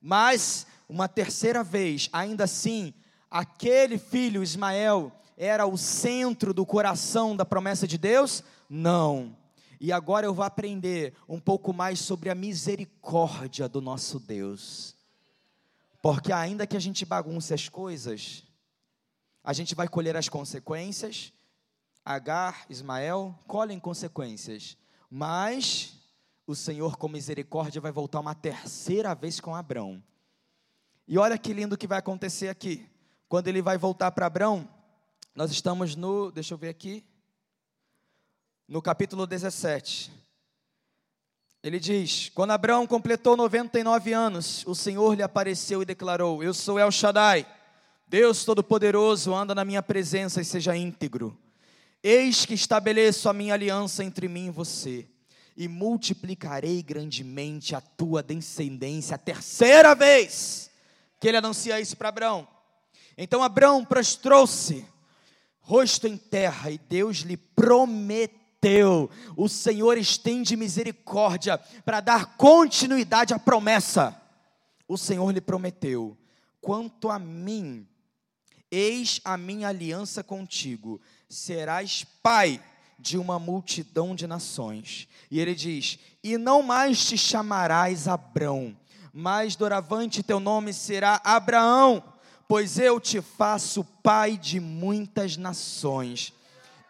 Mas, 0.00 0.66
uma 0.88 1.08
terceira 1.08 1.62
vez, 1.62 2.10
ainda 2.12 2.44
assim, 2.44 2.92
aquele 3.30 3.96
filho, 3.96 4.42
Ismael, 4.42 5.12
era 5.42 5.66
o 5.66 5.76
centro 5.76 6.54
do 6.54 6.64
coração 6.64 7.34
da 7.34 7.44
promessa 7.44 7.84
de 7.84 7.98
Deus? 7.98 8.44
Não. 8.70 9.36
E 9.80 9.90
agora 9.90 10.24
eu 10.24 10.32
vou 10.32 10.44
aprender 10.44 11.14
um 11.28 11.40
pouco 11.40 11.72
mais 11.72 11.98
sobre 11.98 12.30
a 12.30 12.34
misericórdia 12.34 13.68
do 13.68 13.80
nosso 13.80 14.20
Deus. 14.20 14.94
Porque 16.00 16.32
ainda 16.32 16.64
que 16.64 16.76
a 16.76 16.80
gente 16.80 17.04
bagunce 17.04 17.52
as 17.52 17.68
coisas, 17.68 18.44
a 19.42 19.52
gente 19.52 19.74
vai 19.74 19.88
colher 19.88 20.16
as 20.16 20.28
consequências. 20.28 21.32
Agar, 22.04 22.64
Ismael, 22.70 23.36
colhem 23.48 23.80
consequências. 23.80 24.76
Mas 25.10 25.96
o 26.46 26.54
Senhor, 26.54 26.96
com 26.96 27.08
misericórdia, 27.08 27.80
vai 27.80 27.90
voltar 27.90 28.20
uma 28.20 28.36
terceira 28.36 29.12
vez 29.12 29.40
com 29.40 29.56
Abrão. 29.56 30.00
E 31.08 31.18
olha 31.18 31.36
que 31.36 31.52
lindo 31.52 31.76
que 31.76 31.88
vai 31.88 31.98
acontecer 31.98 32.46
aqui. 32.46 32.88
Quando 33.28 33.48
ele 33.48 33.60
vai 33.60 33.76
voltar 33.76 34.12
para 34.12 34.26
Abrão, 34.26 34.68
nós 35.34 35.50
estamos 35.50 35.96
no, 35.96 36.30
deixa 36.30 36.54
eu 36.54 36.58
ver 36.58 36.68
aqui, 36.68 37.04
no 38.68 38.80
capítulo 38.82 39.26
17. 39.26 40.12
Ele 41.62 41.78
diz: 41.78 42.30
Quando 42.34 42.50
Abraão 42.50 42.86
completou 42.86 43.36
99 43.36 44.12
anos, 44.12 44.64
o 44.66 44.74
Senhor 44.74 45.14
lhe 45.14 45.22
apareceu 45.22 45.82
e 45.82 45.86
declarou: 45.86 46.42
Eu 46.42 46.52
sou 46.52 46.78
El 46.78 46.90
Shaddai 46.90 47.46
Deus 48.12 48.44
Todo-Poderoso, 48.44 49.34
anda 49.34 49.54
na 49.54 49.64
minha 49.64 49.82
presença 49.82 50.38
e 50.38 50.44
seja 50.44 50.76
íntegro. 50.76 51.34
Eis 52.02 52.44
que 52.44 52.52
estabeleço 52.52 53.26
a 53.26 53.32
minha 53.32 53.54
aliança 53.54 54.04
entre 54.04 54.28
mim 54.28 54.48
e 54.48 54.50
você, 54.50 55.08
e 55.56 55.66
multiplicarei 55.66 56.82
grandemente 56.82 57.74
a 57.74 57.80
tua 57.80 58.22
descendência, 58.22 59.14
a 59.14 59.18
terceira 59.18 59.94
vez 59.94 60.70
que 61.18 61.26
ele 61.26 61.38
anuncia 61.38 61.80
isso 61.80 61.96
para 61.96 62.10
Abraão. 62.10 62.46
Então 63.16 63.42
Abraão 63.42 63.82
prostrou-se, 63.82 64.86
rosto 65.62 66.06
em 66.06 66.16
terra, 66.16 66.70
e 66.70 66.78
Deus 66.78 67.18
lhe 67.18 67.36
prometeu. 67.36 69.10
O 69.36 69.48
Senhor 69.48 69.96
estende 69.96 70.56
misericórdia 70.56 71.58
para 71.84 72.00
dar 72.00 72.36
continuidade 72.36 73.32
à 73.32 73.38
promessa. 73.38 74.20
O 74.86 74.98
Senhor 74.98 75.30
lhe 75.32 75.40
prometeu: 75.40 76.16
quanto 76.60 77.08
a 77.08 77.18
mim, 77.18 77.86
Eis 78.74 79.20
a 79.22 79.36
minha 79.36 79.68
aliança 79.68 80.24
contigo, 80.24 80.98
serás 81.28 82.06
pai 82.22 82.58
de 82.98 83.18
uma 83.18 83.38
multidão 83.38 84.14
de 84.14 84.26
nações. 84.26 85.06
E 85.30 85.38
ele 85.38 85.54
diz: 85.54 85.98
E 86.24 86.38
não 86.38 86.62
mais 86.62 87.04
te 87.04 87.18
chamarás 87.18 88.08
Abrão, 88.08 88.74
mas 89.12 89.56
doravante 89.56 90.22
teu 90.22 90.40
nome 90.40 90.72
será 90.72 91.20
Abraão, 91.22 92.02
pois 92.52 92.78
eu 92.78 93.00
te 93.00 93.22
faço 93.22 93.82
pai 94.02 94.36
de 94.36 94.60
muitas 94.60 95.38
nações. 95.38 96.34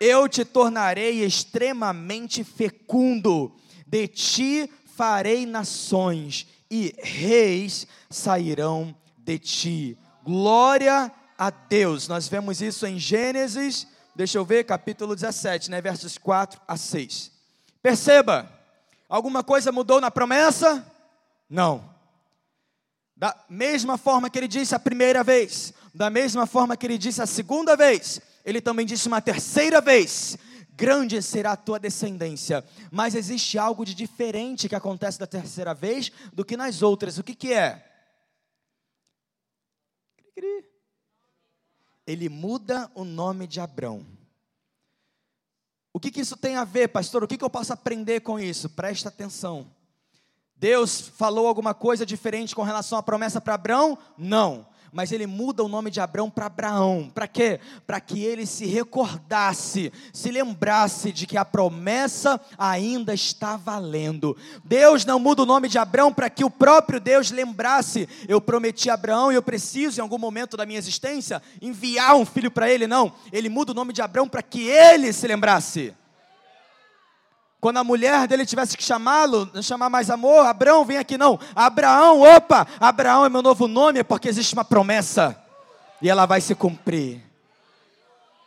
Eu 0.00 0.28
te 0.28 0.44
tornarei 0.44 1.24
extremamente 1.24 2.42
fecundo, 2.42 3.54
de 3.86 4.08
ti 4.08 4.68
farei 4.96 5.46
nações, 5.46 6.48
e 6.68 6.92
reis 6.98 7.86
sairão 8.10 8.92
de 9.16 9.38
ti. 9.38 9.98
Glória 10.24 11.12
a 11.38 11.50
Deus. 11.50 12.08
Nós 12.08 12.26
vemos 12.26 12.60
isso 12.60 12.84
em 12.84 12.98
Gênesis, 12.98 13.86
deixa 14.16 14.38
eu 14.38 14.44
ver, 14.44 14.64
capítulo 14.64 15.14
17, 15.14 15.70
né, 15.70 15.80
versos 15.80 16.18
4 16.18 16.60
a 16.66 16.76
6. 16.76 17.30
Perceba, 17.80 18.50
alguma 19.08 19.44
coisa 19.44 19.70
mudou 19.70 20.00
na 20.00 20.10
promessa? 20.10 20.84
Não. 21.48 21.91
Da 23.22 23.36
mesma 23.48 23.96
forma 23.96 24.28
que 24.28 24.36
ele 24.36 24.48
disse 24.48 24.74
a 24.74 24.80
primeira 24.80 25.22
vez, 25.22 25.72
da 25.94 26.10
mesma 26.10 26.44
forma 26.44 26.76
que 26.76 26.84
ele 26.84 26.98
disse 26.98 27.22
a 27.22 27.26
segunda 27.26 27.76
vez, 27.76 28.20
ele 28.44 28.60
também 28.60 28.84
disse 28.84 29.06
uma 29.06 29.22
terceira 29.22 29.80
vez: 29.80 30.36
grande 30.72 31.22
será 31.22 31.52
a 31.52 31.56
tua 31.56 31.78
descendência. 31.78 32.64
Mas 32.90 33.14
existe 33.14 33.56
algo 33.56 33.84
de 33.84 33.94
diferente 33.94 34.68
que 34.68 34.74
acontece 34.74 35.20
da 35.20 35.26
terceira 35.28 35.72
vez 35.72 36.10
do 36.32 36.44
que 36.44 36.56
nas 36.56 36.82
outras. 36.82 37.16
O 37.16 37.22
que, 37.22 37.36
que 37.36 37.52
é? 37.52 37.88
ele 42.04 42.28
muda 42.28 42.90
o 42.92 43.04
nome 43.04 43.46
de 43.46 43.60
Abrão. 43.60 44.04
O 45.92 46.00
que, 46.00 46.10
que 46.10 46.22
isso 46.22 46.36
tem 46.36 46.56
a 46.56 46.64
ver, 46.64 46.88
pastor? 46.88 47.22
O 47.22 47.28
que, 47.28 47.38
que 47.38 47.44
eu 47.44 47.50
posso 47.50 47.72
aprender 47.72 48.22
com 48.22 48.40
isso? 48.40 48.68
Presta 48.68 49.10
atenção. 49.10 49.72
Deus 50.62 51.10
falou 51.16 51.48
alguma 51.48 51.74
coisa 51.74 52.06
diferente 52.06 52.54
com 52.54 52.62
relação 52.62 52.96
à 52.96 53.02
promessa 53.02 53.40
para 53.40 53.54
Abrão? 53.54 53.98
Não 54.16 54.64
mas 54.94 55.10
ele 55.10 55.26
muda 55.26 55.64
o 55.64 55.68
nome 55.68 55.90
de 55.90 56.02
Abraão 56.02 56.28
para 56.28 56.44
Abraão. 56.44 57.10
Para 57.14 57.26
quê? 57.26 57.58
Para 57.86 57.98
que 57.98 58.22
ele 58.22 58.44
se 58.44 58.66
recordasse, 58.66 59.90
se 60.12 60.30
lembrasse 60.30 61.10
de 61.10 61.26
que 61.26 61.38
a 61.38 61.46
promessa 61.46 62.38
ainda 62.58 63.14
está 63.14 63.56
valendo. 63.56 64.36
Deus 64.62 65.06
não 65.06 65.18
muda 65.18 65.44
o 65.44 65.46
nome 65.46 65.66
de 65.66 65.78
Abraão 65.78 66.12
para 66.12 66.28
que 66.28 66.44
o 66.44 66.50
próprio 66.50 67.00
Deus 67.00 67.30
lembrasse: 67.30 68.06
eu 68.28 68.38
prometi 68.38 68.90
a 68.90 68.94
Abraão 68.94 69.32
e 69.32 69.34
eu 69.34 69.42
preciso, 69.42 69.98
em 69.98 70.02
algum 70.02 70.18
momento 70.18 70.58
da 70.58 70.66
minha 70.66 70.78
existência, 70.78 71.42
enviar 71.62 72.14
um 72.14 72.26
filho 72.26 72.50
para 72.50 72.70
ele. 72.70 72.86
Não, 72.86 73.14
ele 73.32 73.48
muda 73.48 73.72
o 73.72 73.74
nome 73.74 73.94
de 73.94 74.02
Abraão 74.02 74.28
para 74.28 74.42
que 74.42 74.68
ele 74.68 75.10
se 75.14 75.26
lembrasse. 75.26 75.94
Quando 77.62 77.76
a 77.76 77.84
mulher 77.84 78.26
dele 78.26 78.44
tivesse 78.44 78.76
que 78.76 78.82
chamá-lo, 78.82 79.48
não 79.54 79.62
chamar 79.62 79.88
mais 79.88 80.10
amor, 80.10 80.44
Abraão, 80.44 80.84
vem 80.84 80.98
aqui 80.98 81.16
não. 81.16 81.38
Abraão, 81.54 82.20
opa, 82.20 82.66
Abraão 82.80 83.24
é 83.24 83.28
meu 83.28 83.40
novo 83.40 83.68
nome, 83.68 84.00
é 84.00 84.02
porque 84.02 84.28
existe 84.28 84.52
uma 84.52 84.64
promessa 84.64 85.40
e 86.00 86.10
ela 86.10 86.26
vai 86.26 86.40
se 86.40 86.56
cumprir. 86.56 87.22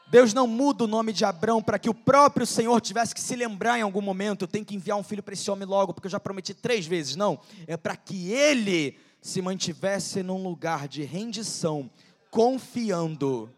Deus 0.07 0.33
não 0.33 0.45
muda 0.45 0.83
o 0.83 0.87
nome 0.87 1.13
de 1.13 1.23
Abraão 1.23 1.63
para 1.63 1.79
que 1.79 1.89
o 1.89 1.93
próprio 1.93 2.45
Senhor 2.45 2.81
tivesse 2.81 3.15
que 3.15 3.21
se 3.21 3.37
lembrar 3.37 3.79
em 3.79 3.83
algum 3.83 4.01
momento, 4.01 4.41
eu 4.41 4.49
tenho 4.49 4.65
que 4.65 4.75
enviar 4.75 4.97
um 4.97 5.03
filho 5.03 5.23
para 5.23 5.33
esse 5.33 5.49
homem 5.49 5.65
logo, 5.65 5.93
porque 5.93 6.07
eu 6.07 6.11
já 6.11 6.19
prometi 6.19 6.53
três 6.53 6.85
vezes. 6.85 7.15
Não, 7.15 7.39
é 7.67 7.77
para 7.77 7.95
que 7.95 8.33
ele 8.33 8.99
se 9.21 9.41
mantivesse 9.41 10.21
num 10.23 10.43
lugar 10.43 10.89
de 10.89 11.03
rendição, 11.03 11.89
confiando 12.29 13.49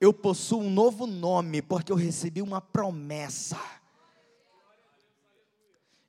eu 0.00 0.14
possuo 0.14 0.62
um 0.62 0.70
novo 0.70 1.06
nome, 1.06 1.60
porque 1.60 1.92
eu 1.92 1.96
recebi 1.96 2.40
uma 2.40 2.62
promessa. 2.62 3.81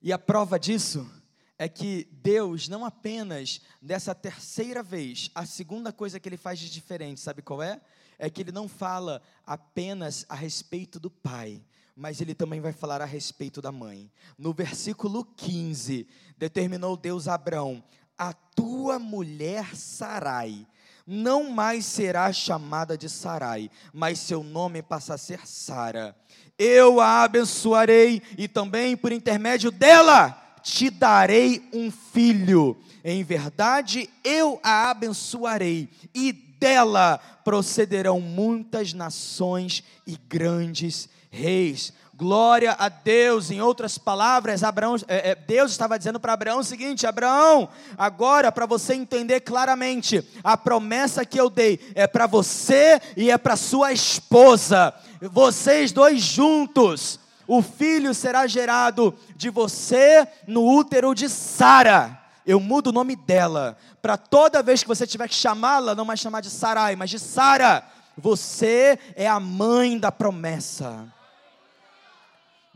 E 0.06 0.12
a 0.12 0.20
prova 0.20 0.60
disso 0.60 1.10
é 1.58 1.70
que 1.70 2.10
Deus, 2.12 2.68
não 2.68 2.84
apenas 2.84 3.62
dessa 3.82 4.14
terceira 4.14 4.84
vez, 4.84 5.32
a 5.34 5.46
segunda 5.46 5.94
coisa 5.94 6.20
que 6.20 6.28
ele 6.28 6.36
faz 6.36 6.60
de 6.60 6.70
diferente, 6.70 7.22
sabe 7.22 7.42
qual 7.42 7.64
é? 7.64 7.80
É 8.20 8.30
que 8.30 8.42
ele 8.42 8.52
não 8.52 8.68
fala 8.68 9.22
apenas 9.46 10.26
a 10.28 10.36
respeito 10.36 11.00
do 11.00 11.10
pai, 11.10 11.64
mas 11.96 12.20
ele 12.20 12.36
também 12.36 12.60
vai 12.60 12.74
falar 12.74 13.02
a 13.02 13.06
respeito 13.06 13.62
da 13.62 13.72
mãe. 13.72 14.12
No 14.38 14.54
versículo 14.54 15.24
15, 15.24 16.06
determinou 16.38 16.98
Deus 16.98 17.30
a 17.30 17.36
Abrão: 17.36 17.82
A 18.18 18.34
tua 18.34 19.00
mulher 19.00 19.74
Sarai 19.74 20.68
não 21.06 21.50
mais 21.52 21.86
será 21.86 22.32
chamada 22.32 22.98
de 22.98 23.10
Sarai, 23.10 23.70
mas 23.94 24.20
seu 24.20 24.44
nome 24.44 24.82
passa 24.82 25.16
a 25.16 25.18
ser 25.18 25.46
Sara. 25.46 26.16
Eu 26.58 27.02
a 27.02 27.24
abençoarei 27.24 28.22
e 28.38 28.48
também 28.48 28.96
por 28.96 29.12
intermédio 29.12 29.72
dela 29.72 30.40
te 30.62 30.90
darei 30.90 31.68
um 31.74 31.92
filho. 31.92 32.78
Em 33.04 33.24
verdade, 33.24 34.10
eu 34.24 34.60
a 34.64 34.90
abençoarei 34.90 35.90
e 36.16 36.32
dela 36.32 37.18
procederão 37.44 38.22
muitas 38.22 38.94
nações 38.94 39.84
e 40.08 40.18
grandes 40.30 41.10
reis. 41.30 41.92
Glória 42.16 42.76
a 42.78 42.90
Deus. 42.90 43.50
Em 43.50 43.60
outras 43.60 43.98
palavras, 43.98 44.64
Abraão, 44.64 44.96
é, 45.08 45.32
é, 45.32 45.36
Deus 45.36 45.72
estava 45.72 45.98
dizendo 45.98 46.20
para 46.20 46.34
Abraão 46.34 46.60
o 46.60 46.64
seguinte: 46.64 47.08
Abraão, 47.08 47.68
agora 47.98 48.52
para 48.52 48.68
você 48.68 48.94
entender 48.94 49.40
claramente, 49.40 50.24
a 50.44 50.56
promessa 50.56 51.26
que 51.26 51.40
eu 51.40 51.50
dei 51.50 51.80
é 51.96 52.06
para 52.06 52.28
você 52.28 53.02
e 53.18 53.32
é 53.32 53.38
para 53.38 53.56
sua 53.56 53.92
esposa. 53.92 54.94
Vocês 55.22 55.92
dois 55.92 56.22
juntos. 56.22 57.20
O 57.48 57.62
filho 57.62 58.14
será 58.14 58.48
gerado 58.48 59.14
de 59.36 59.50
você 59.50 60.26
no 60.48 60.66
útero 60.66 61.16
de 61.16 61.28
Sara. 61.28 62.20
Eu 62.46 62.60
mudo 62.60 62.88
o 62.88 62.94
nome 62.94 63.16
dela 63.16 63.76
para 64.02 64.18
toda 64.18 64.64
vez 64.64 64.82
que 64.82 64.88
você 64.88 65.08
tiver 65.08 65.28
que 65.28 65.36
chamá-la, 65.36 65.96
não 65.96 66.06
mais 66.06 66.20
chamar 66.20 66.42
de 66.42 66.50
Sarai, 66.50 66.96
mas 66.96 67.10
de 67.10 67.18
Sara. 67.18 67.84
Você 68.18 69.00
é 69.16 69.28
a 69.28 69.40
mãe 69.40 69.98
da 69.98 70.12
promessa. 70.12 71.12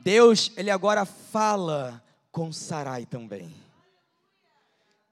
Deus, 0.08 0.53
ele 0.55 0.72
agora 0.72 1.03
fala 1.03 2.01
com 2.32 2.49
Sarai 2.53 3.05
também. 3.05 3.53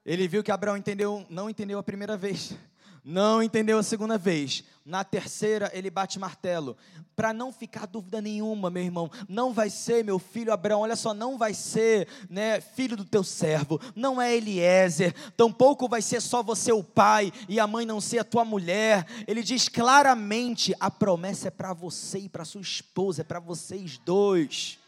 Ele 0.06 0.26
viu 0.26 0.42
que 0.42 0.50
Abraão 0.50 0.78
entendeu, 0.78 1.26
não 1.30 1.50
entendeu 1.50 1.78
a 1.78 1.84
primeira 1.84 2.16
vez, 2.16 2.56
não 3.04 3.44
entendeu 3.44 3.78
a 3.78 3.84
segunda 3.84 4.18
vez. 4.18 4.64
Na 4.86 5.04
terceira, 5.04 5.70
ele 5.74 5.90
bate 5.90 6.18
martelo. 6.18 6.78
Para 7.14 7.34
não 7.34 7.52
ficar 7.52 7.88
dúvida 7.88 8.22
nenhuma, 8.22 8.70
meu 8.70 8.84
irmão, 8.84 9.12
não 9.28 9.52
vai 9.52 9.70
ser 9.70 10.02
meu 10.02 10.18
filho 10.18 10.54
Abraão, 10.54 10.80
olha 10.80 10.96
só, 10.96 11.14
não 11.14 11.38
vai 11.38 11.54
ser 11.54 12.08
né, 12.30 12.62
filho 12.62 12.96
do 12.96 13.04
teu 13.04 13.22
servo, 13.22 13.82
não 13.98 14.22
é 14.22 14.34
Eliezer, 14.34 15.14
tampouco 15.36 15.90
vai 15.90 16.02
ser 16.02 16.22
só 16.22 16.42
você 16.42 16.72
o 16.72 16.82
pai 16.82 17.34
e 17.50 17.60
a 17.60 17.68
mãe 17.68 17.86
não 17.86 18.00
ser 18.00 18.20
a 18.20 18.24
tua 18.24 18.46
mulher. 18.46 19.06
Ele 19.28 19.44
diz 19.44 19.68
claramente: 19.68 20.74
a 20.80 20.90
promessa 20.90 21.50
é 21.50 21.52
para 21.52 21.74
você 21.74 22.20
e 22.20 22.30
para 22.30 22.46
sua 22.46 22.62
esposa, 22.62 23.24
é 23.24 23.26
para 23.26 23.42
vocês 23.42 23.98
dois. 23.98 24.80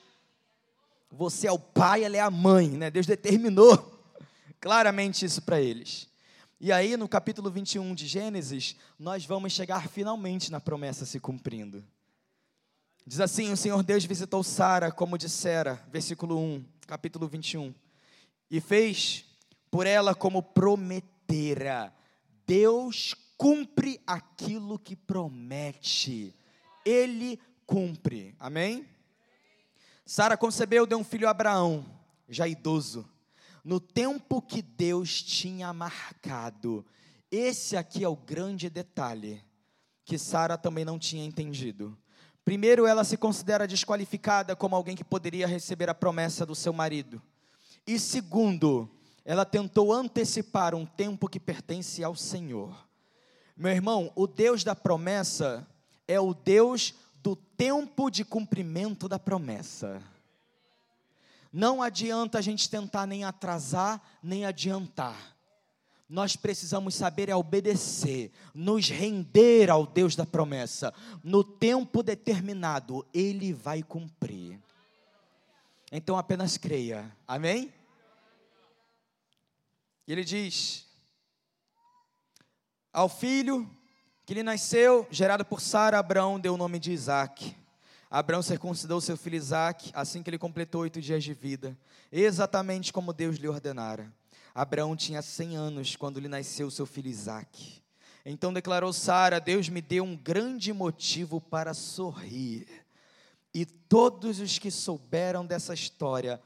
Você 1.10 1.48
é 1.48 1.52
o 1.52 1.60
pai, 1.60 2.04
ela 2.04 2.18
é 2.18 2.20
a 2.20 2.30
mãe, 2.30 2.70
né? 2.70 2.92
Deus 2.92 3.06
determinou 3.06 4.02
claramente 4.60 5.26
isso 5.26 5.42
para 5.42 5.62
eles. 5.62 6.08
E 6.60 6.72
aí, 6.72 6.98
no 6.98 7.08
capítulo 7.08 7.52
21 7.52 7.94
de 7.94 8.08
Gênesis, 8.08 8.76
nós 8.98 9.26
vamos 9.26 9.54
chegar 9.54 9.88
finalmente 9.88 10.52
na 10.52 10.60
promessa 10.60 11.06
se 11.06 11.20
cumprindo. 11.20 11.84
Diz 13.06 13.20
assim: 13.20 13.52
O 13.52 13.58
Senhor 13.58 13.84
Deus 13.84 14.04
visitou 14.04 14.44
Sara, 14.44 14.92
como 14.92 15.18
dissera, 15.18 15.82
versículo 15.92 16.38
1, 16.38 16.66
capítulo 16.88 17.28
21, 17.28 17.74
e 18.50 18.60
fez 18.60 19.24
por 19.70 19.86
ela 19.86 20.16
como 20.16 20.42
prometera. 20.42 21.94
Deus 22.46 23.14
cumpre 23.38 24.02
aquilo 24.08 24.80
que 24.80 24.96
promete, 24.96 26.34
Ele 26.86 27.40
cumpre, 27.66 28.36
amém? 28.40 28.88
Sara 30.10 30.38
concebeu, 30.38 30.86
deu 30.86 30.98
um 30.98 31.04
filho 31.04 31.28
a 31.28 31.32
Abraão, 31.32 31.86
já 32.30 32.48
idoso, 32.48 33.06
no 33.62 33.78
tempo 33.78 34.42
que 34.42 34.62
Deus 34.62 35.22
tinha 35.22 35.74
marcado. 35.74 36.86
Esse 37.30 37.76
aqui 37.76 38.06
é 38.06 38.08
o 38.08 38.16
grande 38.16 38.70
detalhe 38.70 39.44
que 40.06 40.18
Sara 40.18 40.58
também 40.58 40.86
não 40.86 40.98
tinha 40.98 41.26
entendido. 41.26 41.98
Primeiro, 42.46 42.88
ela 42.88 43.04
se 43.04 43.18
considera 43.18 43.68
desqualificada 43.68 44.56
como 44.56 44.78
alguém 44.78 44.96
que 44.96 45.04
poderia 45.04 45.46
receber 45.46 45.90
a 45.90 45.94
promessa 45.94 46.46
do 46.46 46.56
seu 46.56 46.72
marido. 46.72 47.22
E 47.86 48.00
segundo, 48.00 48.90
ela 49.26 49.44
tentou 49.44 49.92
antecipar 49.92 50.74
um 50.74 50.86
tempo 50.86 51.28
que 51.28 51.38
pertence 51.38 52.02
ao 52.02 52.16
Senhor. 52.16 52.88
Meu 53.58 53.74
irmão, 53.74 54.10
o 54.16 54.26
Deus 54.26 54.64
da 54.64 54.74
promessa 54.74 55.68
é 56.08 56.18
o 56.18 56.34
Deus 56.34 56.94
do 57.28 57.36
tempo 57.36 58.10
de 58.10 58.24
cumprimento 58.24 59.06
da 59.06 59.20
promessa. 59.20 60.02
Não 61.52 61.82
adianta 61.82 62.38
a 62.38 62.42
gente 62.42 62.70
tentar 62.70 63.06
nem 63.06 63.26
atrasar, 63.26 64.02
nem 64.24 64.46
adiantar. 64.46 65.36
Nós 66.08 66.38
precisamos 66.38 66.96
saber 66.96 67.28
é 67.28 67.36
obedecer, 67.36 68.32
nos 68.56 68.88
render 68.88 69.70
ao 69.70 69.86
Deus 69.86 70.16
da 70.16 70.26
promessa. 70.26 70.94
No 71.22 71.44
tempo 71.44 72.02
determinado, 72.02 73.06
Ele 73.14 73.52
vai 73.52 73.84
cumprir. 73.84 74.58
Então 75.92 76.18
apenas 76.18 76.56
creia. 76.56 77.14
Amém? 77.28 77.74
E 80.08 80.14
ele 80.14 80.24
diz: 80.24 80.88
Ao 82.94 83.10
filho 83.10 83.70
que 84.28 84.34
lhe 84.34 84.44
nasceu, 84.44 85.08
gerado 85.10 85.46
por 85.46 85.62
Sara, 85.62 85.98
Abraão 85.98 86.38
deu 86.38 86.54
o 86.54 86.58
nome 86.58 86.80
de 86.80 86.92
Isaac. 86.92 87.56
Abraão 88.12 88.42
circuncidou 88.42 89.00
seu 89.00 89.16
filho 89.16 89.38
Isaac 89.38 89.90
assim 89.94 90.22
que 90.22 90.30
ele 90.30 90.38
completou 90.38 90.82
oito 90.82 91.00
dias 91.00 91.24
de 91.24 91.34
vida, 91.34 91.78
exatamente 92.12 92.92
como 92.92 93.14
Deus 93.14 93.38
lhe 93.38 93.48
ordenara. 93.48 94.14
Abraão 94.54 94.98
tinha 94.98 95.22
cem 95.22 95.56
anos 95.56 95.96
quando 95.96 96.20
lhe 96.20 96.28
nasceu 96.28 96.70
seu 96.70 96.86
filho 96.86 97.08
Isaac. 97.08 97.82
Então 98.26 98.52
declarou 98.52 98.92
Sara: 98.92 99.40
Deus 99.40 99.70
me 99.70 99.80
deu 99.80 100.04
um 100.04 100.18
grande 100.18 100.74
motivo 100.74 101.40
para 101.40 101.74
sorrir. 101.74 102.68
E 103.54 103.66
todos 103.66 104.42
os 104.42 104.60
que 104.60 104.70
souberam 104.70 105.46
dessa 105.46 105.74
história 105.74 106.42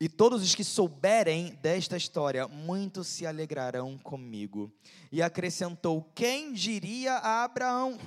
e 0.00 0.08
todos 0.08 0.42
os 0.42 0.54
que 0.54 0.62
souberem 0.62 1.58
desta 1.60 1.96
história, 1.96 2.46
muito 2.46 3.02
se 3.02 3.26
alegrarão 3.26 3.98
comigo. 3.98 4.72
E 5.10 5.20
acrescentou: 5.20 6.08
Quem 6.14 6.52
diria 6.52 7.14
a 7.14 7.42
Abraão 7.42 7.98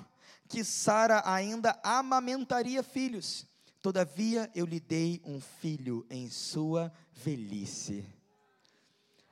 que 0.48 0.64
Sara 0.64 1.22
ainda 1.26 1.78
amamentaria 1.84 2.82
filhos? 2.82 3.46
Todavia 3.82 4.50
eu 4.56 4.66
lhe 4.66 4.80
dei 4.80 5.22
um 5.26 5.42
filho 5.42 6.06
em 6.10 6.30
sua 6.30 6.92
velhice. 7.12 8.06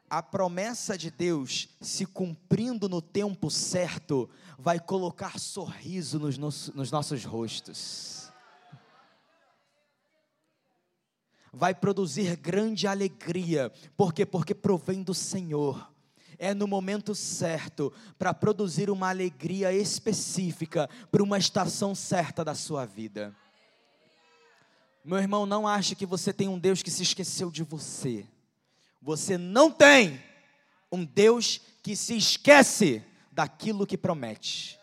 A 0.10 0.24
promessa 0.24 0.97
de 0.97 1.12
Deus, 1.12 1.70
se 1.80 2.03
cumprindo 2.05 2.89
no 2.89 2.99
tempo 2.99 3.49
certo, 3.51 4.28
vai 4.57 4.80
colocar 4.80 5.39
sorriso 5.39 6.18
nos, 6.18 6.38
nos 6.70 6.91
nossos 6.91 7.24
rostos 7.24 8.18
vai 11.51 11.73
produzir 11.73 12.35
grande 12.35 12.87
alegria. 12.87 13.71
Por 13.95 14.13
quê? 14.13 14.25
Porque 14.25 14.53
provém 14.53 15.03
do 15.03 15.13
Senhor. 15.13 15.91
É 16.37 16.53
no 16.53 16.67
momento 16.67 17.13
certo 17.13 17.91
para 18.17 18.33
produzir 18.33 18.89
uma 18.89 19.09
alegria 19.09 19.73
específica 19.73 20.89
para 21.11 21.21
uma 21.21 21.37
estação 21.37 21.93
certa 21.93 22.45
da 22.45 22.55
sua 22.55 22.85
vida. 22.85 23.35
Meu 25.03 25.17
irmão, 25.17 25.45
não 25.45 25.67
ache 25.67 25.95
que 25.95 26.05
você 26.05 26.31
tem 26.31 26.47
um 26.47 26.59
Deus 26.59 26.81
que 26.81 26.91
se 26.91 27.03
esqueceu 27.03 27.51
de 27.51 27.63
você. 27.63 28.25
Você 29.01 29.37
não 29.37 29.71
tem 29.71 30.21
um 30.91 31.03
Deus 31.03 31.59
que 31.81 31.95
se 31.95 32.15
esquece 32.15 33.03
daquilo 33.31 33.87
que 33.87 33.97
promete. 33.97 34.79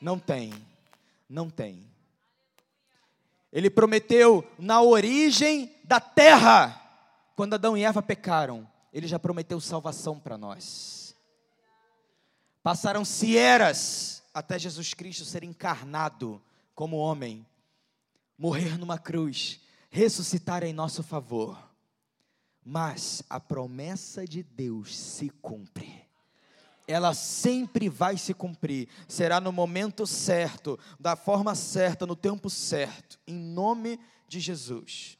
Não 0.00 0.18
tem. 0.18 0.52
Não 1.28 1.50
tem. 1.50 1.84
Ele 3.52 3.70
prometeu 3.70 4.46
na 4.58 4.82
origem 4.82 5.73
da 5.84 6.00
terra, 6.00 6.80
quando 7.36 7.54
Adão 7.54 7.76
e 7.76 7.84
Eva 7.84 8.02
pecaram, 8.02 8.66
ele 8.92 9.06
já 9.06 9.18
prometeu 9.18 9.60
salvação 9.60 10.18
para 10.18 10.38
nós. 10.38 11.14
Passaram-se 12.62 13.36
eras 13.36 14.22
até 14.32 14.58
Jesus 14.58 14.94
Cristo 14.94 15.24
ser 15.24 15.44
encarnado 15.44 16.42
como 16.74 16.96
homem, 16.96 17.46
morrer 18.38 18.78
numa 18.78 18.98
cruz, 18.98 19.60
ressuscitar 19.90 20.64
em 20.64 20.72
nosso 20.72 21.02
favor. 21.02 21.70
Mas 22.64 23.22
a 23.28 23.38
promessa 23.38 24.24
de 24.24 24.42
Deus 24.42 24.96
se 24.96 25.28
cumpre. 25.28 26.02
ela 26.86 27.14
sempre 27.14 27.88
vai 27.88 28.16
se 28.16 28.34
cumprir, 28.34 28.88
será 29.08 29.40
no 29.40 29.52
momento 29.52 30.06
certo, 30.06 30.78
da 31.00 31.16
forma 31.16 31.54
certa, 31.54 32.06
no 32.06 32.14
tempo 32.14 32.50
certo, 32.50 33.18
em 33.26 33.34
nome 33.34 33.98
de 34.28 34.40
Jesus. 34.40 35.18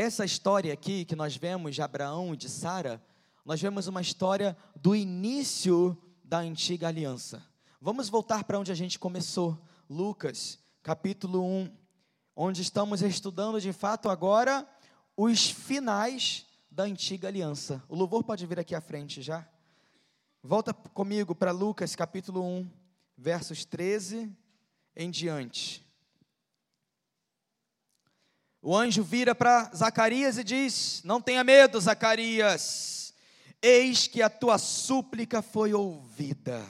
Essa 0.00 0.24
história 0.24 0.72
aqui 0.72 1.04
que 1.04 1.14
nós 1.14 1.36
vemos 1.36 1.74
de 1.74 1.82
Abraão 1.82 2.32
e 2.32 2.36
de 2.38 2.48
Sara, 2.48 3.04
nós 3.44 3.60
vemos 3.60 3.86
uma 3.86 4.00
história 4.00 4.56
do 4.74 4.96
início 4.96 5.94
da 6.24 6.38
antiga 6.38 6.88
aliança. 6.88 7.46
Vamos 7.78 8.08
voltar 8.08 8.44
para 8.44 8.58
onde 8.58 8.72
a 8.72 8.74
gente 8.74 8.98
começou, 8.98 9.62
Lucas, 9.90 10.58
capítulo 10.82 11.44
1, 11.44 11.76
onde 12.34 12.62
estamos 12.62 13.02
estudando 13.02 13.60
de 13.60 13.74
fato 13.74 14.08
agora 14.08 14.66
os 15.14 15.50
finais 15.50 16.46
da 16.70 16.84
antiga 16.84 17.28
aliança. 17.28 17.84
O 17.86 17.94
louvor 17.94 18.24
pode 18.24 18.46
vir 18.46 18.58
aqui 18.58 18.74
à 18.74 18.80
frente 18.80 19.20
já. 19.20 19.46
Volta 20.42 20.72
comigo 20.72 21.34
para 21.34 21.50
Lucas 21.50 21.94
capítulo 21.94 22.42
1, 22.42 22.70
versos 23.18 23.66
13 23.66 24.34
em 24.96 25.10
diante. 25.10 25.89
O 28.62 28.76
anjo 28.76 29.02
vira 29.02 29.34
para 29.34 29.70
Zacarias 29.74 30.36
e 30.36 30.44
diz: 30.44 31.00
Não 31.04 31.20
tenha 31.20 31.42
medo, 31.42 31.80
Zacarias, 31.80 33.14
eis 33.62 34.06
que 34.06 34.20
a 34.20 34.28
tua 34.28 34.58
súplica 34.58 35.40
foi 35.40 35.72
ouvida. 35.72 36.62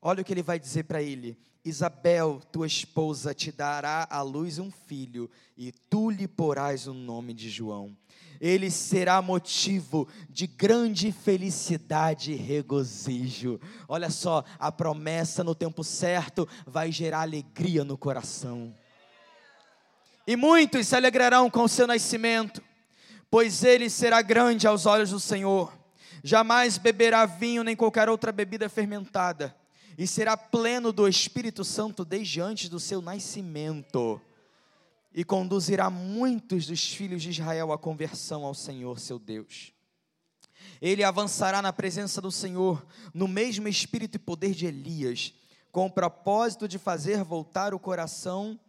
Olha 0.00 0.22
o 0.22 0.24
que 0.24 0.32
ele 0.32 0.42
vai 0.42 0.58
dizer 0.58 0.84
para 0.84 1.02
ele: 1.02 1.36
Isabel, 1.64 2.40
tua 2.52 2.66
esposa, 2.66 3.34
te 3.34 3.50
dará 3.50 4.06
à 4.08 4.22
luz 4.22 4.58
um 4.58 4.70
filho, 4.70 5.28
e 5.56 5.72
tu 5.72 6.08
lhe 6.08 6.28
porás 6.28 6.86
o 6.86 6.94
nome 6.94 7.34
de 7.34 7.50
João 7.50 7.96
ele 8.40 8.70
será 8.70 9.20
motivo 9.20 10.08
de 10.28 10.46
grande 10.46 11.10
felicidade 11.12 12.32
e 12.32 12.36
regozijo. 12.36 13.60
Olha 13.88 14.10
só, 14.10 14.44
a 14.58 14.70
promessa 14.70 15.42
no 15.42 15.54
tempo 15.54 15.82
certo 15.82 16.48
vai 16.66 16.92
gerar 16.92 17.22
alegria 17.22 17.84
no 17.84 17.98
coração. 17.98 18.74
E 20.28 20.36
muitos 20.36 20.86
se 20.86 20.94
alegrarão 20.94 21.48
com 21.48 21.62
o 21.62 21.68
seu 21.70 21.86
nascimento, 21.86 22.62
pois 23.30 23.64
ele 23.64 23.88
será 23.88 24.20
grande 24.20 24.66
aos 24.66 24.84
olhos 24.84 25.08
do 25.08 25.18
Senhor. 25.18 25.72
Jamais 26.22 26.76
beberá 26.76 27.24
vinho 27.24 27.64
nem 27.64 27.74
qualquer 27.74 28.10
outra 28.10 28.30
bebida 28.30 28.68
fermentada, 28.68 29.56
e 29.96 30.06
será 30.06 30.36
pleno 30.36 30.92
do 30.92 31.08
Espírito 31.08 31.64
Santo 31.64 32.04
desde 32.04 32.42
antes 32.42 32.68
do 32.68 32.78
seu 32.78 33.00
nascimento 33.00 34.20
e 35.14 35.24
conduzirá 35.24 35.88
muitos 35.88 36.66
dos 36.66 36.86
filhos 36.92 37.22
de 37.22 37.30
Israel 37.30 37.72
à 37.72 37.78
conversão 37.78 38.44
ao 38.44 38.52
Senhor 38.52 39.00
seu 39.00 39.18
Deus. 39.18 39.72
Ele 40.78 41.02
avançará 41.02 41.62
na 41.62 41.72
presença 41.72 42.20
do 42.20 42.30
Senhor, 42.30 42.86
no 43.14 43.26
mesmo 43.26 43.66
espírito 43.66 44.16
e 44.16 44.18
poder 44.18 44.52
de 44.52 44.66
Elias, 44.66 45.32
com 45.72 45.86
o 45.86 45.90
propósito 45.90 46.68
de 46.68 46.78
fazer 46.78 47.24
voltar 47.24 47.72
o 47.72 47.78
coração 47.78 48.60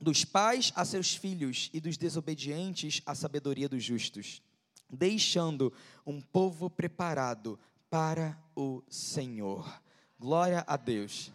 dos 0.00 0.24
pais 0.24 0.72
a 0.76 0.84
seus 0.84 1.14
filhos 1.14 1.70
e 1.72 1.80
dos 1.80 1.96
desobedientes 1.96 3.02
à 3.04 3.14
sabedoria 3.14 3.68
dos 3.68 3.82
justos, 3.82 4.42
deixando 4.88 5.72
um 6.06 6.20
povo 6.20 6.70
preparado 6.70 7.58
para 7.90 8.38
o 8.54 8.82
Senhor. 8.88 9.68
Glória 10.18 10.64
a 10.66 10.76
Deus. 10.76 11.32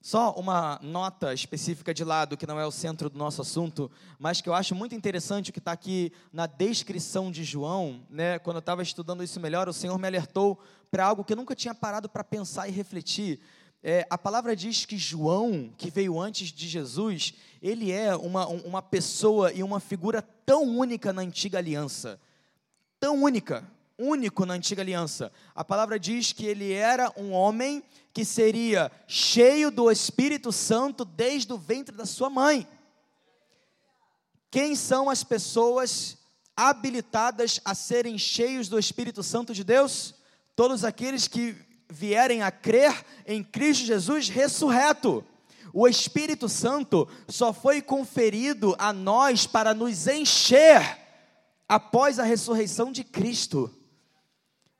Só 0.00 0.32
uma 0.34 0.78
nota 0.80 1.34
específica 1.34 1.92
de 1.92 2.04
lado, 2.04 2.36
que 2.36 2.46
não 2.46 2.58
é 2.58 2.64
o 2.64 2.70
centro 2.70 3.10
do 3.10 3.18
nosso 3.18 3.42
assunto, 3.42 3.90
mas 4.18 4.40
que 4.40 4.48
eu 4.48 4.54
acho 4.54 4.74
muito 4.74 4.94
interessante, 4.94 5.50
que 5.50 5.58
está 5.58 5.72
aqui 5.72 6.12
na 6.32 6.46
descrição 6.46 7.30
de 7.32 7.42
João, 7.42 8.06
né? 8.08 8.38
quando 8.38 8.56
eu 8.56 8.60
estava 8.60 8.82
estudando 8.82 9.24
isso 9.24 9.40
melhor, 9.40 9.68
o 9.68 9.72
Senhor 9.72 9.98
me 9.98 10.06
alertou 10.06 10.58
para 10.90 11.04
algo 11.04 11.24
que 11.24 11.32
eu 11.32 11.36
nunca 11.36 11.54
tinha 11.54 11.74
parado 11.74 12.08
para 12.08 12.22
pensar 12.22 12.68
e 12.68 12.72
refletir. 12.72 13.40
É, 13.82 14.04
a 14.10 14.18
palavra 14.18 14.56
diz 14.56 14.84
que 14.84 14.98
João, 14.98 15.72
que 15.78 15.90
veio 15.90 16.18
antes 16.20 16.50
de 16.50 16.68
Jesus, 16.68 17.34
ele 17.62 17.92
é 17.92 18.14
uma, 18.16 18.46
uma 18.46 18.82
pessoa 18.82 19.52
e 19.52 19.62
uma 19.62 19.78
figura 19.78 20.20
tão 20.20 20.64
única 20.64 21.12
na 21.12 21.22
antiga 21.22 21.58
aliança. 21.58 22.20
Tão 22.98 23.22
única, 23.22 23.64
único 23.96 24.44
na 24.44 24.54
antiga 24.54 24.82
aliança. 24.82 25.32
A 25.54 25.64
palavra 25.64 25.98
diz 25.98 26.32
que 26.32 26.44
ele 26.44 26.72
era 26.72 27.12
um 27.16 27.32
homem 27.32 27.82
que 28.12 28.24
seria 28.24 28.90
cheio 29.06 29.70
do 29.70 29.90
Espírito 29.90 30.50
Santo 30.50 31.04
desde 31.04 31.52
o 31.52 31.58
ventre 31.58 31.94
da 31.94 32.04
sua 32.04 32.28
mãe. 32.28 32.66
Quem 34.50 34.74
são 34.74 35.08
as 35.08 35.22
pessoas 35.22 36.18
habilitadas 36.56 37.60
a 37.64 37.76
serem 37.76 38.18
cheios 38.18 38.68
do 38.68 38.76
Espírito 38.76 39.22
Santo 39.22 39.54
de 39.54 39.62
Deus? 39.62 40.14
Todos 40.56 40.84
aqueles 40.84 41.28
que 41.28 41.54
vierem 41.90 42.42
a 42.42 42.50
crer 42.50 43.04
em 43.26 43.42
Cristo 43.42 43.84
Jesus 43.84 44.28
ressurreto. 44.28 45.24
O 45.72 45.86
Espírito 45.86 46.48
Santo 46.48 47.08
só 47.28 47.52
foi 47.52 47.82
conferido 47.82 48.74
a 48.78 48.92
nós 48.92 49.46
para 49.46 49.74
nos 49.74 50.06
encher 50.06 50.98
após 51.68 52.18
a 52.18 52.24
ressurreição 52.24 52.90
de 52.90 53.04
Cristo. 53.04 53.70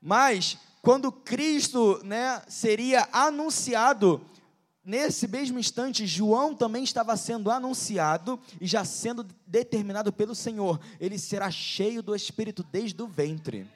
Mas 0.01 0.57
quando 0.81 1.11
Cristo, 1.11 2.01
né, 2.03 2.41
seria 2.47 3.07
anunciado, 3.11 4.21
nesse 4.83 5.27
mesmo 5.27 5.59
instante, 5.59 6.07
João 6.07 6.55
também 6.55 6.83
estava 6.83 7.15
sendo 7.15 7.51
anunciado 7.51 8.39
e 8.59 8.65
já 8.65 8.83
sendo 8.83 9.25
determinado 9.45 10.11
pelo 10.11 10.33
Senhor. 10.33 10.79
Ele 10.99 11.19
será 11.19 11.51
cheio 11.51 12.01
do 12.01 12.15
Espírito 12.15 12.63
desde 12.63 13.01
o 13.01 13.07
ventre. 13.07 13.67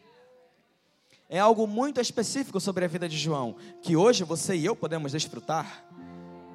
É 1.34 1.40
algo 1.40 1.66
muito 1.66 2.00
específico 2.00 2.60
sobre 2.60 2.86
a 2.86 2.88
vida 2.88 3.10
de 3.10 3.18
João, 3.18 3.56
que 3.82 3.96
hoje 3.96 4.24
você 4.24 4.56
e 4.56 4.66
eu 4.66 4.76
podemos 4.76 5.14
desfrutar. 5.14 5.84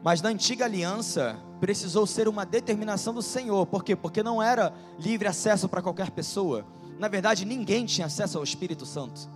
Mas 0.05 0.23
na 0.23 0.29
antiga 0.29 0.67
aliança 0.67 1.37
precisou 1.59 2.07
ser 2.07 2.29
uma 2.29 2.47
determinação 2.47 3.13
do 3.13 3.21
Senhor. 3.21 3.67
Por 3.67 3.83
quê? 3.83 3.97
Porque 3.97 4.23
não 4.23 4.41
era 4.41 4.73
livre 4.97 5.27
acesso 5.27 5.69
para 5.69 5.83
qualquer 5.83 6.13
pessoa. 6.13 6.65
Na 6.97 7.09
verdade, 7.09 7.45
ninguém 7.45 7.87
tinha 7.87 8.07
acesso 8.07 8.39
ao 8.39 8.45
Espírito 8.45 8.87
Santo 8.87 9.29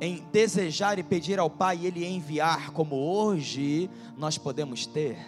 em 0.00 0.26
desejar 0.32 0.98
e 0.98 1.02
pedir 1.02 1.38
ao 1.38 1.50
Pai 1.50 1.84
Ele 1.84 2.06
enviar, 2.06 2.70
como 2.70 2.96
hoje 2.96 3.90
nós 4.16 4.38
podemos 4.38 4.86
ter. 4.86 5.18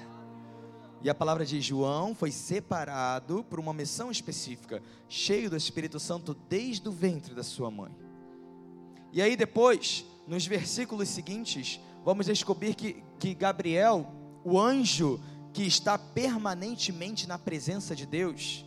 E 1.03 1.11
a 1.11 1.15
palavra 1.15 1.45
de 1.45 1.61
João 1.61 2.15
foi 2.15 2.31
separado 2.31 3.45
por 3.45 3.61
uma 3.61 3.75
missão 3.75 4.11
específica, 4.11 4.83
cheio 5.07 5.51
do 5.51 5.57
Espírito 5.57 6.01
Santo 6.01 6.35
desde 6.49 6.89
o 6.89 6.93
ventre 6.93 7.35
da 7.35 7.43
sua 7.43 7.71
mãe. 7.71 8.06
E 9.13 9.23
aí 9.23 9.37
depois, 9.37 10.05
nos 10.27 10.47
versículos 10.47 11.09
seguintes, 11.09 11.81
vamos 12.05 12.27
descobrir 12.27 12.75
que, 12.75 13.03
que 13.19 13.35
Gabriel, 13.35 14.07
o 14.45 14.61
anjo 14.61 15.21
que 15.53 15.63
está 15.63 15.99
permanentemente 15.99 17.27
na 17.27 17.39
presença 17.39 17.97
de 17.97 18.07
Deus, 18.07 18.65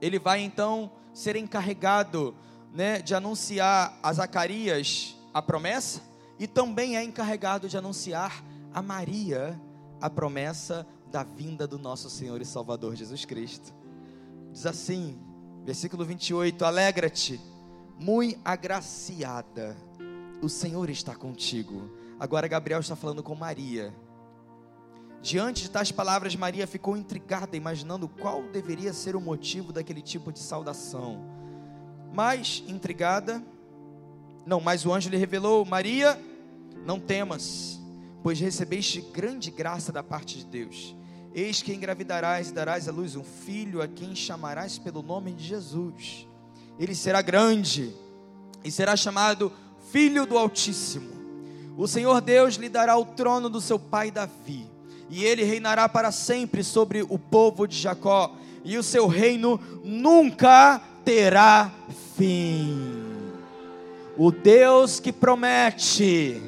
ele 0.00 0.18
vai 0.18 0.40
então 0.40 0.90
ser 1.14 1.36
encarregado 1.36 2.34
né, 2.72 3.00
de 3.00 3.14
anunciar 3.14 3.98
a 4.02 4.12
Zacarias 4.12 5.16
a 5.32 5.40
promessa 5.40 6.02
e 6.38 6.46
também 6.46 6.96
é 6.96 7.04
encarregado 7.04 7.68
de 7.68 7.76
anunciar 7.76 8.44
a 8.74 8.82
Maria 8.82 9.60
a 10.00 10.10
promessa 10.10 10.86
da 11.10 11.22
vinda 11.22 11.66
do 11.66 11.78
nosso 11.78 12.10
Senhor 12.10 12.40
e 12.40 12.44
Salvador 12.44 12.96
Jesus 12.96 13.24
Cristo. 13.24 13.72
Diz 14.50 14.66
assim, 14.66 15.18
versículo 15.64 16.04
28: 16.04 16.64
Alegra-te, 16.64 17.40
muito 17.98 18.38
agraciada, 18.44 19.76
o 20.42 20.48
Senhor 20.48 20.90
está 20.90 21.14
contigo. 21.14 21.90
Agora 22.18 22.48
Gabriel 22.48 22.80
está 22.80 22.96
falando 22.96 23.22
com 23.22 23.34
Maria. 23.34 23.94
Diante 25.22 25.62
de 25.62 25.70
tais 25.70 25.92
palavras, 25.92 26.34
Maria 26.34 26.66
ficou 26.66 26.96
intrigada, 26.96 27.56
imaginando 27.56 28.08
qual 28.08 28.42
deveria 28.42 28.92
ser 28.92 29.14
o 29.14 29.20
motivo 29.20 29.72
daquele 29.72 30.02
tipo 30.02 30.32
de 30.32 30.40
saudação. 30.40 31.24
Mas, 32.12 32.62
intrigada, 32.66 33.42
não, 34.44 34.60
mas 34.60 34.84
o 34.84 34.92
anjo 34.92 35.08
lhe 35.08 35.16
revelou: 35.16 35.64
Maria, 35.64 36.20
não 36.84 36.98
temas, 36.98 37.80
pois 38.22 38.40
recebeste 38.40 39.00
grande 39.00 39.50
graça 39.50 39.92
da 39.92 40.02
parte 40.02 40.38
de 40.38 40.44
Deus. 40.44 40.96
Eis 41.34 41.62
que 41.62 41.72
engravidarás 41.72 42.50
e 42.50 42.52
darás 42.52 42.88
à 42.88 42.92
luz 42.92 43.16
um 43.16 43.24
filho, 43.24 43.80
a 43.80 43.88
quem 43.88 44.14
chamarás 44.14 44.78
pelo 44.78 45.02
nome 45.02 45.32
de 45.32 45.44
Jesus. 45.44 46.26
Ele 46.78 46.94
será 46.94 47.22
grande 47.22 47.92
e 48.64 48.70
será 48.70 48.96
chamado 48.96 49.52
Filho 49.90 50.26
do 50.26 50.38
Altíssimo. 50.38 51.12
O 51.76 51.86
Senhor 51.86 52.20
Deus 52.20 52.54
lhe 52.54 52.68
dará 52.68 52.96
o 52.96 53.04
trono 53.04 53.48
do 53.48 53.60
seu 53.60 53.78
pai 53.78 54.10
Davi, 54.10 54.66
e 55.10 55.24
ele 55.24 55.42
reinará 55.42 55.88
para 55.88 56.12
sempre 56.12 56.62
sobre 56.62 57.02
o 57.02 57.18
povo 57.18 57.66
de 57.66 57.76
Jacó, 57.76 58.34
e 58.64 58.78
o 58.78 58.82
seu 58.82 59.06
reino 59.06 59.60
nunca 59.82 60.80
terá 61.04 61.70
fim. 62.16 63.02
O 64.16 64.30
Deus 64.30 65.00
que 65.00 65.12
promete 65.12 66.40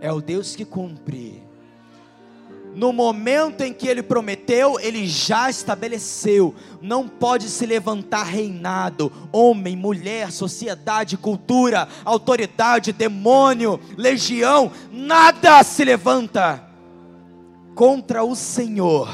é 0.00 0.12
o 0.12 0.20
Deus 0.20 0.56
que 0.56 0.64
cumpre. 0.64 1.43
No 2.74 2.92
momento 2.92 3.62
em 3.62 3.72
que 3.72 3.86
ele 3.86 4.02
prometeu, 4.02 4.78
ele 4.80 5.06
já 5.06 5.48
estabeleceu. 5.48 6.54
Não 6.82 7.08
pode 7.08 7.48
se 7.48 7.64
levantar 7.64 8.24
reinado, 8.24 9.12
homem, 9.32 9.76
mulher, 9.76 10.32
sociedade, 10.32 11.16
cultura, 11.16 11.88
autoridade, 12.04 12.92
demônio, 12.92 13.80
legião, 13.96 14.70
nada 14.90 15.62
se 15.62 15.84
levanta 15.84 16.62
contra 17.74 18.22
o 18.24 18.36
Senhor, 18.36 19.08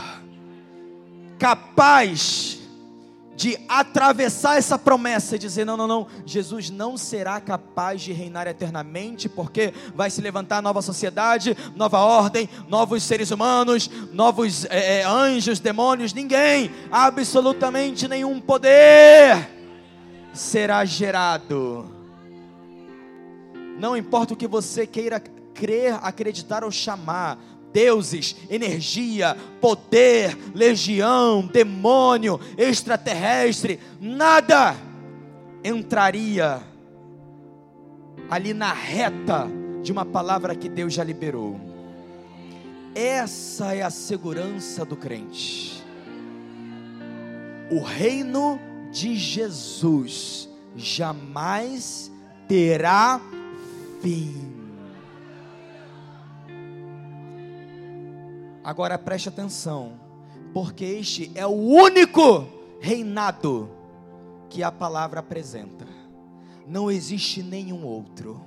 capaz 1.39 2.60
de 3.41 3.59
atravessar 3.67 4.59
essa 4.59 4.79
promessa 4.79 5.35
e 5.35 5.39
dizer: 5.39 5.65
não, 5.65 5.75
não, 5.75 5.87
não, 5.87 6.07
Jesus 6.27 6.69
não 6.69 6.99
será 6.99 7.41
capaz 7.41 8.03
de 8.03 8.13
reinar 8.13 8.47
eternamente, 8.47 9.31
porque 9.31 9.73
vai 9.95 10.11
se 10.11 10.21
levantar 10.21 10.61
nova 10.61 10.83
sociedade, 10.83 11.57
nova 11.75 12.01
ordem, 12.01 12.47
novos 12.69 13.03
seres 13.03 13.31
humanos, 13.31 13.91
novos 14.13 14.67
é, 14.67 15.05
anjos, 15.05 15.59
demônios, 15.59 16.13
ninguém, 16.13 16.71
absolutamente 16.93 18.07
nenhum 18.07 18.39
poder 18.43 19.49
será 20.35 20.85
gerado. 20.85 21.91
Não 23.79 23.97
importa 23.97 24.35
o 24.35 24.37
que 24.37 24.47
você 24.47 24.87
queira 24.87 25.19
crer, 25.55 25.99
acreditar 26.03 26.63
ou 26.63 26.71
chamar, 26.71 27.39
deuses, 27.73 28.37
energia, 28.49 29.37
poder, 29.61 30.37
legião, 30.55 31.47
demônio, 31.47 32.41
extraterrestre, 32.57 33.81
nada 34.01 34.77
entraria 35.63 36.63
ali 38.29 38.55
na 38.55 38.73
reta 38.73 39.49
de 39.83 39.93
uma 39.93 40.05
palavra 40.05 40.55
que 40.55 40.69
Deus 40.69 40.93
já 40.93 41.05
liberou. 41.05 41.61
Essa 42.95 43.75
é 43.75 43.83
a 43.83 43.91
segurança 43.91 44.85
do 44.85 44.97
crente. 44.97 45.83
O 47.71 47.81
reino 47.81 48.59
de 48.91 49.15
Jesus 49.17 50.49
jamais 50.75 52.11
terá 52.49 53.21
fim. 54.03 54.50
Agora 58.71 58.97
preste 58.97 59.29
atenção, 59.29 59.95
porque 60.55 60.85
este 60.85 61.33
é 61.35 61.45
o 61.45 61.51
único 61.51 62.47
reinado 62.81 63.69
que 64.49 64.63
a 64.63 64.71
palavra 64.71 65.19
apresenta. 65.19 65.85
Não 66.69 66.89
existe 66.89 67.43
nenhum 67.43 67.85
outro. 67.85 68.41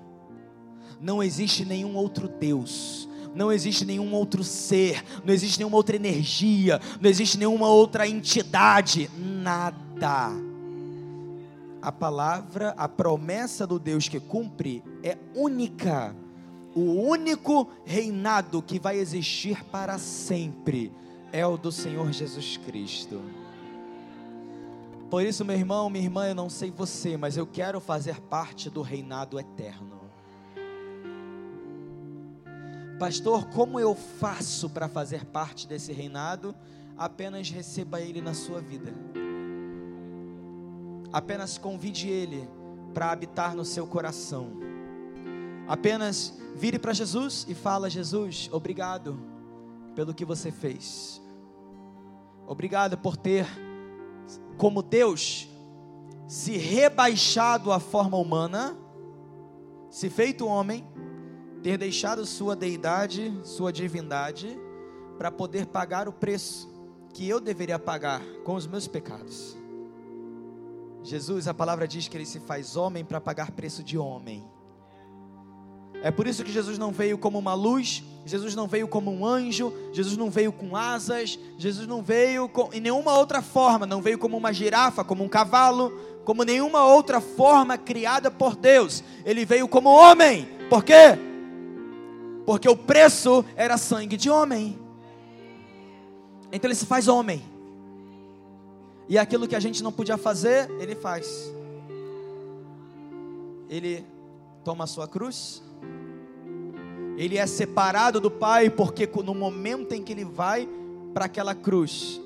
Não 1.02 1.22
existe 1.22 1.66
nenhum 1.66 1.98
outro 1.98 2.30
Deus. 2.30 3.10
Não 3.36 3.52
existe 3.52 3.84
nenhum 3.84 4.14
outro 4.14 4.46
ser, 4.46 5.04
não 5.26 5.34
existe 5.34 5.58
nenhuma 5.58 5.76
outra 5.76 5.98
energia, 5.98 6.80
não 7.02 7.10
existe 7.10 7.38
nenhuma 7.38 7.68
outra 7.68 8.08
entidade, 8.08 9.12
nada. 9.18 10.30
A 11.82 11.92
palavra, 11.92 12.74
a 12.78 12.88
promessa 12.88 13.68
do 13.68 13.78
Deus 13.78 14.08
que 14.08 14.22
cumpre 14.22 14.82
é 15.04 15.18
única 15.36 16.16
o 16.76 16.82
único 16.82 17.68
reinado 17.86 18.62
que 18.62 18.80
vai 18.80 18.98
existir 18.98 19.64
para 19.66 19.98
sempre 19.98 20.92
é 21.32 21.46
o 21.46 21.58
do 21.58 21.72
Senhor 21.72 22.12
Jesus 22.12 22.58
Cristo. 22.58 23.22
Por 25.10 25.24
isso, 25.24 25.46
meu 25.46 25.56
irmão, 25.56 25.90
minha 25.90 26.04
irmã, 26.04 26.28
eu 26.28 26.36
não 26.36 26.50
sei 26.50 26.72
você, 26.72 27.16
mas 27.16 27.38
eu 27.38 27.46
quero 27.46 27.80
fazer 27.80 28.20
parte 28.22 28.70
do 28.70 28.82
reinado 28.82 29.40
eterno. 29.40 30.02
Pastor, 32.98 33.46
como 33.50 33.80
eu 33.80 33.94
faço 33.94 34.70
para 34.70 34.88
fazer 34.88 35.26
parte 35.26 35.68
desse 35.68 35.92
reinado? 35.92 36.56
Apenas 36.98 37.50
receba 37.50 38.02
ele 38.02 38.22
na 38.22 38.34
sua 38.34 38.62
vida. 38.62 38.94
Apenas 41.12 41.58
convide 41.58 42.10
ele 42.10 42.48
para 42.94 43.12
habitar 43.12 43.56
no 43.56 43.66
seu 43.66 43.86
coração. 43.86 44.63
Apenas 45.68 46.34
Vire 46.56 46.78
para 46.78 46.94
Jesus 46.94 47.46
e 47.50 47.56
fala: 47.56 47.90
Jesus, 47.90 48.50
obrigado 48.52 49.20
pelo 49.96 50.14
que 50.14 50.26
você 50.26 50.52
fez. 50.52 51.22
Obrigado 52.48 52.98
por 52.98 53.18
ter, 53.18 53.48
como 54.58 54.84
Deus, 54.84 55.48
se 56.28 56.58
rebaixado 56.58 57.72
à 57.72 57.80
forma 57.80 58.18
humana, 58.18 58.78
se 59.90 60.10
feito 60.10 60.46
homem, 60.46 60.86
ter 61.64 61.78
deixado 61.78 62.26
sua 62.26 62.56
deidade, 62.56 63.36
sua 63.44 63.72
divindade, 63.72 64.60
para 65.18 65.32
poder 65.32 65.66
pagar 65.66 66.08
o 66.08 66.14
preço 66.14 66.70
que 67.14 67.28
eu 67.28 67.40
deveria 67.40 67.80
pagar 67.80 68.22
com 68.44 68.56
os 68.56 68.68
meus 68.68 68.88
pecados. 68.88 69.58
Jesus, 71.02 71.48
a 71.48 71.54
palavra 71.54 71.88
diz 71.88 72.08
que 72.08 72.18
ele 72.18 72.26
se 72.26 72.40
faz 72.40 72.76
homem 72.76 73.04
para 73.04 73.20
pagar 73.20 73.52
preço 73.52 73.84
de 73.84 73.98
homem. 73.98 74.53
É 76.04 76.12
por 76.12 76.28
isso 76.28 76.44
que 76.44 76.52
Jesus 76.52 76.78
não 76.78 76.92
veio 76.92 77.18
como 77.18 77.40
uma 77.40 77.54
luz, 77.54 78.04
Jesus 78.26 78.54
não 78.56 78.68
veio 78.68 78.90
como 78.90 79.10
um 79.10 79.26
anjo, 79.26 79.74
Jesus 79.94 80.18
não 80.18 80.30
veio 80.30 80.52
com 80.52 80.76
asas, 80.76 81.40
Jesus 81.58 81.88
não 81.88 82.04
veio 82.04 82.50
com, 82.50 82.70
em 82.74 82.82
nenhuma 82.82 83.18
outra 83.18 83.42
forma, 83.42 83.86
não 83.86 84.02
veio 84.02 84.18
como 84.18 84.36
uma 84.36 84.52
girafa, 84.52 85.02
como 85.06 85.24
um 85.24 85.30
cavalo, 85.30 85.98
como 86.26 86.44
nenhuma 86.44 86.84
outra 86.84 87.22
forma 87.22 87.78
criada 87.78 88.30
por 88.30 88.54
Deus. 88.54 89.02
Ele 89.24 89.46
veio 89.46 89.66
como 89.66 89.90
homem. 89.90 90.46
Por 90.70 90.84
quê? 90.84 91.18
Porque 92.46 92.68
o 92.68 92.76
preço 92.76 93.46
era 93.56 93.78
sangue 93.78 94.18
de 94.18 94.30
homem. 94.30 94.78
Então 96.52 96.68
ele 96.68 96.76
se 96.76 96.86
faz 96.86 97.08
homem. 97.08 97.42
E 99.08 99.18
aquilo 99.18 99.48
que 99.48 99.56
a 99.56 99.60
gente 99.62 99.82
não 99.82 99.92
podia 99.92 100.18
fazer, 100.18 100.70
ele 100.82 100.96
faz. 100.96 101.50
Ele 103.70 104.06
toma 104.66 104.84
a 104.84 104.88
sua 104.88 105.08
cruz, 105.08 105.63
ele 107.18 107.38
é 107.38 107.46
separado 107.46 108.20
do 108.20 108.32
Pai 108.32 108.70
porque 108.70 109.10
no 109.24 109.34
momento 109.34 109.94
em 109.94 110.04
que 110.04 110.12
ele 110.12 110.26
vai 110.26 110.68
para 111.14 111.26
aquela 111.26 111.54
cruz, 111.54 112.20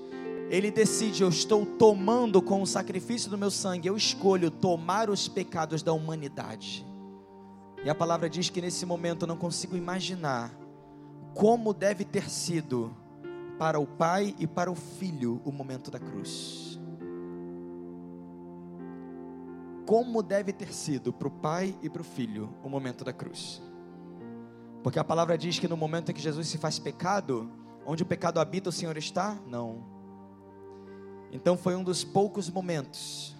ele 0.49 0.71
decide: 0.71 1.23
eu 1.23 1.29
estou 1.29 1.65
tomando 1.65 2.41
com 2.41 2.61
o 2.61 2.67
sacrifício 2.67 3.29
do 3.29 3.37
meu 3.37 3.51
sangue, 3.51 3.87
eu 3.87 3.97
escolho 3.97 4.49
tomar 4.49 5.09
os 5.09 5.27
pecados 5.27 5.83
da 5.83 5.93
humanidade. 5.93 6.85
E 7.83 7.89
a 7.89 7.95
palavra 7.95 8.29
diz 8.29 8.49
que 8.49 8.61
nesse 8.61 8.85
momento 8.85 9.23
eu 9.23 9.27
não 9.27 9.37
consigo 9.37 9.75
imaginar 9.75 10.51
como 11.33 11.73
deve 11.73 12.03
ter 12.03 12.29
sido 12.29 12.95
para 13.59 13.79
o 13.79 13.85
pai 13.85 14.35
e 14.39 14.47
para 14.47 14.71
o 14.71 14.75
filho 14.75 15.41
o 15.45 15.51
momento 15.51 15.91
da 15.91 15.99
cruz. 15.99 16.79
Como 19.85 20.21
deve 20.21 20.51
ter 20.51 20.73
sido 20.73 21.13
para 21.13 21.27
o 21.27 21.31
pai 21.31 21.75
e 21.81 21.89
para 21.89 22.01
o 22.01 22.05
filho 22.05 22.49
o 22.63 22.69
momento 22.69 23.05
da 23.05 23.13
cruz. 23.13 23.61
Porque 24.87 24.99
a 24.99 25.03
palavra 25.03 25.37
diz 25.37 25.59
que 25.59 25.67
no 25.67 25.75
momento 25.75 26.11
em 26.11 26.13
que 26.13 26.21
Jesus 26.21 26.47
se 26.47 26.57
faz 26.57 26.79
pecado, 26.79 27.51
onde 27.85 28.03
o 28.03 28.05
pecado 28.05 28.39
habita, 28.39 28.69
o 28.69 28.71
Senhor 28.71 28.95
está? 28.95 29.37
Não. 29.45 29.83
Então 31.29 31.57
foi 31.57 31.75
um 31.75 31.83
dos 31.83 32.05
poucos 32.05 32.49
momentos, 32.49 33.35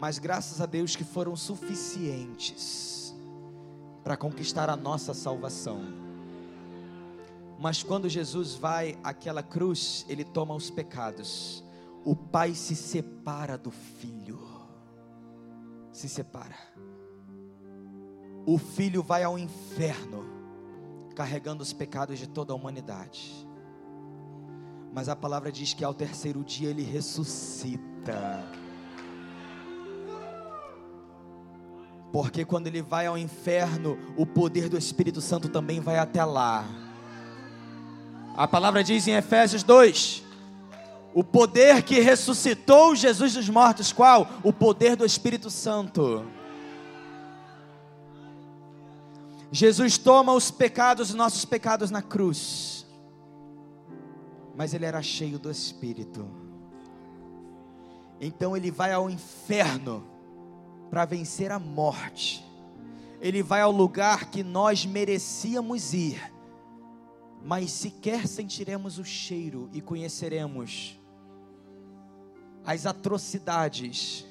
mas 0.00 0.18
graças 0.18 0.60
a 0.60 0.66
Deus 0.66 0.96
que 0.96 1.04
foram 1.04 1.36
suficientes 1.36 3.14
para 4.02 4.16
conquistar 4.16 4.68
a 4.68 4.74
nossa 4.74 5.14
salvação. 5.14 5.80
Mas 7.56 7.84
quando 7.84 8.08
Jesus 8.08 8.56
vai 8.56 8.98
àquela 9.04 9.44
cruz, 9.44 10.04
ele 10.08 10.24
toma 10.24 10.56
os 10.56 10.70
pecados. 10.70 11.62
O 12.04 12.16
pai 12.16 12.52
se 12.52 12.74
separa 12.74 13.56
do 13.56 13.70
filho. 13.70 14.40
Se 15.92 16.08
separa. 16.08 16.58
O 18.44 18.58
filho 18.58 19.04
vai 19.04 19.22
ao 19.22 19.38
inferno 19.38 20.33
carregando 21.14 21.62
os 21.62 21.72
pecados 21.72 22.18
de 22.18 22.26
toda 22.26 22.52
a 22.52 22.56
humanidade. 22.56 23.48
Mas 24.92 25.08
a 25.08 25.16
palavra 25.16 25.50
diz 25.50 25.74
que 25.74 25.84
ao 25.84 25.94
terceiro 25.94 26.44
dia 26.44 26.70
ele 26.70 26.82
ressuscita. 26.82 28.44
Porque 32.12 32.44
quando 32.44 32.68
ele 32.68 32.80
vai 32.80 33.06
ao 33.06 33.18
inferno, 33.18 33.98
o 34.16 34.24
poder 34.24 34.68
do 34.68 34.78
Espírito 34.78 35.20
Santo 35.20 35.48
também 35.48 35.80
vai 35.80 35.98
até 35.98 36.24
lá. 36.24 36.64
A 38.36 38.46
palavra 38.46 38.84
diz 38.84 39.08
em 39.08 39.14
Efésios 39.14 39.62
2: 39.64 40.22
o 41.14 41.22
poder 41.22 41.82
que 41.82 42.00
ressuscitou 42.00 42.96
Jesus 42.96 43.34
dos 43.34 43.48
mortos, 43.48 43.92
qual? 43.92 44.28
O 44.42 44.52
poder 44.52 44.96
do 44.96 45.06
Espírito 45.06 45.48
Santo. 45.48 46.24
Jesus 49.54 49.96
toma 49.96 50.32
os 50.32 50.50
pecados, 50.50 51.10
os 51.10 51.14
nossos 51.14 51.44
pecados 51.44 51.88
na 51.88 52.02
cruz. 52.02 52.84
Mas 54.56 54.74
ele 54.74 54.84
era 54.84 55.00
cheio 55.00 55.38
do 55.38 55.48
Espírito. 55.48 56.28
Então 58.20 58.56
ele 58.56 58.72
vai 58.72 58.92
ao 58.92 59.08
inferno 59.08 60.04
para 60.90 61.04
vencer 61.04 61.52
a 61.52 61.60
morte. 61.60 62.44
Ele 63.20 63.44
vai 63.44 63.60
ao 63.60 63.70
lugar 63.70 64.28
que 64.28 64.42
nós 64.42 64.84
merecíamos 64.84 65.94
ir. 65.94 66.20
mas 67.44 67.70
sequer 67.70 68.26
sentiremos 68.26 68.98
o 68.98 69.04
cheiro 69.04 69.68
e 69.72 69.80
conheceremos 69.80 70.98
as 72.64 72.86
atrocidades 72.86 74.24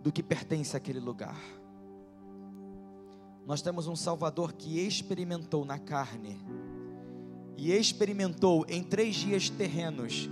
do 0.00 0.10
que 0.12 0.22
pertence 0.22 0.76
àquele 0.76 1.00
lugar. 1.00 1.57
Nós 3.48 3.62
temos 3.62 3.86
um 3.86 3.96
Salvador 3.96 4.52
que 4.52 4.78
experimentou 4.78 5.64
na 5.64 5.78
carne 5.78 6.38
e 7.56 7.72
experimentou 7.72 8.66
em 8.68 8.82
três 8.82 9.16
dias 9.16 9.48
terrenos, 9.48 10.28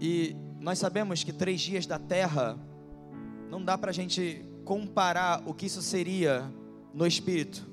e 0.00 0.34
nós 0.58 0.80
sabemos 0.80 1.22
que 1.22 1.32
três 1.32 1.60
dias 1.60 1.86
da 1.86 1.96
terra 1.96 2.58
não 3.48 3.64
dá 3.64 3.78
para 3.78 3.90
a 3.90 3.94
gente 3.94 4.44
comparar 4.64 5.44
o 5.46 5.54
que 5.54 5.66
isso 5.66 5.80
seria 5.80 6.52
no 6.92 7.06
espírito. 7.06 7.64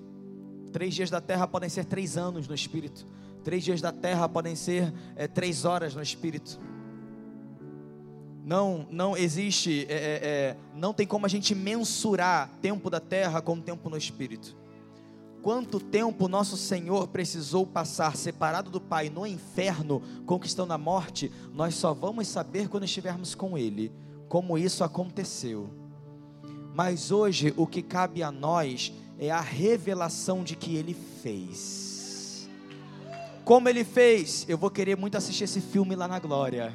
Três 0.72 0.94
dias 0.94 1.10
da 1.10 1.20
terra 1.20 1.48
podem 1.48 1.70
ser 1.70 1.86
três 1.86 2.16
anos 2.16 2.48
no 2.48 2.54
espírito. 2.54 3.04
Três 3.44 3.64
dias 3.64 3.82
da 3.82 3.92
terra 3.92 4.30
podem 4.30 4.56
ser 4.56 4.94
é, 5.16 5.28
três 5.28 5.66
horas 5.66 5.96
no 5.96 6.04
espírito. 6.04 6.60
Não, 8.46 8.88
não 8.92 9.18
existe, 9.18 9.88
é, 9.90 9.96
é, 9.96 10.58
não 10.76 10.94
tem 10.94 11.08
como 11.08 11.26
a 11.26 11.30
gente 11.30 11.56
mensurar 11.56 12.48
tempo 12.62 12.92
da 12.92 13.00
terra 13.00 13.42
com 13.42 13.60
tempo 13.60 13.90
no 13.90 13.98
espírito. 13.98 14.62
Quanto 15.44 15.78
tempo 15.78 16.30
nosso 16.30 16.56
Senhor 16.56 17.10
precisou 17.10 17.68
passar 17.68 18.16
separado 18.16 18.72
do 18.72 18.80
Pai 18.80 19.10
no 19.10 19.28
inferno, 19.28 20.02
conquistando 20.26 20.72
a 20.72 20.78
morte, 20.78 21.30
nós 21.54 21.76
só 21.76 21.94
vamos 21.94 22.30
saber 22.30 22.70
quando 22.70 22.86
estivermos 22.86 23.36
com 23.36 23.58
Ele, 23.58 23.92
como 24.30 24.58
isso 24.58 24.86
aconteceu. 24.86 25.70
Mas 26.74 27.12
hoje 27.12 27.54
o 27.58 27.68
que 27.68 27.82
cabe 27.82 28.24
a 28.24 28.32
nós 28.32 28.94
é 29.20 29.32
a 29.32 29.42
revelação 29.42 30.46
de 30.46 30.56
que 30.56 30.78
Ele 30.78 30.96
fez. 31.22 32.50
Como 33.44 33.68
Ele 33.68 33.84
fez? 33.84 34.46
Eu 34.48 34.58
vou 34.58 34.72
querer 34.72 34.96
muito 34.96 35.18
assistir 35.18 35.44
esse 35.44 35.60
filme 35.60 35.94
lá 35.94 36.08
na 36.08 36.20
glória. 36.20 36.74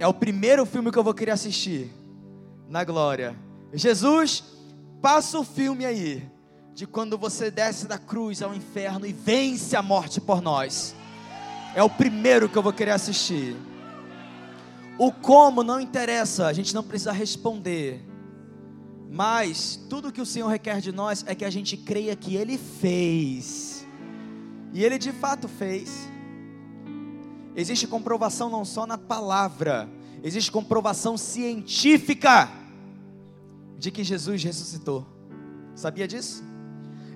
É 0.00 0.08
o 0.08 0.12
primeiro 0.12 0.66
filme 0.66 0.90
que 0.90 0.98
eu 0.98 1.04
vou 1.04 1.14
querer 1.14 1.30
assistir 1.30 1.88
na 2.68 2.82
glória. 2.82 3.36
Jesus, 3.72 4.42
passa 5.00 5.38
o 5.38 5.44
filme 5.44 5.86
aí 5.86 6.34
de 6.76 6.86
quando 6.86 7.16
você 7.16 7.50
desce 7.50 7.88
da 7.88 7.96
cruz 7.96 8.42
ao 8.42 8.54
inferno 8.54 9.06
e 9.06 9.12
vence 9.12 9.74
a 9.74 9.80
morte 9.80 10.20
por 10.20 10.42
nós. 10.42 10.94
É 11.74 11.82
o 11.82 11.88
primeiro 11.88 12.50
que 12.50 12.58
eu 12.58 12.62
vou 12.62 12.70
querer 12.70 12.90
assistir. 12.90 13.56
O 14.98 15.10
como 15.10 15.62
não 15.62 15.80
interessa, 15.80 16.46
a 16.46 16.52
gente 16.52 16.74
não 16.74 16.82
precisa 16.82 17.12
responder. 17.12 18.04
Mas 19.10 19.80
tudo 19.88 20.12
que 20.12 20.20
o 20.20 20.26
Senhor 20.26 20.48
requer 20.48 20.82
de 20.82 20.92
nós 20.92 21.24
é 21.26 21.34
que 21.34 21.46
a 21.46 21.50
gente 21.50 21.78
creia 21.78 22.14
que 22.14 22.36
Ele 22.36 22.58
fez. 22.58 23.86
E 24.74 24.84
Ele 24.84 24.98
de 24.98 25.12
fato 25.12 25.48
fez. 25.48 26.06
Existe 27.54 27.86
comprovação 27.86 28.50
não 28.50 28.66
só 28.66 28.86
na 28.86 28.98
palavra, 28.98 29.88
existe 30.22 30.52
comprovação 30.52 31.16
científica 31.16 32.50
de 33.78 33.90
que 33.90 34.04
Jesus 34.04 34.44
ressuscitou. 34.44 35.06
Sabia 35.74 36.06
disso? 36.06 36.44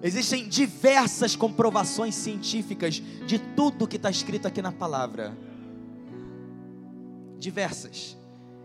Existem 0.02 0.48
diversas 0.48 1.36
comprovações 1.36 2.14
científicas 2.14 3.02
de 3.26 3.38
tudo 3.38 3.86
que 3.86 3.96
está 3.96 4.10
escrito 4.10 4.46
aqui 4.46 4.62
na 4.62 4.72
palavra. 4.72 5.36
Diversas. 7.38 8.16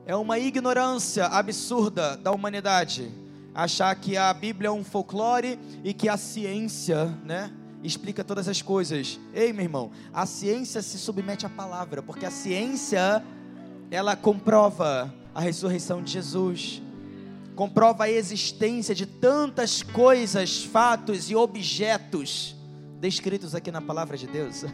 É 0.06 0.16
uma 0.16 0.40
ignorância 0.40 1.26
absurda 1.26 2.16
da 2.16 2.32
humanidade 2.32 3.12
achar 3.56 3.96
que 3.96 4.18
a 4.18 4.34
Bíblia 4.34 4.68
é 4.68 4.72
um 4.72 4.84
folclore 4.84 5.58
e 5.84 5.94
que 5.94 6.10
a 6.10 6.18
ciência, 6.18 7.06
né? 7.24 7.52
explica 7.82 8.24
todas 8.24 8.48
as 8.48 8.62
coisas. 8.62 9.20
Ei, 9.34 9.54
meu 9.54 9.64
irmão, 9.64 9.92
a 10.14 10.26
ciência 10.26 10.82
se 10.82 10.98
submete 10.98 11.46
à 11.46 11.50
palavra, 11.50 12.02
porque 12.02 12.26
a 12.26 12.32
ciência 12.32 13.24
ela 13.90 14.16
comprova 14.16 15.14
a 15.34 15.40
ressurreição 15.40 16.02
de 16.02 16.12
Jesus, 16.12 16.82
comprova 17.56 18.04
a 18.04 18.12
existência 18.12 18.94
de 18.94 19.06
tantas 19.06 19.82
coisas, 19.82 20.64
fatos 20.64 21.32
e 21.32 21.36
objetos 21.36 22.56
descritos 23.00 23.56
aqui 23.56 23.72
na 23.72 23.82
palavra 23.82 24.18
de 24.18 24.28
Deus. 24.28 24.64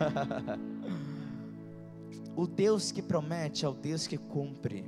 o 2.36 2.48
Deus 2.48 2.92
que 2.92 3.02
promete 3.02 3.66
é 3.66 3.70
o 3.70 3.74
Deus 3.74 4.08
que 4.08 4.18
cumpre. 4.18 4.86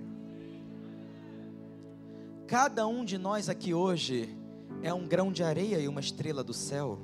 Cada 2.48 2.88
um 2.88 3.06
de 3.06 3.18
nós 3.18 3.48
aqui 3.48 3.74
hoje 3.74 4.36
é 4.82 4.94
um 4.94 5.08
grão 5.08 5.32
de 5.32 5.44
areia 5.44 5.80
e 5.80 5.88
uma 5.88 6.00
estrela 6.00 6.44
do 6.44 6.54
céu 6.54 7.00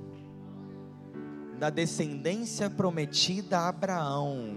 da 1.59 1.69
descendência 1.69 2.69
prometida 2.69 3.59
a 3.59 3.67
Abraão. 3.67 4.55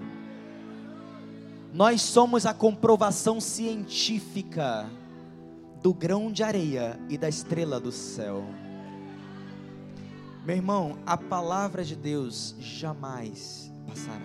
Nós 1.74 2.00
somos 2.00 2.46
a 2.46 2.54
comprovação 2.54 3.40
científica 3.40 4.88
do 5.82 5.92
grão 5.92 6.30
de 6.30 6.44
areia 6.44 6.98
e 7.08 7.18
da 7.18 7.28
estrela 7.28 7.80
do 7.80 7.90
céu. 7.90 8.44
Meu 10.46 10.56
irmão, 10.56 10.98
a 11.04 11.16
palavra 11.16 11.84
de 11.84 11.96
Deus 11.96 12.54
jamais 12.58 13.72
passará. 13.86 14.24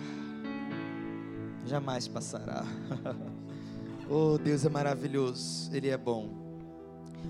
Jamais 1.66 2.08
passará. 2.08 2.66
oh, 4.10 4.38
Deus 4.38 4.66
é 4.66 4.70
maravilhoso, 4.70 5.70
Ele 5.76 5.90
é 5.90 5.98
bom. 5.98 6.30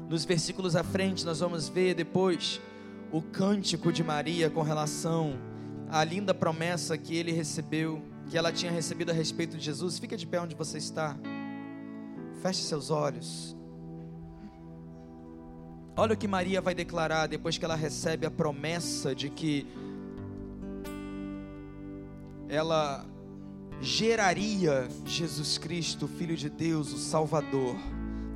Nos 0.10 0.26
versículos 0.26 0.76
à 0.76 0.84
frente, 0.84 1.26
nós 1.26 1.40
vamos 1.40 1.70
ver 1.70 1.96
depois 1.96 2.62
o 3.12 3.22
cântico 3.22 3.92
de 3.92 4.04
Maria 4.04 4.50
com 4.50 4.62
relação 4.62 5.34
à 5.90 6.04
linda 6.04 6.34
promessa 6.34 6.98
que 6.98 7.16
ele 7.16 7.32
recebeu, 7.32 8.02
que 8.30 8.38
ela 8.38 8.52
tinha 8.52 8.72
recebido 8.72 9.10
a 9.10 9.14
respeito 9.14 9.58
de 9.58 9.64
Jesus. 9.64 9.98
Fica 9.98 10.18
de 10.18 10.28
pé 10.28 10.40
onde 10.40 10.56
você 10.56 10.78
está. 10.78 11.18
Feche 12.42 12.62
seus 12.62 12.92
olhos. 12.92 13.57
Olha 16.00 16.14
o 16.14 16.18
que 16.18 16.28
Maria 16.28 16.62
vai 16.62 16.76
declarar 16.76 17.26
depois 17.26 17.58
que 17.58 17.66
ela 17.66 17.76
recebe 17.76 18.28
a 18.28 18.30
promessa 18.30 19.16
de 19.16 19.32
que 19.32 19.66
ela 22.48 23.04
geraria 23.82 24.88
Jesus 25.08 25.58
Cristo, 25.58 26.08
Filho 26.08 26.38
de 26.38 26.52
Deus, 26.52 26.94
o 26.94 27.00
Salvador 27.00 27.76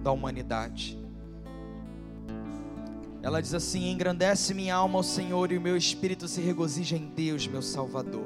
da 0.01 0.11
humanidade. 0.11 0.97
Ela 3.21 3.39
diz 3.39 3.53
assim: 3.53 3.91
Engrandece 3.91 4.55
minha 4.55 4.73
alma 4.73 4.97
ao 4.97 5.03
Senhor 5.03 5.51
e 5.51 5.57
o 5.59 5.61
meu 5.61 5.77
espírito 5.77 6.27
se 6.27 6.41
regozija 6.41 6.97
em 6.97 7.09
Deus, 7.09 7.45
meu 7.45 7.61
Salvador. 7.61 8.25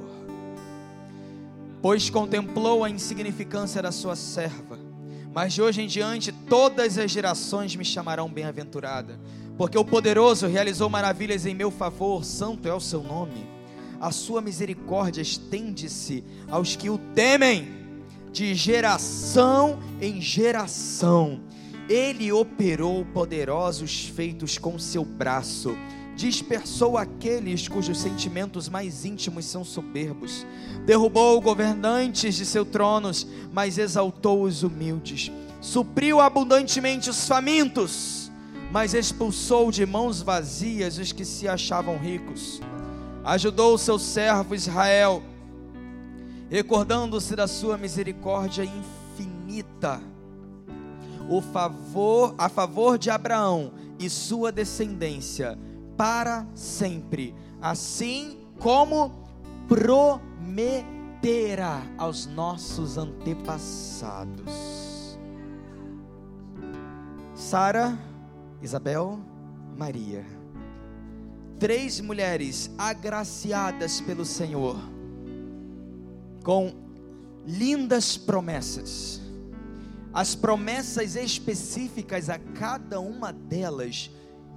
Pois 1.81 2.09
contemplou 2.09 2.85
a 2.85 2.89
insignificância 2.89 3.81
da 3.81 3.91
sua 3.91 4.15
serva, 4.15 4.79
mas 5.35 5.53
de 5.53 5.61
hoje 5.61 5.81
em 5.81 5.87
diante 5.87 6.31
todas 6.31 6.97
as 6.97 7.11
gerações 7.11 7.75
me 7.75 7.83
chamarão 7.83 8.29
bem-aventurada, 8.29 9.19
porque 9.57 9.77
o 9.77 9.83
poderoso 9.83 10.47
realizou 10.47 10.89
maravilhas 10.89 11.45
em 11.45 11.53
meu 11.53 11.69
favor, 11.69 12.23
santo 12.23 12.69
é 12.69 12.73
o 12.73 12.79
seu 12.79 13.03
nome. 13.03 13.45
A 13.99 14.11
sua 14.11 14.39
misericórdia 14.39 15.21
estende-se 15.21 16.23
aos 16.49 16.77
que 16.77 16.89
o 16.89 16.97
temem, 17.13 17.67
de 18.31 18.55
geração 18.55 19.79
em 20.01 20.21
geração 20.21 21.41
ele 21.89 22.31
operou 22.31 23.05
poderosos 23.05 24.05
feitos 24.05 24.57
com 24.57 24.79
seu 24.79 25.03
braço, 25.03 25.77
dispersou 26.15 26.97
aqueles 26.97 27.67
cujos 27.67 27.99
sentimentos 27.99 28.69
mais 28.69 29.03
íntimos 29.03 29.45
são 29.45 29.65
soberbos, 29.65 30.45
derrubou 30.85 31.39
governantes 31.41 32.35
de 32.35 32.45
seus 32.45 32.67
tronos, 32.69 33.27
mas 33.51 33.77
exaltou 33.77 34.43
os 34.43 34.63
humildes, 34.63 35.31
supriu 35.59 36.21
abundantemente 36.21 37.09
os 37.09 37.27
famintos, 37.27 38.31
mas 38.71 38.93
expulsou 38.93 39.69
de 39.71 39.85
mãos 39.85 40.21
vazias 40.21 40.97
os 40.97 41.11
que 41.11 41.25
se 41.25 41.47
achavam 41.47 41.97
ricos. 41.97 42.61
Ajudou 43.23 43.73
o 43.73 43.77
seu 43.77 43.99
servo 43.99 44.55
Israel, 44.55 45.21
recordando-se 46.49 47.35
da 47.35 47.47
sua 47.47 47.77
misericórdia 47.77 48.63
infinita. 48.63 50.01
O 51.27 51.41
favor 51.41 52.35
a 52.37 52.47
favor 52.47 52.97
de 52.97 53.09
Abraão 53.09 53.71
e 53.97 54.09
sua 54.09 54.51
descendência 54.51 55.57
para 55.97 56.45
sempre, 56.53 57.33
assim 57.61 58.37
como 58.59 59.11
prometera 59.67 61.81
aos 61.97 62.25
nossos 62.25 62.97
antepassados. 62.97 65.17
Sara, 67.33 67.97
Isabel, 68.61 69.19
Maria. 69.77 70.25
Três 71.59 72.01
mulheres 72.01 72.69
agraciadas 72.77 74.01
pelo 74.01 74.25
Senhor 74.25 74.77
com 76.43 76.73
lindas 77.45 78.17
promessas 78.17 79.25
as 80.15 80.33
promessas 80.33 81.17
específicas 81.17 82.29
a 82.29 82.39
cada 82.39 83.01
uma 83.01 83.33
delas 83.33 84.09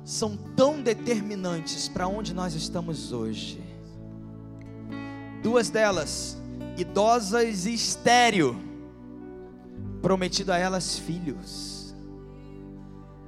são 0.08 0.38
tão 0.56 0.80
determinantes 0.80 1.86
para 1.86 2.08
onde 2.08 2.32
nós 2.32 2.54
estamos 2.54 3.12
hoje. 3.12 3.62
duas 5.42 5.68
delas, 5.68 6.38
idosas 6.78 7.66
e 7.66 7.74
estéreo, 7.74 8.58
prometido 10.00 10.50
a 10.50 10.56
elas 10.56 10.98
filhos. 10.98 11.94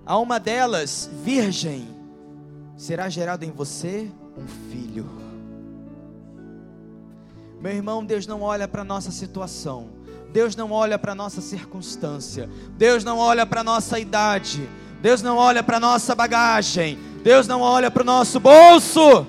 A 0.06 0.16
uma 0.16 0.40
delas, 0.40 1.10
virgem, 1.22 1.86
será 2.78 3.10
gerado 3.10 3.44
em 3.44 3.50
você 3.50 4.10
um 4.34 4.46
filho. 4.72 5.06
Meu 7.60 7.72
irmão, 7.72 8.02
Deus 8.02 8.26
não 8.26 8.40
olha 8.40 8.66
para 8.66 8.80
a 8.80 8.86
nossa 8.86 9.10
situação, 9.10 9.90
Deus 10.32 10.56
não 10.56 10.72
olha 10.72 10.98
para 10.98 11.12
a 11.12 11.14
nossa 11.14 11.42
circunstância, 11.42 12.48
Deus 12.78 13.04
não 13.04 13.18
olha 13.18 13.44
para 13.44 13.60
a 13.60 13.64
nossa 13.64 13.98
idade, 14.00 14.66
Deus 15.00 15.22
não 15.22 15.36
olha 15.36 15.62
para 15.62 15.78
a 15.78 15.80
nossa 15.80 16.14
bagagem, 16.14 16.98
Deus 17.22 17.46
não 17.46 17.60
olha 17.60 17.90
para 17.90 18.02
o 18.02 18.06
nosso 18.06 18.38
bolso. 18.38 19.26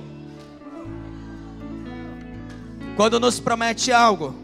Quando 2.96 3.20
nos 3.20 3.40
promete 3.40 3.92
algo, 3.92 4.36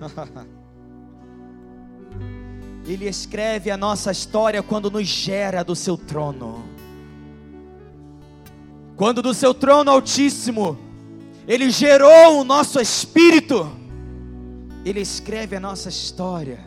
Ele 2.86 3.08
escreve 3.08 3.70
a 3.70 3.76
nossa 3.76 4.12
história 4.12 4.62
quando 4.62 4.90
nos 4.90 5.06
gera 5.06 5.64
do 5.64 5.74
seu 5.74 5.96
trono. 5.96 6.62
Quando 8.96 9.22
do 9.22 9.32
seu 9.32 9.54
trono 9.54 9.90
altíssimo, 9.90 10.78
Ele 11.48 11.70
gerou 11.70 12.40
o 12.40 12.44
nosso 12.44 12.78
espírito, 12.80 13.72
Ele 14.84 15.00
escreve 15.00 15.56
a 15.56 15.60
nossa 15.60 15.88
história, 15.88 16.60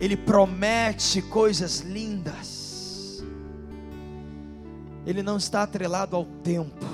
Ele 0.00 0.16
promete 0.16 1.20
coisas 1.22 1.80
lindas, 1.80 3.24
Ele 5.04 5.22
não 5.22 5.36
está 5.36 5.64
atrelado 5.64 6.14
ao 6.14 6.24
tempo, 6.24 6.86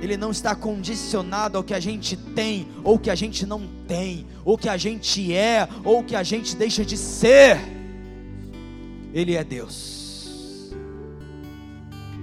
Ele 0.00 0.16
não 0.16 0.30
está 0.30 0.54
condicionado 0.54 1.58
ao 1.58 1.64
que 1.64 1.74
a 1.74 1.80
gente 1.80 2.16
tem, 2.16 2.66
ou 2.82 2.98
que 2.98 3.10
a 3.10 3.14
gente 3.14 3.44
não 3.44 3.68
tem, 3.86 4.26
ou 4.44 4.56
que 4.56 4.68
a 4.68 4.76
gente 4.76 5.34
é, 5.34 5.68
ou 5.84 6.02
que 6.02 6.16
a 6.16 6.22
gente 6.22 6.56
deixa 6.56 6.84
de 6.84 6.96
ser, 6.96 7.58
Ele 9.12 9.36
é 9.36 9.44
Deus. 9.44 10.72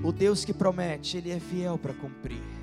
O 0.04 0.12
Deus 0.12 0.44
que 0.44 0.54
promete, 0.54 1.18
Ele 1.18 1.30
é 1.30 1.40
fiel 1.40 1.78
para 1.78 1.94
cumprir. 1.94 2.59